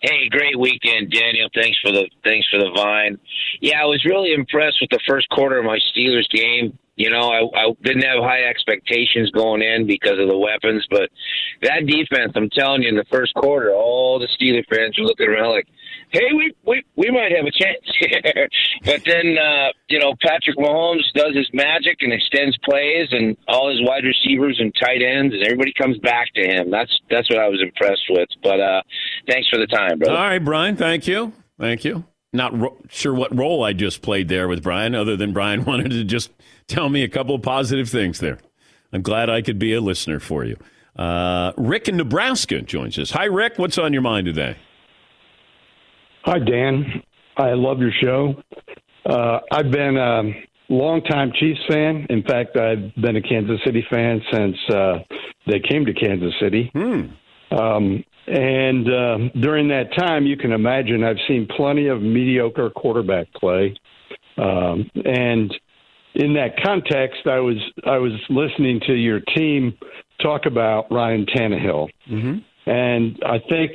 Hey, 0.02 0.30
great 0.30 0.60
weekend, 0.60 1.10
Daniel. 1.12 1.50
Thanks 1.56 1.80
for 1.82 1.92
the 1.92 2.08
thanks 2.24 2.48
for 2.52 2.60
the 2.60 2.70
vine. 2.76 3.18
Yeah, 3.60 3.82
I 3.82 3.86
was 3.86 4.06
really 4.06 4.34
impressed 4.34 4.78
with 4.80 4.92
the 4.92 5.00
first 5.08 5.28
quarter 5.30 5.58
of 5.58 5.66
my 5.66 5.80
Steelers 5.92 6.30
game. 6.30 6.78
You 6.98 7.12
know, 7.12 7.30
I, 7.30 7.46
I 7.56 7.72
didn't 7.84 8.02
have 8.02 8.24
high 8.24 8.44
expectations 8.46 9.30
going 9.30 9.62
in 9.62 9.86
because 9.86 10.18
of 10.20 10.28
the 10.28 10.38
weapons, 10.38 10.84
but 10.90 11.12
that 11.62 11.86
defense, 11.86 12.34
I'm 12.36 12.50
telling 12.50 12.82
you, 12.82 12.90
in 12.90 12.96
the 12.96 13.06
first 13.12 13.36
quarter, 13.36 13.72
all 13.72 14.18
the 14.18 14.28
Steeler 14.28 14.66
fans 14.68 14.98
were 14.98 15.06
looking 15.06 15.28
around 15.28 15.52
like, 15.52 15.68
"Hey, 16.10 16.34
we 16.36 16.56
we 16.66 16.84
we 16.96 17.12
might 17.12 17.32
have 17.32 17.46
a 17.46 17.52
chance 17.52 17.86
here." 18.00 18.50
but 18.84 19.04
then, 19.06 19.38
uh, 19.38 19.68
you 19.90 20.00
know, 20.00 20.16
Patrick 20.22 20.58
Mahomes 20.58 21.04
does 21.14 21.36
his 21.36 21.48
magic 21.54 21.98
and 22.02 22.12
extends 22.12 22.58
plays, 22.66 23.10
and 23.12 23.38
all 23.48 23.70
his 23.70 23.80
wide 23.88 24.04
receivers 24.04 24.58
and 24.60 24.74
tight 24.82 25.04
ends, 25.04 25.36
and 25.36 25.44
everybody 25.44 25.74
comes 25.74 26.00
back 26.00 26.34
to 26.34 26.42
him. 26.42 26.72
That's 26.72 27.00
that's 27.12 27.30
what 27.30 27.38
I 27.38 27.48
was 27.48 27.62
impressed 27.62 28.06
with. 28.10 28.30
But 28.42 28.60
uh, 28.60 28.82
thanks 29.30 29.48
for 29.50 29.60
the 29.60 29.68
time, 29.68 30.00
brother. 30.00 30.18
All 30.18 30.26
right, 30.26 30.44
Brian. 30.44 30.76
Thank 30.76 31.06
you. 31.08 31.32
Thank 31.60 31.86
you. 31.86 32.06
Not 32.34 32.60
ro- 32.60 32.78
sure 32.90 33.14
what 33.14 33.36
role 33.36 33.64
I 33.64 33.74
just 33.74 34.02
played 34.02 34.30
there 34.30 34.48
with 34.48 34.64
Brian, 34.64 34.96
other 34.96 35.16
than 35.16 35.32
Brian 35.32 35.64
wanted 35.66 35.92
to 35.92 36.04
just 36.04 36.32
tell 36.68 36.90
me 36.90 37.04
a 37.04 37.08
couple 37.08 37.36
of 37.36 37.42
positive 37.42 37.90
things 37.90 38.20
there. 38.20 38.40
I'm 38.94 39.02
glad 39.02 39.30
I 39.30 39.42
could 39.42 39.60
be 39.60 39.74
a 39.74 39.82
listener 39.82 40.20
for 40.20 40.46
you. 40.46 40.58
Uh, 40.96 41.52
Rick 41.58 41.88
in 41.88 41.98
Nebraska 41.98 42.62
joins 42.62 42.98
us. 42.98 43.12
Hi, 43.12 43.26
Rick. 43.26 43.54
What's 43.58 43.78
on 43.78 43.94
your 43.94 44.02
mind 44.02 44.26
today? 44.26 44.58
Hi, 46.24 46.40
Dan. 46.40 47.04
I 47.38 47.54
love 47.54 47.80
your 47.80 47.92
show. 48.02 48.42
Uh, 49.06 49.40
I've 49.52 49.72
been 49.72 49.98
a 49.98 50.24
longtime 50.70 51.32
Chiefs 51.40 51.60
fan. 51.70 52.06
In 52.10 52.24
fact, 52.24 52.58
I've 52.58 52.94
been 52.96 53.16
a 53.16 53.22
Kansas 53.22 53.60
City 53.66 53.86
fan 53.90 54.22
since 54.32 54.58
uh, 54.74 55.00
they 55.46 55.60
came 55.60 55.86
to 55.86 55.94
Kansas 55.94 56.34
City. 56.42 56.72
Um, 57.52 58.04
and 58.28 58.92
uh, 58.92 59.18
during 59.40 59.70
that 59.70 59.96
time, 59.98 60.26
you 60.26 60.36
can 60.36 60.52
imagine 60.52 61.04
I've 61.04 61.16
seen 61.28 61.48
plenty 61.56 61.88
of 61.88 62.02
mediocre 62.02 62.70
quarterback 62.72 63.32
play. 63.34 63.78
Um, 64.38 64.90
and 65.06 65.54
in 66.18 66.34
that 66.34 66.62
context, 66.64 67.28
I 67.28 67.40
was 67.40 67.58
I 67.86 67.98
was 67.98 68.12
listening 68.30 68.82
to 68.88 68.94
your 68.94 69.20
team 69.36 69.78
talk 70.22 70.48
about 70.48 70.92
Ryan 70.92 71.28
Tannehill, 71.28 71.90
and 72.66 73.20
I 73.24 73.38
think 73.48 73.72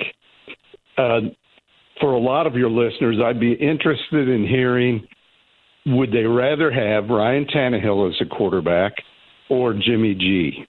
uh, 0.98 1.20
for 2.00 2.12
a 2.12 2.18
lot 2.18 2.48
of 2.48 2.56
your 2.56 2.68
listeners, 2.68 3.18
I'd 3.24 3.38
be 3.40 3.52
interested 3.52 4.28
in 4.28 4.46
hearing 4.46 5.06
would 5.86 6.12
they 6.12 6.24
rather 6.24 6.70
have 6.70 7.08
Ryan 7.08 7.44
Tannehill 7.46 8.08
as 8.10 8.20
a 8.20 8.26
quarterback 8.26 8.92
or 9.48 9.74
Jimmy 9.74 10.14
G? 10.14 10.64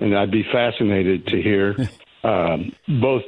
And 0.00 0.16
I'd 0.16 0.30
be 0.30 0.44
fascinated 0.52 1.26
to 1.26 1.42
hear 1.42 1.74
um, 2.24 2.72
both, 3.00 3.22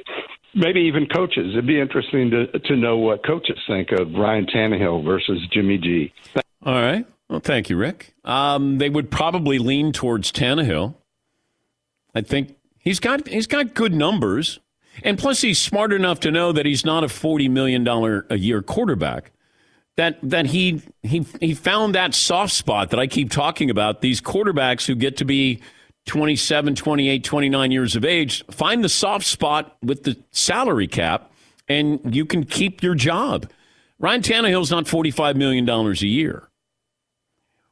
maybe 0.54 0.80
even 0.80 1.06
coaches. 1.06 1.52
It'd 1.52 1.66
be 1.66 1.80
interesting 1.80 2.30
to 2.30 2.58
to 2.58 2.76
know 2.76 2.98
what 2.98 3.24
coaches 3.24 3.58
think 3.66 3.88
of 3.92 4.12
Ryan 4.12 4.46
Tannehill 4.46 5.02
versus 5.02 5.40
Jimmy 5.50 5.78
G. 5.78 6.12
All 6.64 6.74
right. 6.74 7.06
Well, 7.30 7.40
thank 7.40 7.70
you, 7.70 7.76
Rick. 7.76 8.14
Um, 8.24 8.78
they 8.78 8.90
would 8.90 9.10
probably 9.10 9.58
lean 9.60 9.92
towards 9.92 10.32
Tannehill. 10.32 10.96
I 12.14 12.22
think 12.22 12.56
he's 12.78 12.98
got 12.98 13.28
he's 13.28 13.46
got 13.46 13.72
good 13.74 13.94
numbers, 13.94 14.58
and 15.04 15.16
plus 15.16 15.40
he's 15.40 15.60
smart 15.60 15.92
enough 15.92 16.18
to 16.20 16.32
know 16.32 16.50
that 16.52 16.66
he's 16.66 16.84
not 16.84 17.04
a 17.04 17.08
forty 17.08 17.48
million 17.48 17.84
dollar 17.84 18.26
a 18.30 18.36
year 18.36 18.62
quarterback. 18.62 19.30
that 19.96 20.18
that 20.24 20.46
he 20.46 20.82
he 21.04 21.24
he 21.40 21.54
found 21.54 21.94
that 21.94 22.14
soft 22.14 22.52
spot 22.52 22.90
that 22.90 22.98
I 22.98 23.06
keep 23.06 23.30
talking 23.30 23.70
about. 23.70 24.00
These 24.00 24.20
quarterbacks 24.20 24.86
who 24.86 24.96
get 24.96 25.16
to 25.18 25.24
be 25.24 25.60
27, 26.06 26.74
28, 26.74 27.22
29 27.22 27.70
years 27.70 27.94
of 27.94 28.04
age 28.04 28.44
find 28.50 28.82
the 28.82 28.88
soft 28.88 29.26
spot 29.26 29.76
with 29.84 30.02
the 30.02 30.16
salary 30.32 30.88
cap, 30.88 31.30
and 31.68 32.00
you 32.12 32.26
can 32.26 32.42
keep 32.44 32.82
your 32.82 32.96
job. 32.96 33.48
Ryan 34.00 34.22
Tannehill's 34.22 34.70
not 34.72 34.86
$45 34.86 35.36
million 35.36 35.68
a 35.68 35.92
year. 35.92 36.48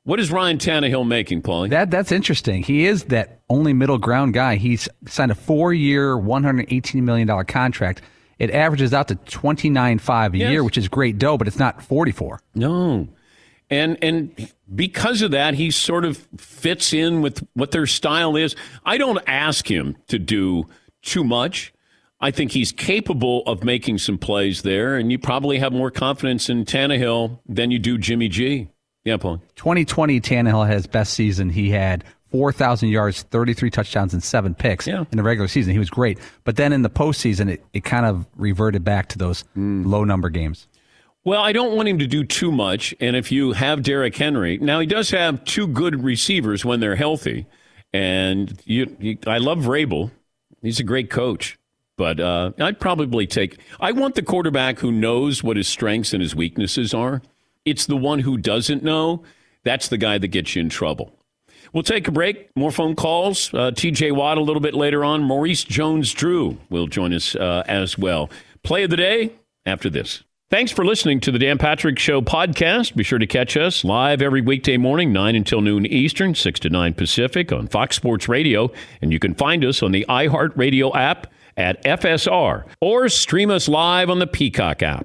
What 0.09 0.21
is 0.21 0.33
Ryan 0.33 0.57
Tannehill 0.57 1.07
making, 1.07 1.43
Paulie? 1.43 1.69
That 1.69 1.91
that's 1.91 2.13
interesting. 2.13 2.63
He 2.63 2.87
is 2.87 3.05
that 3.05 3.43
only 3.51 3.75
middle 3.75 3.99
ground 3.99 4.33
guy. 4.33 4.57
He's 4.57 4.89
signed 5.07 5.31
a 5.31 5.35
four-year, 5.35 6.17
one 6.17 6.43
hundred 6.43 6.73
eighteen 6.73 7.05
million 7.05 7.29
dollar 7.29 7.45
contract. 7.45 8.01
It 8.39 8.51
averages 8.51 8.95
out 8.95 9.09
to 9.09 9.17
twenty 9.17 9.69
nine 9.69 9.99
five 9.99 10.33
a 10.33 10.39
Yes. 10.39 10.51
year, 10.51 10.65
which 10.65 10.79
is 10.79 10.89
great 10.89 11.19
dough, 11.19 11.37
but 11.37 11.47
it's 11.47 11.59
not 11.59 11.83
forty 11.83 12.11
four. 12.11 12.41
No. 12.55 13.07
And 13.69 13.99
and 14.01 14.51
because 14.75 15.21
of 15.21 15.33
that, 15.33 15.53
he 15.53 15.71
sort 15.71 16.07
of 16.07 16.27
fits 16.39 16.95
in 16.95 17.21
with 17.21 17.47
what 17.53 17.73
their 17.73 17.85
style 17.87 18.35
is. 18.35 18.57
I 18.87 18.97
don't 18.97 19.23
ask 19.27 19.71
him 19.71 19.95
to 20.07 20.19
do 20.19 20.65
too 21.03 21.23
much. 21.23 21.75
I 22.19 22.31
think 22.31 22.53
he's 22.53 22.73
capable 22.73 23.43
of 23.43 23.63
making 23.63 23.99
some 23.99 24.17
plays 24.17 24.63
there, 24.63 24.97
and 24.97 25.13
you 25.13 25.19
probably 25.19 25.59
have 25.59 25.75
more 25.75 25.91
confidence 25.91 26.49
in 26.49 26.65
Tannehill 26.65 27.41
than 27.47 27.71
you 27.71 27.79
do 27.79 27.99
Jimmy 27.99 28.29
G. 28.29 28.71
Yeah, 29.09 29.17
Paul. 29.17 29.41
2020, 29.57 30.21
Tannehill 30.21 30.67
had 30.67 30.77
his 30.77 30.87
best 30.87 31.15
season. 31.15 31.49
He 31.49 31.71
had 31.71 32.05
4,000 32.31 32.91
yards, 32.91 33.23
33 33.23 33.71
touchdowns, 33.71 34.13
and 34.13 34.23
seven 34.23 34.55
picks 34.55 34.87
in 34.87 35.07
the 35.13 35.23
regular 35.23 35.49
season. 35.49 35.73
He 35.73 35.79
was 35.79 35.89
great. 35.89 36.19
But 36.45 36.57
then 36.57 36.75
in 36.75 36.83
the 36.83 36.91
postseason, 36.91 37.49
it, 37.49 37.65
it 37.73 37.85
kind 37.85 38.05
of 38.05 38.27
reverted 38.37 38.85
back 38.85 39.09
to 39.09 39.19
those 39.19 39.47
low 39.57 40.05
number 40.05 40.29
games. 40.29 40.69
Well, 41.25 41.41
I 41.41 41.53
don't 41.53 41.75
want 41.75 41.89
him 41.89 41.99
to 42.01 42.07
do 42.07 42.23
too 42.23 42.53
much. 42.53 42.95
And 43.01 43.17
if 43.17 43.33
you 43.33 43.53
have 43.53 43.83
Derrick 43.83 44.15
Henry, 44.15 44.59
now 44.59 44.79
he 44.79 44.87
does 44.87 45.09
have 45.09 45.43
two 45.45 45.67
good 45.67 46.05
receivers 46.05 46.67
when 46.67 46.81
they're 46.81 46.97
healthy. 46.97 47.47
And 47.95 48.61
you, 48.67 48.95
you 49.01 49.17
I 49.27 49.39
love 49.39 49.61
Vrabel. 49.61 50.11
He's 50.61 50.81
a 50.81 50.85
great 50.85 51.09
coach. 51.09 51.59
But 51.97 52.21
uh, 52.21 52.53
I'd 52.61 52.79
probably 52.79 53.27
take. 53.27 53.57
I 53.81 53.93
want 53.93 54.17
the 54.17 54.23
quarterback 54.23 54.81
who 54.81 54.93
knows 54.93 55.43
what 55.43 55.57
his 55.57 55.67
strengths 55.67 56.13
and 56.13 56.21
his 56.21 56.37
weaknesses 56.37 56.93
are. 56.93 57.23
It's 57.71 57.87
the 57.87 57.97
one 57.97 58.21
who 58.21 58.37
doesn't 58.37 58.83
know. 58.83 59.23
That's 59.65 59.89
the 59.89 59.99
guy 59.99 60.19
that 60.19 60.29
gets 60.29 60.57
you 60.57 60.61
in 60.63 60.69
trouble. 60.69 61.13
We'll 61.73 61.83
take 61.83 62.09
a 62.09 62.13
break. 62.13 62.49
More 62.57 62.71
phone 62.71 62.95
calls. 62.95 63.53
Uh, 63.53 63.71
TJ 63.71 64.13
Watt 64.13 64.39
a 64.39 64.43
little 64.43 64.61
bit 64.61 64.75
later 64.75 65.05
on. 65.05 65.23
Maurice 65.23 65.65
Jones 65.65 66.13
Drew 66.13 66.59
will 66.71 66.87
join 66.87 67.13
us 67.13 67.35
uh, 67.35 67.63
as 67.67 67.99
well. 67.99 68.31
Play 68.63 68.85
of 68.85 68.91
the 68.91 68.97
day 68.97 69.33
after 69.67 69.91
this. 69.91 70.23
Thanks 70.51 70.73
for 70.73 70.83
listening 70.83 71.21
to 71.21 71.31
the 71.31 71.39
Dan 71.39 71.59
Patrick 71.59 71.99
Show 71.99 72.23
podcast. 72.23 72.97
Be 72.97 73.05
sure 73.05 73.19
to 73.19 73.27
catch 73.27 73.55
us 73.55 73.85
live 73.85 74.23
every 74.23 74.41
weekday 74.41 74.79
morning, 74.79 75.13
9 75.13 75.37
until 75.37 75.61
noon 75.61 75.85
Eastern, 75.85 76.35
6 76.35 76.61
to 76.61 76.71
9 76.71 76.95
Pacific 76.95 77.53
on 77.53 77.69
Fox 77.69 77.97
Sports 77.97 78.31
Radio. 78.31 78.73
And 79.03 79.13
you 79.13 79.19
can 79.19 79.35
find 79.35 79.63
us 79.63 79.83
on 79.83 79.93
the 79.93 80.07
iHeartRadio 80.09 80.97
app 80.97 81.27
at 81.59 81.85
FSR 81.85 82.65
or 82.81 83.09
stream 83.11 83.51
us 83.51 83.69
live 83.69 84.09
on 84.09 84.21
the 84.21 84.27
Peacock 84.27 84.83
app. 84.83 85.05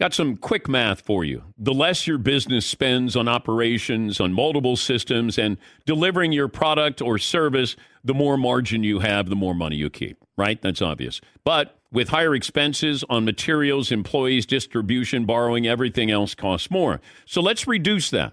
Got 0.00 0.12
some 0.12 0.36
quick 0.36 0.68
math 0.68 1.02
for 1.02 1.24
you. 1.24 1.44
The 1.56 1.72
less 1.72 2.08
your 2.08 2.18
business 2.18 2.66
spends 2.66 3.14
on 3.14 3.28
operations, 3.28 4.20
on 4.20 4.32
multiple 4.32 4.74
systems, 4.74 5.38
and 5.38 5.56
delivering 5.86 6.32
your 6.32 6.48
product 6.48 7.00
or 7.00 7.16
service, 7.16 7.76
the 8.02 8.12
more 8.12 8.36
margin 8.36 8.82
you 8.82 8.98
have, 8.98 9.28
the 9.28 9.36
more 9.36 9.54
money 9.54 9.76
you 9.76 9.90
keep, 9.90 10.18
right? 10.36 10.60
That's 10.60 10.82
obvious. 10.82 11.20
But 11.44 11.78
with 11.92 12.08
higher 12.08 12.34
expenses 12.34 13.04
on 13.08 13.24
materials, 13.24 13.92
employees, 13.92 14.46
distribution, 14.46 15.26
borrowing, 15.26 15.68
everything 15.68 16.10
else 16.10 16.34
costs 16.34 16.72
more. 16.72 17.00
So 17.24 17.40
let's 17.40 17.68
reduce 17.68 18.10
that 18.10 18.32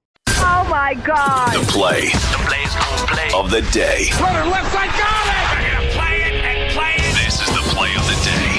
Oh 0.61 0.67
my 0.69 0.93
God. 0.93 1.53
The 1.53 1.65
play, 1.71 2.09
the 2.09 2.41
play's 2.45 2.73
gonna 2.75 3.07
play 3.07 3.29
of 3.33 3.51
the 3.51 3.61
day. 3.71 4.09
Runner 4.19 4.45
left 4.49 4.71
side, 4.73 4.89
got 4.93 5.25
it! 5.25 5.45
They're 5.57 5.73
gonna 5.73 5.93
play 5.97 6.15
it 6.21 6.35
and 6.43 6.73
play 6.73 6.93
it. 6.97 7.13
This 7.17 7.41
is 7.41 7.49
the 7.49 7.65
play 7.73 7.93
of 7.95 8.05
the 8.05 8.17
day. 8.25 8.53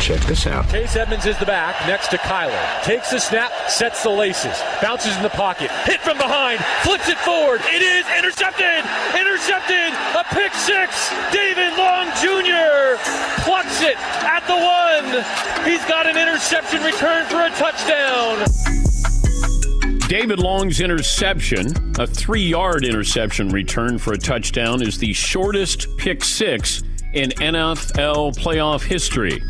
Check 0.00 0.20
this 0.26 0.46
out. 0.46 0.68
Chase 0.70 0.96
Edmonds 0.96 1.26
is 1.26 1.36
the 1.38 1.44
back 1.44 1.74
next 1.86 2.08
to 2.08 2.18
Kyler. 2.18 2.58
Takes 2.82 3.10
the 3.10 3.18
snap, 3.20 3.52
sets 3.68 4.02
the 4.02 4.10
laces, 4.10 4.56
bounces 4.80 5.14
in 5.16 5.22
the 5.22 5.28
pocket, 5.30 5.70
hit 5.84 6.00
from 6.00 6.16
behind, 6.16 6.60
flips 6.82 7.08
it 7.08 7.18
forward. 7.18 7.60
It 7.66 7.82
is 7.82 8.06
intercepted! 8.16 8.84
Intercepted! 9.18 9.92
A 10.16 10.24
pick 10.32 10.54
six! 10.54 11.12
David 11.30 11.76
Long 11.76 12.08
Jr. 12.16 12.96
plucks 13.44 13.82
it 13.82 13.98
at 14.24 14.46
the 14.46 14.56
one. 14.56 15.24
He's 15.68 15.84
got 15.84 16.06
an 16.06 16.16
interception 16.16 16.82
return 16.82 17.26
for 17.26 17.42
a 17.44 17.50
touchdown. 17.50 18.77
David 20.08 20.38
Long's 20.38 20.80
interception, 20.80 21.66
a 21.98 22.06
three 22.06 22.46
yard 22.46 22.82
interception 22.82 23.50
return 23.50 23.98
for 23.98 24.14
a 24.14 24.18
touchdown, 24.18 24.80
is 24.80 24.96
the 24.96 25.12
shortest 25.12 25.86
pick 25.98 26.24
six 26.24 26.82
in 27.12 27.28
NFL 27.32 28.34
playoff 28.38 28.82
history. 28.82 29.42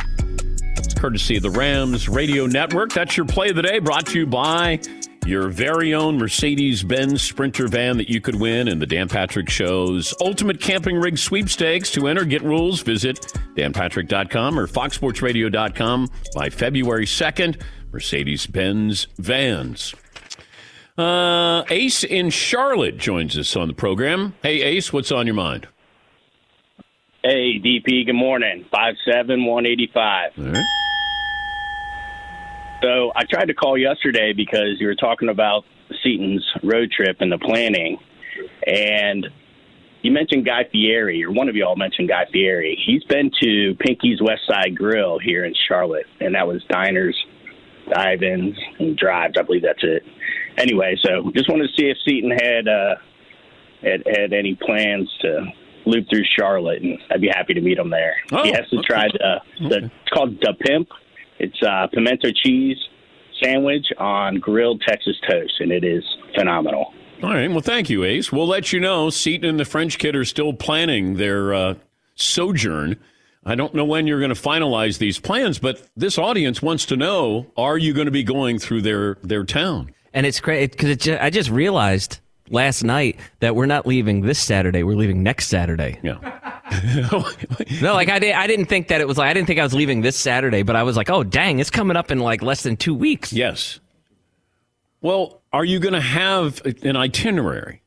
It's 0.76 0.94
courtesy 0.94 1.36
of 1.36 1.44
the 1.44 1.50
Rams 1.50 2.08
Radio 2.08 2.46
Network. 2.46 2.92
That's 2.92 3.16
your 3.16 3.24
play 3.24 3.50
of 3.50 3.56
the 3.56 3.62
day, 3.62 3.78
brought 3.78 4.06
to 4.06 4.18
you 4.18 4.26
by 4.26 4.80
your 5.24 5.46
very 5.46 5.94
own 5.94 6.18
Mercedes 6.18 6.82
Benz 6.82 7.22
Sprinter 7.22 7.68
van 7.68 7.96
that 7.98 8.08
you 8.08 8.20
could 8.20 8.40
win 8.40 8.66
in 8.66 8.80
the 8.80 8.86
Dan 8.86 9.08
Patrick 9.08 9.48
Show's 9.48 10.12
Ultimate 10.20 10.60
Camping 10.60 10.96
Rig 10.96 11.18
Sweepstakes. 11.18 11.92
To 11.92 12.08
enter, 12.08 12.24
get 12.24 12.42
rules, 12.42 12.80
visit 12.80 13.20
danpatrick.com 13.54 14.58
or 14.58 14.66
foxsportsradio.com 14.66 16.08
by 16.34 16.50
February 16.50 17.06
2nd. 17.06 17.62
Mercedes 17.92 18.46
Benz 18.48 19.06
vans. 19.18 19.94
Uh, 20.98 21.62
Ace 21.70 22.02
in 22.02 22.28
Charlotte 22.30 22.98
joins 22.98 23.38
us 23.38 23.54
on 23.54 23.68
the 23.68 23.74
program. 23.74 24.34
Hey, 24.42 24.62
Ace, 24.62 24.92
what's 24.92 25.12
on 25.12 25.26
your 25.26 25.36
mind? 25.36 25.68
Hey, 27.22 27.60
DP, 27.60 28.06
good 28.06 28.14
morning. 28.14 28.64
Five 28.72 28.96
seven 29.10 29.44
one 29.44 29.64
eighty 29.64 29.88
five. 29.94 30.32
So 32.82 33.12
I 33.14 33.24
tried 33.30 33.46
to 33.46 33.54
call 33.54 33.78
yesterday 33.78 34.32
because 34.32 34.76
you 34.80 34.88
were 34.88 34.94
talking 34.96 35.28
about 35.28 35.64
Seton's 36.02 36.44
road 36.62 36.90
trip 36.90 37.18
and 37.20 37.30
the 37.30 37.38
planning. 37.38 37.98
And 38.66 39.26
you 40.02 40.10
mentioned 40.10 40.46
Guy 40.46 40.64
Fieri, 40.70 41.24
or 41.24 41.30
one 41.30 41.48
of 41.48 41.56
y'all 41.56 41.76
mentioned 41.76 42.08
Guy 42.08 42.26
Fieri. 42.32 42.80
He's 42.84 43.04
been 43.04 43.30
to 43.42 43.74
Pinky's 43.78 44.20
West 44.20 44.42
Side 44.48 44.76
Grill 44.76 45.18
here 45.18 45.44
in 45.44 45.54
Charlotte, 45.68 46.06
and 46.20 46.34
that 46.34 46.46
was 46.46 46.62
diners, 46.68 47.16
dive-ins, 47.90 48.56
and 48.78 48.96
drives. 48.96 49.34
I 49.38 49.42
believe 49.42 49.62
that's 49.62 49.82
it. 49.82 50.02
Anyway, 50.56 50.96
so 51.02 51.30
just 51.34 51.48
wanted 51.48 51.68
to 51.68 51.74
see 51.76 51.88
if 51.88 51.96
Seton 52.04 52.30
had 52.30 52.68
uh, 52.68 52.94
had, 53.82 54.02
had 54.06 54.32
any 54.32 54.54
plans 54.54 55.08
to 55.20 55.46
loop 55.86 56.06
through 56.10 56.24
Charlotte, 56.38 56.82
and 56.82 56.98
I'd 57.10 57.20
be 57.20 57.28
happy 57.28 57.54
to 57.54 57.60
meet 57.60 57.78
him 57.78 57.90
there. 57.90 58.14
Oh, 58.32 58.42
he 58.42 58.52
has 58.52 58.68
to 58.70 58.78
okay. 58.78 58.86
try 58.86 59.08
the, 59.08 59.68
the 59.68 59.76
it's 59.84 60.12
called 60.12 60.38
the 60.40 60.54
Pimp. 60.60 60.88
It's 61.38 61.62
uh, 61.62 61.86
pimento 61.92 62.30
cheese 62.32 62.76
sandwich 63.42 63.86
on 63.98 64.36
grilled 64.40 64.82
Texas 64.86 65.16
toast, 65.28 65.54
and 65.60 65.70
it 65.70 65.84
is 65.84 66.04
phenomenal. 66.34 66.92
All 67.22 67.30
right. 67.30 67.50
Well, 67.50 67.60
thank 67.60 67.90
you, 67.90 68.04
Ace. 68.04 68.30
We'll 68.30 68.46
let 68.46 68.72
you 68.72 68.80
know. 68.80 69.10
Seton 69.10 69.48
and 69.48 69.60
the 69.60 69.64
French 69.64 69.98
kid 69.98 70.14
are 70.14 70.24
still 70.24 70.52
planning 70.52 71.14
their 71.14 71.52
uh, 71.52 71.74
sojourn. 72.14 72.96
I 73.48 73.54
don't 73.54 73.74
know 73.74 73.84
when 73.84 74.06
you're 74.06 74.20
going 74.20 74.34
to 74.34 74.40
finalize 74.40 74.98
these 74.98 75.18
plans, 75.18 75.58
but 75.58 75.82
this 75.96 76.18
audience 76.18 76.60
wants 76.60 76.86
to 76.86 76.96
know: 76.96 77.46
Are 77.56 77.78
you 77.78 77.92
going 77.92 78.06
to 78.06 78.12
be 78.12 78.22
going 78.22 78.58
through 78.58 78.82
their 78.82 79.14
their 79.22 79.44
town? 79.44 79.94
And 80.12 80.26
it's 80.26 80.40
great 80.40 80.72
because 80.72 80.90
it 80.90 81.00
ju- 81.00 81.18
I 81.20 81.30
just 81.30 81.50
realized 81.50 82.20
last 82.50 82.82
night 82.82 83.18
that 83.40 83.54
we're 83.54 83.66
not 83.66 83.86
leaving 83.86 84.22
this 84.22 84.38
Saturday. 84.38 84.82
We're 84.82 84.96
leaving 84.96 85.22
next 85.22 85.48
Saturday. 85.48 85.98
Yeah. 86.02 86.18
no, 87.82 87.94
like 87.94 88.08
I, 88.08 88.18
did, 88.18 88.34
I 88.34 88.46
didn't 88.46 88.66
think 88.66 88.88
that 88.88 89.00
it 89.00 89.08
was 89.08 89.16
like 89.16 89.30
I 89.30 89.34
didn't 89.34 89.46
think 89.46 89.58
I 89.58 89.62
was 89.62 89.74
leaving 89.74 90.02
this 90.02 90.16
Saturday, 90.16 90.62
but 90.62 90.76
I 90.76 90.82
was 90.82 90.96
like, 90.96 91.10
oh 91.10 91.24
dang, 91.24 91.58
it's 91.58 91.70
coming 91.70 91.96
up 91.96 92.10
in 92.10 92.18
like 92.18 92.42
less 92.42 92.62
than 92.62 92.76
two 92.76 92.94
weeks. 92.94 93.32
Yes. 93.32 93.80
Well, 95.00 95.42
are 95.52 95.64
you 95.64 95.78
going 95.78 95.94
to 95.94 96.00
have 96.00 96.60
an 96.82 96.96
itinerary? 96.96 97.82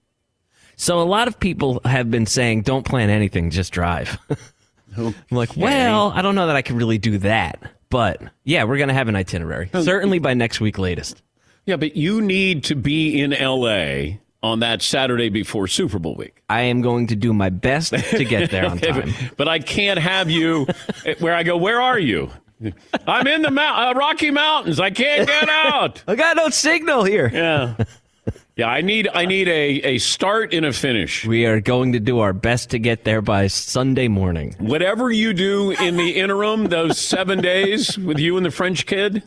So 0.78 0.99
a 0.99 1.03
lot 1.03 1.28
of 1.28 1.39
people 1.39 1.82
have 1.86 2.09
been 2.09 2.26
saying, 2.26 2.64
don't 2.64 2.84
plan 2.84 3.09
anything, 3.09 3.51
just 3.51 3.72
drive. 3.72 4.18
I'm 4.97 5.15
like, 5.31 5.55
well, 5.57 6.11
I 6.11 6.21
don't 6.21 6.35
know 6.35 6.47
that 6.47 6.55
I 6.55 6.61
can 6.61 6.75
really 6.77 6.97
do 6.97 7.17
that, 7.19 7.59
but 7.89 8.21
yeah, 8.43 8.63
we're 8.65 8.77
gonna 8.77 8.93
have 8.93 9.07
an 9.07 9.15
itinerary. 9.15 9.69
Certainly 9.73 10.19
by 10.19 10.33
next 10.33 10.59
week 10.61 10.77
latest. 10.77 11.21
Yeah, 11.65 11.75
but 11.77 11.95
you 11.95 12.21
need 12.21 12.63
to 12.65 12.75
be 12.75 13.21
in 13.21 13.33
L.A. 13.33 14.19
on 14.41 14.59
that 14.61 14.81
Saturday 14.81 15.29
before 15.29 15.67
Super 15.67 15.99
Bowl 15.99 16.15
week. 16.15 16.41
I 16.49 16.61
am 16.63 16.81
going 16.81 17.07
to 17.07 17.15
do 17.15 17.33
my 17.33 17.49
best 17.49 17.93
to 17.93 18.25
get 18.25 18.49
there 18.49 18.65
on 18.65 18.77
Okay, 18.77 18.91
but- 18.91 19.05
time. 19.05 19.29
But 19.37 19.47
I 19.47 19.59
can't 19.59 19.99
have 19.99 20.29
you 20.29 20.65
where 21.19 21.35
I 21.35 21.43
go, 21.43 21.57
where 21.57 21.79
are 21.81 21.99
you? 21.99 22.31
I'm 23.07 23.25
in 23.25 23.41
the 23.41 23.49
mount, 23.49 23.95
uh, 23.95 23.99
Rocky 23.99 24.29
Mountains. 24.29 24.79
I 24.79 24.91
can't 24.91 25.27
get 25.27 25.49
out. 25.49 26.03
I 26.07 26.15
got 26.15 26.35
no 26.37 26.49
signal 26.49 27.03
here. 27.03 27.29
Yeah. 27.33 27.75
Yeah, 28.62 28.68
I 28.68 28.82
need 28.82 29.07
I 29.12 29.26
need 29.26 29.47
a, 29.47 29.95
a 29.95 29.97
start 29.97 30.53
and 30.53 30.68
a 30.68 30.72
finish. 30.72 31.26
We 31.26 31.47
are 31.47 31.59
going 31.59 31.93
to 31.93 31.99
do 31.99 32.20
our 32.20 32.32
best 32.32 32.70
to 32.70 32.78
get 32.78 33.05
there 33.05 33.20
by 33.24 33.47
Sunday 33.47 34.07
morning. 34.07 34.55
Whatever 34.59 35.09
you 35.09 35.34
do 35.34 35.72
in 35.72 35.97
the 35.97 36.12
interim, 36.12 36.66
those 36.66 36.99
seven 37.16 37.41
days 37.41 37.97
with 37.97 38.20
you 38.20 38.38
and 38.38 38.45
the 38.45 38.51
French 38.51 38.86
kid, 38.86 39.24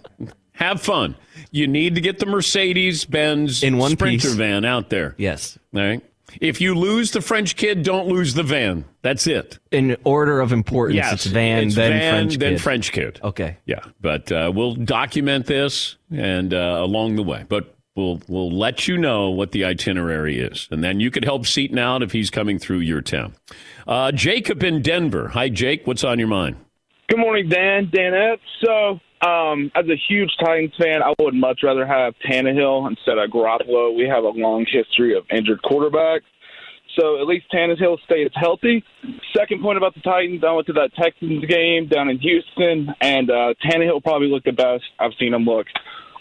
have 0.52 0.80
fun. 0.80 1.16
You 1.50 1.66
need 1.66 1.96
to 1.96 2.00
get 2.00 2.20
the 2.20 2.26
Mercedes 2.26 3.04
Benz 3.06 3.64
In 3.64 3.76
one 3.76 3.90
Sprinter 3.90 4.28
piece. 4.28 4.34
van 4.36 4.64
out 4.64 4.88
there. 4.90 5.16
Yes. 5.18 5.58
All 5.74 5.80
right. 5.80 6.00
If 6.40 6.60
you 6.60 6.76
lose 6.76 7.10
the 7.10 7.20
French 7.20 7.56
kid, 7.56 7.82
don't 7.82 8.06
lose 8.06 8.34
the 8.34 8.44
van. 8.44 8.84
That's 9.02 9.26
it. 9.26 9.58
In 9.72 9.96
order 10.04 10.40
of 10.40 10.52
importance, 10.52 10.94
Yes, 10.96 11.12
it's 11.12 11.26
van, 11.26 11.64
it's 11.66 11.74
then 11.74 11.90
van, 11.90 12.12
French 12.12 12.38
then 12.38 12.52
kid. 12.52 12.60
French 12.62 12.92
kid. 12.92 13.20
Okay. 13.24 13.56
Yeah, 13.66 13.80
but 14.00 14.30
uh, 14.30 14.52
we'll 14.54 14.76
document 14.76 15.46
this 15.46 15.96
and 16.12 16.54
uh, 16.54 16.76
along 16.80 17.16
the 17.16 17.24
way. 17.24 17.44
But 17.48 17.73
We'll 17.96 18.20
we'll 18.26 18.50
let 18.50 18.88
you 18.88 18.98
know 18.98 19.30
what 19.30 19.52
the 19.52 19.64
itinerary 19.64 20.40
is, 20.40 20.66
and 20.72 20.82
then 20.82 20.98
you 20.98 21.12
could 21.12 21.24
help 21.24 21.46
Seton 21.46 21.78
out 21.78 22.02
if 22.02 22.10
he's 22.10 22.28
coming 22.28 22.58
through 22.58 22.80
your 22.80 23.00
town. 23.00 23.36
Uh, 23.86 24.10
Jacob 24.10 24.64
in 24.64 24.82
Denver. 24.82 25.28
Hi, 25.28 25.48
Jake. 25.48 25.86
What's 25.86 26.02
on 26.02 26.18
your 26.18 26.26
mind? 26.26 26.56
Good 27.08 27.20
morning, 27.20 27.48
Dan. 27.48 27.86
Danette. 27.94 28.40
So, 28.64 28.98
um, 29.24 29.70
as 29.76 29.84
a 29.88 29.94
huge 30.08 30.32
Titans 30.40 30.72
fan, 30.76 31.04
I 31.04 31.14
would 31.20 31.34
much 31.34 31.60
rather 31.62 31.86
have 31.86 32.14
Tannehill 32.28 32.90
instead 32.90 33.16
of 33.16 33.30
Garoppolo. 33.30 33.96
We 33.96 34.08
have 34.08 34.24
a 34.24 34.30
long 34.30 34.66
history 34.68 35.16
of 35.16 35.22
injured 35.30 35.62
quarterbacks. 35.62 36.22
So 36.98 37.20
at 37.20 37.28
least 37.28 37.46
Tannehill 37.52 37.98
stays 38.06 38.30
healthy. 38.34 38.82
Second 39.36 39.62
point 39.62 39.78
about 39.78 39.94
the 39.94 40.00
Titans, 40.00 40.42
I 40.44 40.50
went 40.50 40.66
to 40.66 40.72
that 40.74 40.90
Texans 40.96 41.44
game 41.44 41.86
down 41.86 42.08
in 42.08 42.18
Houston, 42.18 42.88
and 43.00 43.30
uh, 43.30 43.54
Tannehill 43.64 44.02
probably 44.02 44.28
looked 44.28 44.46
the 44.46 44.52
best 44.52 44.82
I've 44.98 45.12
seen 45.18 45.32
him 45.32 45.44
look 45.44 45.66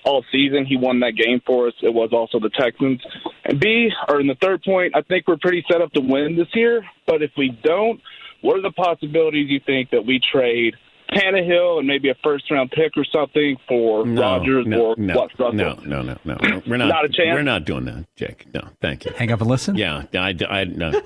all 0.06 0.24
season. 0.32 0.66
He 0.66 0.78
won 0.78 1.00
that 1.02 1.14
game 1.16 1.42
for 1.46 1.68
us. 1.68 1.74
It 1.82 1.94
was 1.94 2.10
also 2.12 2.40
the 2.40 2.50
Texans. 2.50 3.02
And 3.46 3.60
B, 3.60 3.90
or 4.08 4.20
in 4.20 4.28
the 4.28 4.36
third 4.42 4.64
point, 4.64 4.96
I 4.96 5.02
think 5.02 5.28
we're 5.28 5.38
pretty 5.38 5.64
set 5.72 5.82
up 5.82 5.92
to 5.94 6.02
win 6.02 6.36
this 6.36 6.48
year. 6.54 6.84
But 7.08 7.22
if 7.22 7.32
we 7.38 7.58
don't, 7.64 8.00
what 8.42 8.58
are 8.58 8.62
the 8.62 8.72
possibilities 8.72 9.50
you 9.50 9.60
think 9.66 9.90
that 9.92 10.06
we 10.06 10.20
trade 10.32 10.76
Tannehill 11.12 11.80
and 11.80 11.88
maybe 11.88 12.10
a 12.10 12.16
first 12.24 12.50
round 12.50 12.72
pick 12.72 12.94
or 12.98 13.06
something 13.06 13.58
for 13.68 14.06
No, 14.06 14.22
Rodgers 14.22 14.66
no, 14.68 14.82
or 14.82 14.96
no, 14.98 15.16
what? 15.16 15.32
Russell? 15.40 15.54
no, 15.54 15.74
no, 15.86 16.02
no, 16.02 16.18
no, 16.26 16.38
no. 16.42 16.62
We're 16.68 16.78
not. 16.78 16.88
Not 16.88 17.06
a 17.06 17.10
chance? 17.10 17.34
We're 17.36 17.44
not 17.44 17.66
doing 17.66 17.86
that, 17.86 18.06
Jake. 18.16 18.48
No, 18.54 18.68
thank 18.82 19.06
you. 19.06 19.12
Hang 19.14 19.32
up 19.32 19.42
and 19.42 19.50
listen. 19.50 19.76
Yeah, 19.76 20.04
I, 20.14 20.36
I, 20.50 20.64
no. 20.66 20.92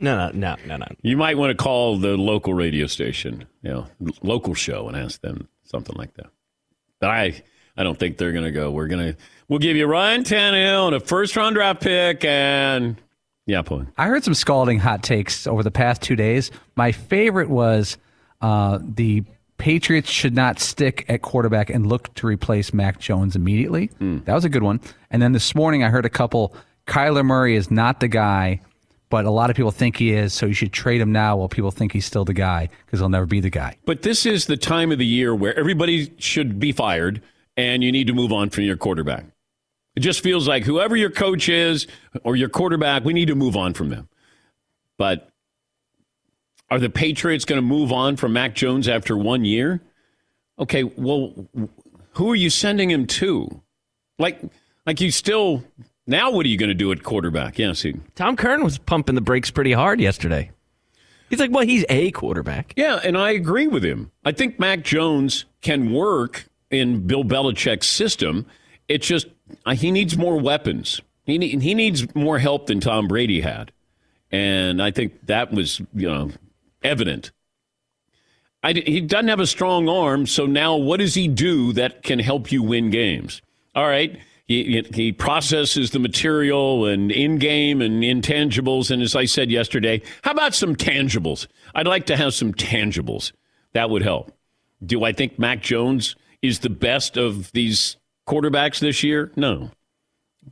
no, 0.00 0.30
no, 0.30 0.30
no, 0.32 0.56
no, 0.66 0.76
no. 0.76 0.86
You 1.02 1.16
might 1.16 1.36
want 1.38 1.56
to 1.56 1.62
call 1.62 1.98
the 1.98 2.16
local 2.16 2.54
radio 2.54 2.86
station, 2.86 3.46
you 3.62 3.70
know, 3.70 3.86
local 4.22 4.54
show, 4.54 4.88
and 4.88 4.96
ask 4.96 5.20
them 5.20 5.48
something 5.64 5.96
like 5.96 6.14
that. 6.14 6.26
But 7.02 7.10
I, 7.10 7.42
I 7.76 7.82
don't 7.82 7.98
think 7.98 8.16
they're 8.16 8.30
going 8.30 8.44
to 8.44 8.52
go. 8.52 8.70
We're 8.70 8.86
going 8.86 9.12
to, 9.12 9.18
we'll 9.48 9.58
give 9.58 9.76
you 9.76 9.86
Ryan 9.86 10.22
Tannehill 10.22 10.86
and 10.86 10.94
a 10.94 11.00
first 11.00 11.34
round 11.34 11.56
draft 11.56 11.82
pick, 11.82 12.24
and 12.24 12.94
yeah, 13.44 13.60
point. 13.62 13.88
I 13.98 14.06
heard 14.06 14.22
some 14.22 14.34
scalding 14.34 14.78
hot 14.78 15.02
takes 15.02 15.48
over 15.48 15.64
the 15.64 15.72
past 15.72 16.00
two 16.00 16.14
days. 16.14 16.52
My 16.76 16.92
favorite 16.92 17.50
was 17.50 17.98
uh, 18.40 18.78
the 18.80 19.24
Patriots 19.58 20.08
should 20.10 20.36
not 20.36 20.60
stick 20.60 21.04
at 21.08 21.22
quarterback 21.22 21.70
and 21.70 21.88
look 21.88 22.14
to 22.14 22.26
replace 22.28 22.72
Mac 22.72 23.00
Jones 23.00 23.34
immediately. 23.34 23.90
That 23.98 24.34
was 24.34 24.44
a 24.44 24.48
good 24.48 24.62
one. 24.62 24.80
And 25.10 25.20
then 25.20 25.32
this 25.32 25.56
morning 25.56 25.82
I 25.82 25.88
heard 25.88 26.06
a 26.06 26.10
couple. 26.10 26.54
Kyler 26.86 27.24
Murray 27.24 27.56
is 27.56 27.68
not 27.68 27.98
the 27.98 28.06
guy, 28.06 28.60
but 29.12 29.26
a 29.26 29.30
lot 29.30 29.50
of 29.50 29.56
people 29.56 29.70
think 29.70 29.98
he 29.98 30.12
is, 30.12 30.32
so 30.32 30.46
you 30.46 30.54
should 30.54 30.72
trade 30.72 30.98
him 30.98 31.12
now 31.12 31.36
while 31.36 31.46
people 31.46 31.70
think 31.70 31.92
he's 31.92 32.06
still 32.06 32.24
the 32.24 32.32
guy 32.32 32.70
because 32.86 32.98
he'll 32.98 33.10
never 33.10 33.26
be 33.26 33.40
the 33.40 33.50
guy. 33.50 33.76
But 33.84 34.00
this 34.00 34.24
is 34.24 34.46
the 34.46 34.56
time 34.56 34.90
of 34.90 34.96
the 34.96 35.04
year 35.04 35.34
where 35.34 35.54
everybody 35.58 36.14
should 36.16 36.58
be 36.58 36.72
fired, 36.72 37.20
and 37.54 37.84
you 37.84 37.92
need 37.92 38.06
to 38.06 38.14
move 38.14 38.32
on 38.32 38.48
from 38.48 38.64
your 38.64 38.78
quarterback. 38.78 39.26
It 39.96 40.00
just 40.00 40.22
feels 40.22 40.48
like 40.48 40.64
whoever 40.64 40.96
your 40.96 41.10
coach 41.10 41.50
is 41.50 41.86
or 42.24 42.36
your 42.36 42.48
quarterback, 42.48 43.04
we 43.04 43.12
need 43.12 43.26
to 43.26 43.34
move 43.34 43.54
on 43.54 43.74
from 43.74 43.90
them. 43.90 44.08
But 44.96 45.28
are 46.70 46.78
the 46.78 46.88
Patriots 46.88 47.44
going 47.44 47.60
to 47.60 47.66
move 47.66 47.92
on 47.92 48.16
from 48.16 48.32
Mac 48.32 48.54
Jones 48.54 48.88
after 48.88 49.14
one 49.14 49.44
year? 49.44 49.82
Okay, 50.58 50.84
well, 50.84 51.34
who 52.12 52.30
are 52.30 52.34
you 52.34 52.48
sending 52.48 52.90
him 52.90 53.06
to? 53.08 53.60
Like, 54.18 54.40
like 54.86 55.02
you 55.02 55.10
still 55.10 55.64
now? 56.06 56.30
What 56.30 56.46
are 56.46 56.48
you 56.48 56.58
going 56.58 56.68
to 56.68 56.74
do 56.74 56.92
at 56.92 57.02
quarterback? 57.02 57.58
Yeah, 57.58 57.72
see, 57.72 57.94
Tom 58.14 58.36
Curran 58.36 58.64
was 58.64 58.78
pumping 58.78 59.14
the 59.14 59.20
brakes 59.20 59.50
pretty 59.50 59.72
hard 59.72 60.00
yesterday. 60.00 60.50
He's 61.30 61.40
like, 61.40 61.50
well, 61.50 61.64
he's 61.64 61.86
a 61.88 62.10
quarterback. 62.10 62.74
Yeah, 62.76 63.00
and 63.02 63.16
I 63.16 63.30
agree 63.30 63.66
with 63.66 63.82
him. 63.82 64.10
I 64.22 64.32
think 64.32 64.60
Mac 64.60 64.82
Jones 64.82 65.46
can 65.62 65.90
work 65.90 66.46
in 66.70 67.06
Bill 67.06 67.24
Belichick's 67.24 67.88
system. 67.88 68.44
It's 68.86 69.06
just 69.06 69.28
uh, 69.64 69.74
he 69.74 69.90
needs 69.90 70.18
more 70.18 70.38
weapons. 70.38 71.00
He 71.24 71.38
need, 71.38 71.62
he 71.62 71.74
needs 71.74 72.14
more 72.14 72.38
help 72.38 72.66
than 72.66 72.80
Tom 72.80 73.08
Brady 73.08 73.40
had, 73.40 73.72
and 74.30 74.82
I 74.82 74.90
think 74.90 75.26
that 75.26 75.52
was 75.52 75.80
you 75.94 76.10
know 76.10 76.32
evident. 76.82 77.30
I, 78.64 78.72
he 78.72 79.00
doesn't 79.00 79.28
have 79.28 79.40
a 79.40 79.46
strong 79.46 79.88
arm, 79.88 80.26
so 80.26 80.46
now 80.46 80.76
what 80.76 81.00
does 81.00 81.14
he 81.14 81.28
do 81.28 81.72
that 81.72 82.02
can 82.02 82.18
help 82.18 82.52
you 82.52 82.62
win 82.62 82.90
games? 82.90 83.40
All 83.74 83.86
right, 83.86 84.20
he, 84.46 84.84
he 84.92 85.12
processes 85.12 85.90
the 85.90 85.98
material 85.98 86.86
and 86.86 87.10
in 87.10 87.38
game 87.38 87.80
and 87.80 88.02
intangibles. 88.02 88.90
And 88.90 89.02
as 89.02 89.14
I 89.14 89.24
said 89.24 89.50
yesterday, 89.50 90.02
how 90.22 90.32
about 90.32 90.54
some 90.54 90.74
tangibles? 90.76 91.46
I'd 91.74 91.86
like 91.86 92.06
to 92.06 92.16
have 92.16 92.34
some 92.34 92.52
tangibles. 92.52 93.32
That 93.72 93.90
would 93.90 94.02
help. 94.02 94.32
Do 94.84 95.04
I 95.04 95.12
think 95.12 95.38
Mac 95.38 95.62
Jones 95.62 96.16
is 96.42 96.58
the 96.58 96.70
best 96.70 97.16
of 97.16 97.52
these 97.52 97.96
quarterbacks 98.26 98.80
this 98.80 99.02
year? 99.02 99.30
No. 99.36 99.70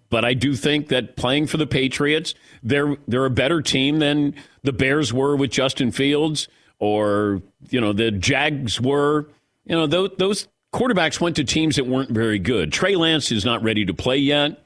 But 0.09 0.24
I 0.24 0.34
do 0.34 0.55
think 0.55 0.88
that 0.88 1.16
playing 1.16 1.49
for 1.49 1.57
the 1.57 1.66
Patriots, 1.66 2.34
they're 2.62 2.97
they're 3.09 3.26
a 3.26 3.30
better 3.30 3.61
team 3.61 3.99
than 3.99 4.36
the 4.62 4.72
Bears 4.72 5.12
were 5.12 5.34
with 5.34 5.51
Justin 5.51 5.91
Fields, 5.91 6.49
or 6.78 7.43
you 7.70 7.80
know 7.80 7.93
the 7.93 8.12
Jags 8.12 8.80
were. 8.80 9.28
You 9.64 9.76
know 9.76 9.86
those, 9.88 10.11
those 10.16 10.49
quarterbacks 10.72 11.20
went 11.20 11.36
to 11.36 11.44
teams 11.44 11.76
that 11.76 11.86
weren't 11.86 12.10
very 12.10 12.38
good. 12.38 12.72
Trey 12.72 12.96
Lance 12.96 13.32
is 13.32 13.44
not 13.44 13.62
ready 13.62 13.84
to 13.84 13.94
play 13.94 14.16
yet. 14.16 14.64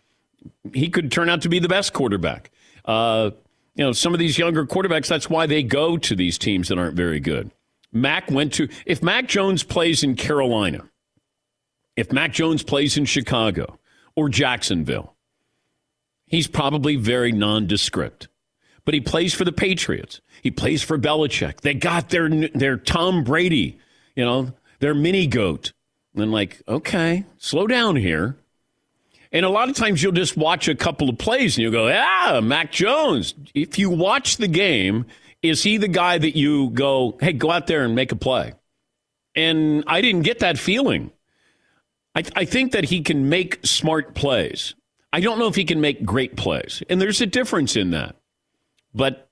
He 0.73 0.89
could 0.91 1.11
turn 1.11 1.29
out 1.29 1.43
to 1.43 1.49
be 1.49 1.59
the 1.59 1.69
best 1.69 1.93
quarterback. 1.93 2.51
Uh, 2.85 3.31
you 3.75 3.85
know 3.85 3.93
some 3.93 4.13
of 4.13 4.19
these 4.19 4.39
younger 4.39 4.67
quarterbacks. 4.67 5.09
That's 5.09 5.29
why 5.29 5.47
they 5.47 5.63
go 5.63 5.97
to 5.97 6.15
these 6.15 6.39
teams 6.39 6.69
that 6.69 6.79
aren't 6.79 6.97
very 6.97 7.21
good. 7.21 7.51
Mac 7.93 8.31
went 8.31 8.53
to 8.55 8.69
if 8.87 9.03
Mac 9.03 9.27
Jones 9.29 9.63
plays 9.63 10.03
in 10.03 10.17
Carolina, 10.17 10.89
if 11.97 12.13
Mac 12.13 12.33
Jones 12.33 12.63
plays 12.63 12.97
in 12.97 13.05
Chicago 13.05 13.79
or 14.17 14.29
Jacksonville, 14.29 15.15
he's 16.27 16.47
probably 16.47 16.97
very 16.97 17.33
nondescript. 17.33 18.29
But 18.85 18.95
he 18.95 19.01
plays 19.01 19.33
for 19.33 19.45
the 19.45 19.53
Patriots. 19.53 20.21
He 20.43 20.51
plays 20.51 20.83
for 20.83 20.99
Belichick. 20.99 21.63
They 21.63 21.75
got 21.75 22.11
their 22.11 22.29
their 22.29 22.77
Tom 22.77 23.25
Brady, 23.25 23.79
you 24.15 24.25
know, 24.25 24.53
their 24.81 24.95
mini 24.95 25.27
goat. 25.27 25.73
And 26.15 26.31
like, 26.31 26.63
okay, 26.69 27.25
slow 27.39 27.67
down 27.67 27.97
here. 27.97 28.37
And 29.33 29.45
a 29.45 29.49
lot 29.49 29.69
of 29.69 29.75
times 29.75 30.01
you'll 30.01 30.13
just 30.13 30.37
watch 30.37 30.69
a 30.69 30.77
couple 30.77 31.09
of 31.09 31.19
plays 31.19 31.57
and 31.57 31.63
you'll 31.63 31.73
go, 31.73 31.91
ah, 31.93 32.41
Mac 32.41 32.71
Jones. 32.71 33.35
If 33.53 33.81
you 33.81 33.91
watch 33.91 34.37
the 34.37 34.47
game, 34.47 35.07
is 35.43 35.63
he 35.63 35.77
the 35.77 35.89
guy 35.89 36.19
that 36.19 36.37
you 36.37 36.71
go, 36.71 37.19
hey, 37.21 37.33
go 37.33 37.51
out 37.51 37.67
there 37.67 37.85
and 37.85 37.97
make 37.97 38.13
a 38.13 38.17
play? 38.17 38.55
And 39.35 39.83
I 39.89 40.01
didn't 40.01 40.23
get 40.23 40.39
that 40.39 40.57
feeling. 40.57 41.11
I, 42.15 42.23
I 42.37 42.45
think 42.45 42.73
that 42.73 42.85
he 42.85 43.03
can 43.03 43.29
make 43.29 43.67
smart 43.67 44.15
plays. 44.15 44.77
I 45.13 45.21
don't 45.21 45.39
know 45.39 45.49
if 45.49 45.57
he 45.57 45.65
can 45.65 45.81
make 45.81 46.05
great 46.05 46.37
plays. 46.37 46.83
And 46.89 47.01
there's 47.01 47.21
a 47.21 47.27
difference 47.27 47.75
in 47.75 47.91
that. 47.91 48.17
But 48.95 49.29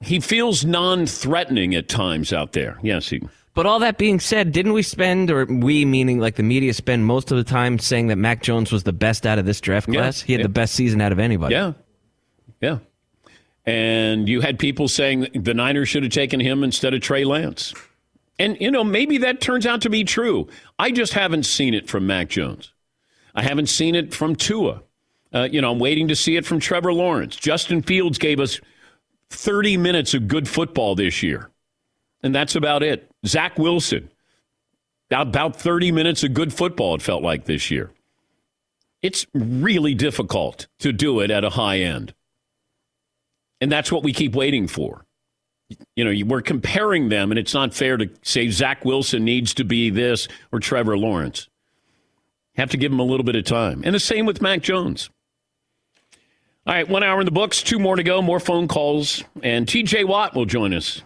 he 0.00 0.20
feels 0.20 0.64
non 0.64 1.06
threatening 1.06 1.74
at 1.74 1.88
times 1.88 2.32
out 2.32 2.52
there. 2.52 2.78
Yes, 2.82 3.08
he. 3.08 3.22
But 3.54 3.66
all 3.66 3.80
that 3.80 3.98
being 3.98 4.18
said, 4.18 4.52
didn't 4.52 4.72
we 4.72 4.82
spend, 4.82 5.30
or 5.30 5.44
we 5.44 5.84
meaning 5.84 6.18
like 6.18 6.36
the 6.36 6.42
media 6.42 6.72
spend 6.72 7.04
most 7.04 7.30
of 7.30 7.36
the 7.36 7.44
time 7.44 7.78
saying 7.78 8.06
that 8.06 8.16
Mac 8.16 8.42
Jones 8.42 8.72
was 8.72 8.84
the 8.84 8.92
best 8.94 9.26
out 9.26 9.38
of 9.38 9.44
this 9.44 9.60
draft 9.60 9.88
Yeah, 9.88 10.00
class? 10.00 10.22
He 10.22 10.32
had 10.32 10.40
yeah. 10.40 10.46
the 10.46 10.52
best 10.52 10.74
season 10.74 11.00
out 11.02 11.12
of 11.12 11.18
anybody. 11.18 11.54
Yeah. 11.54 11.72
Yeah. 12.60 12.78
And 13.66 14.28
you 14.28 14.40
had 14.40 14.58
people 14.58 14.88
saying 14.88 15.28
the 15.34 15.54
Niners 15.54 15.88
should 15.88 16.02
have 16.02 16.12
taken 16.12 16.40
him 16.40 16.64
instead 16.64 16.94
of 16.94 17.02
Trey 17.02 17.24
Lance. 17.24 17.74
And, 18.38 18.58
you 18.60 18.70
know, 18.70 18.82
maybe 18.82 19.18
that 19.18 19.40
turns 19.40 19.66
out 19.66 19.82
to 19.82 19.90
be 19.90 20.02
true. 20.02 20.48
I 20.78 20.90
just 20.90 21.12
haven't 21.12 21.44
seen 21.44 21.74
it 21.74 21.88
from 21.88 22.06
Mac 22.06 22.28
Jones. 22.28 22.72
I 23.34 23.42
haven't 23.42 23.68
seen 23.68 23.94
it 23.94 24.14
from 24.14 24.34
Tua. 24.34 24.82
Uh, 25.32 25.48
you 25.50 25.60
know, 25.60 25.70
I'm 25.70 25.78
waiting 25.78 26.08
to 26.08 26.16
see 26.16 26.36
it 26.36 26.44
from 26.44 26.58
Trevor 26.58 26.92
Lawrence. 26.92 27.36
Justin 27.36 27.82
Fields 27.82 28.18
gave 28.18 28.40
us 28.40 28.60
30 29.30 29.76
minutes 29.76 30.14
of 30.14 30.26
good 30.28 30.48
football 30.48 30.94
this 30.94 31.22
year. 31.22 31.50
And 32.22 32.34
that's 32.34 32.56
about 32.56 32.82
it. 32.82 33.11
Zach 33.26 33.58
Wilson, 33.58 34.10
about 35.10 35.56
30 35.56 35.92
minutes 35.92 36.24
of 36.24 36.34
good 36.34 36.52
football, 36.52 36.94
it 36.94 37.02
felt 37.02 37.22
like 37.22 37.44
this 37.44 37.70
year. 37.70 37.90
It's 39.02 39.26
really 39.34 39.94
difficult 39.94 40.68
to 40.78 40.92
do 40.92 41.20
it 41.20 41.30
at 41.30 41.44
a 41.44 41.50
high 41.50 41.80
end. 41.80 42.14
And 43.60 43.70
that's 43.70 43.92
what 43.92 44.02
we 44.02 44.12
keep 44.12 44.34
waiting 44.34 44.66
for. 44.66 45.04
You 45.96 46.04
know, 46.04 46.26
we're 46.26 46.42
comparing 46.42 47.08
them, 47.08 47.30
and 47.32 47.38
it's 47.38 47.54
not 47.54 47.74
fair 47.74 47.96
to 47.96 48.10
say 48.22 48.48
Zach 48.50 48.84
Wilson 48.84 49.24
needs 49.24 49.54
to 49.54 49.64
be 49.64 49.90
this 49.90 50.28
or 50.50 50.60
Trevor 50.60 50.98
Lawrence. 50.98 51.48
Have 52.56 52.70
to 52.70 52.76
give 52.76 52.92
him 52.92 53.00
a 53.00 53.04
little 53.04 53.24
bit 53.24 53.36
of 53.36 53.44
time. 53.44 53.82
And 53.84 53.94
the 53.94 54.00
same 54.00 54.26
with 54.26 54.42
Mac 54.42 54.60
Jones. 54.60 55.10
All 56.66 56.74
right, 56.74 56.88
one 56.88 57.02
hour 57.02 57.20
in 57.20 57.24
the 57.24 57.32
books, 57.32 57.62
two 57.62 57.78
more 57.78 57.96
to 57.96 58.02
go, 58.02 58.22
more 58.22 58.38
phone 58.38 58.68
calls, 58.68 59.24
and 59.42 59.66
TJ 59.66 60.06
Watt 60.06 60.34
will 60.34 60.44
join 60.44 60.74
us. 60.74 61.02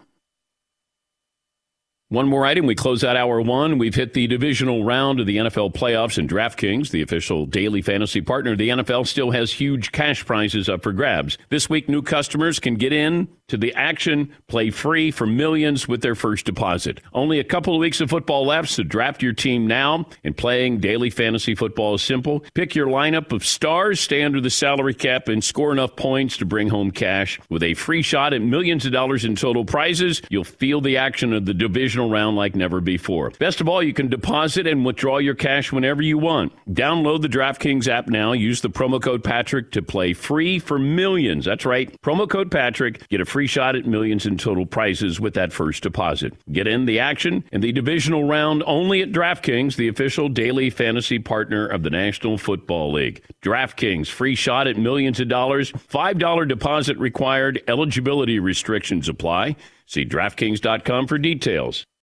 One 2.09 2.29
more 2.29 2.47
item. 2.47 2.67
We 2.67 2.77
close 2.77 3.03
out 3.03 3.17
hour 3.17 3.41
one. 3.41 3.79
We've 3.79 3.97
hit 3.97 4.15
the 4.15 4.29
divisional 4.29 4.85
round 4.85 5.19
of 5.19 5.27
the 5.27 5.39
NFL 5.39 5.75
playoffs, 5.75 6.19
and 6.19 6.31
DraftKings, 6.31 6.91
the 6.91 7.03
official 7.03 7.47
daily 7.47 7.83
fantasy 7.83 8.21
partner 8.21 8.53
of 8.53 8.59
the 8.59 8.69
NFL, 8.69 9.09
still 9.09 9.33
has 9.33 9.53
huge 9.53 9.91
cash 9.91 10.25
prizes 10.25 10.69
up 10.69 10.85
for 10.85 10.93
grabs. 10.93 11.37
This 11.49 11.69
week, 11.69 11.89
new 11.89 12.03
customers 12.03 12.61
can 12.61 12.77
get 12.77 12.93
in 12.93 13.27
to 13.49 13.57
the 13.57 13.73
action. 13.75 14.33
Play 14.49 14.71
free 14.71 15.11
for 15.11 15.27
millions 15.27 15.87
with 15.87 16.03
their 16.03 16.15
first 16.15 16.47
deposit. 16.47 17.01
Only 17.13 17.39
a 17.39 17.45
couple 17.45 17.75
of 17.75 17.81
weeks 17.81 18.01
of 18.01 18.11
football 18.11 18.47
left, 18.47 18.69
so 18.69 18.83
draft 18.83 19.23
your 19.23 19.33
team 19.33 19.67
now. 19.67 20.07
And 20.25 20.37
playing 20.37 20.81
daily 20.81 21.11
fantasy 21.11 21.55
football 21.55 21.95
is 21.95 22.03
simple. 22.03 22.45
Pick 22.55 22.75
your 22.75 22.87
lineup 22.87 23.33
of 23.33 23.45
stars, 23.45 24.01
stay 24.01 24.23
under 24.23 24.41
the 24.41 24.51
salary 24.51 24.95
cap, 24.95 25.29
and 25.29 25.43
score 25.43 25.73
enough 25.73 25.97
points 25.97 26.37
to 26.39 26.45
bring 26.45 26.69
home 26.69 26.91
cash. 26.91 27.39
With 27.49 27.63
a 27.63 27.75
free 27.75 28.03
shot 28.03 28.33
at 28.33 28.43
millions 28.43 28.87
of 28.87 28.93
dollars 28.93 29.25
in 29.25 29.37
total 29.37 29.65
prizes, 29.65 30.23
you'll 30.31 30.45
feel 30.45 30.81
the 30.81 30.97
action 30.97 31.33
of 31.33 31.45
the 31.45 31.55
divisional 31.55 32.11
round 32.11 32.37
like 32.37 32.55
never 32.57 32.81
before. 32.81 33.31
Best 33.39 33.61
of 33.61 33.69
all, 33.69 33.83
you 33.83 33.93
can 33.93 34.09
deposit 34.09 34.67
and 34.67 34.85
withdraw 34.85 35.19
your 35.19 35.35
cash 35.35 35.73
whenever 35.73 36.03
you 36.03 36.19
want. 36.19 36.53
Download 36.69 37.21
the 37.23 37.29
DraftKings 37.29 37.89
app 37.89 38.09
now. 38.09 38.33
Use 38.33 38.61
the 38.61 38.71
promo 38.71 39.01
code 39.01 39.23
Patrick 39.23 39.73
to 39.73 39.83
play 39.83 40.13
free 40.15 40.59
for 40.59 40.79
millions. 40.79 41.45
That's 41.45 41.67
right. 41.67 42.01
Promo 42.03 42.29
code 42.29 42.51
Patrick. 42.51 43.07
Get 43.09 43.21
a 43.21 43.25
free 43.25 43.36
shot 43.45 43.77
at 43.77 43.85
millions 43.85 44.25
in 44.25 44.39
total 44.39 44.65
prizes 44.65 45.21
with 45.21 45.35
that 45.35 45.53
first 45.53 45.83
deposit. 45.83 46.33
Get 46.51 46.67
in 46.67 46.87
the 46.87 46.99
action 46.99 47.45
in 47.53 47.61
the 47.61 47.73
divisional 47.73 48.25
round 48.25 48.63
only 48.67 49.03
at 49.03 49.13
DraftKings, 49.13 49.77
the 49.77 49.89
official 49.89 50.31
daily 50.31 50.71
fantasy 50.71 51.19
partner 51.19 51.67
of 51.67 51.83
the 51.83 51.91
National 51.91 52.39
Football 52.39 52.93
League. 52.93 53.23
DraftKings, 53.43 54.09
free 54.09 54.35
shot 54.35 54.67
at 54.67 54.79
millions 54.79 55.21
of 55.21 55.29
dollars. 55.29 55.73
$5 55.73 56.49
deposit 56.49 56.97
required. 56.97 57.61
Eligibility 57.69 58.39
restrictions 58.39 59.09
apply. 59.09 59.57
See 59.85 60.07
DraftKings.com 60.07 61.07
for 61.07 61.19
details. 61.19 61.85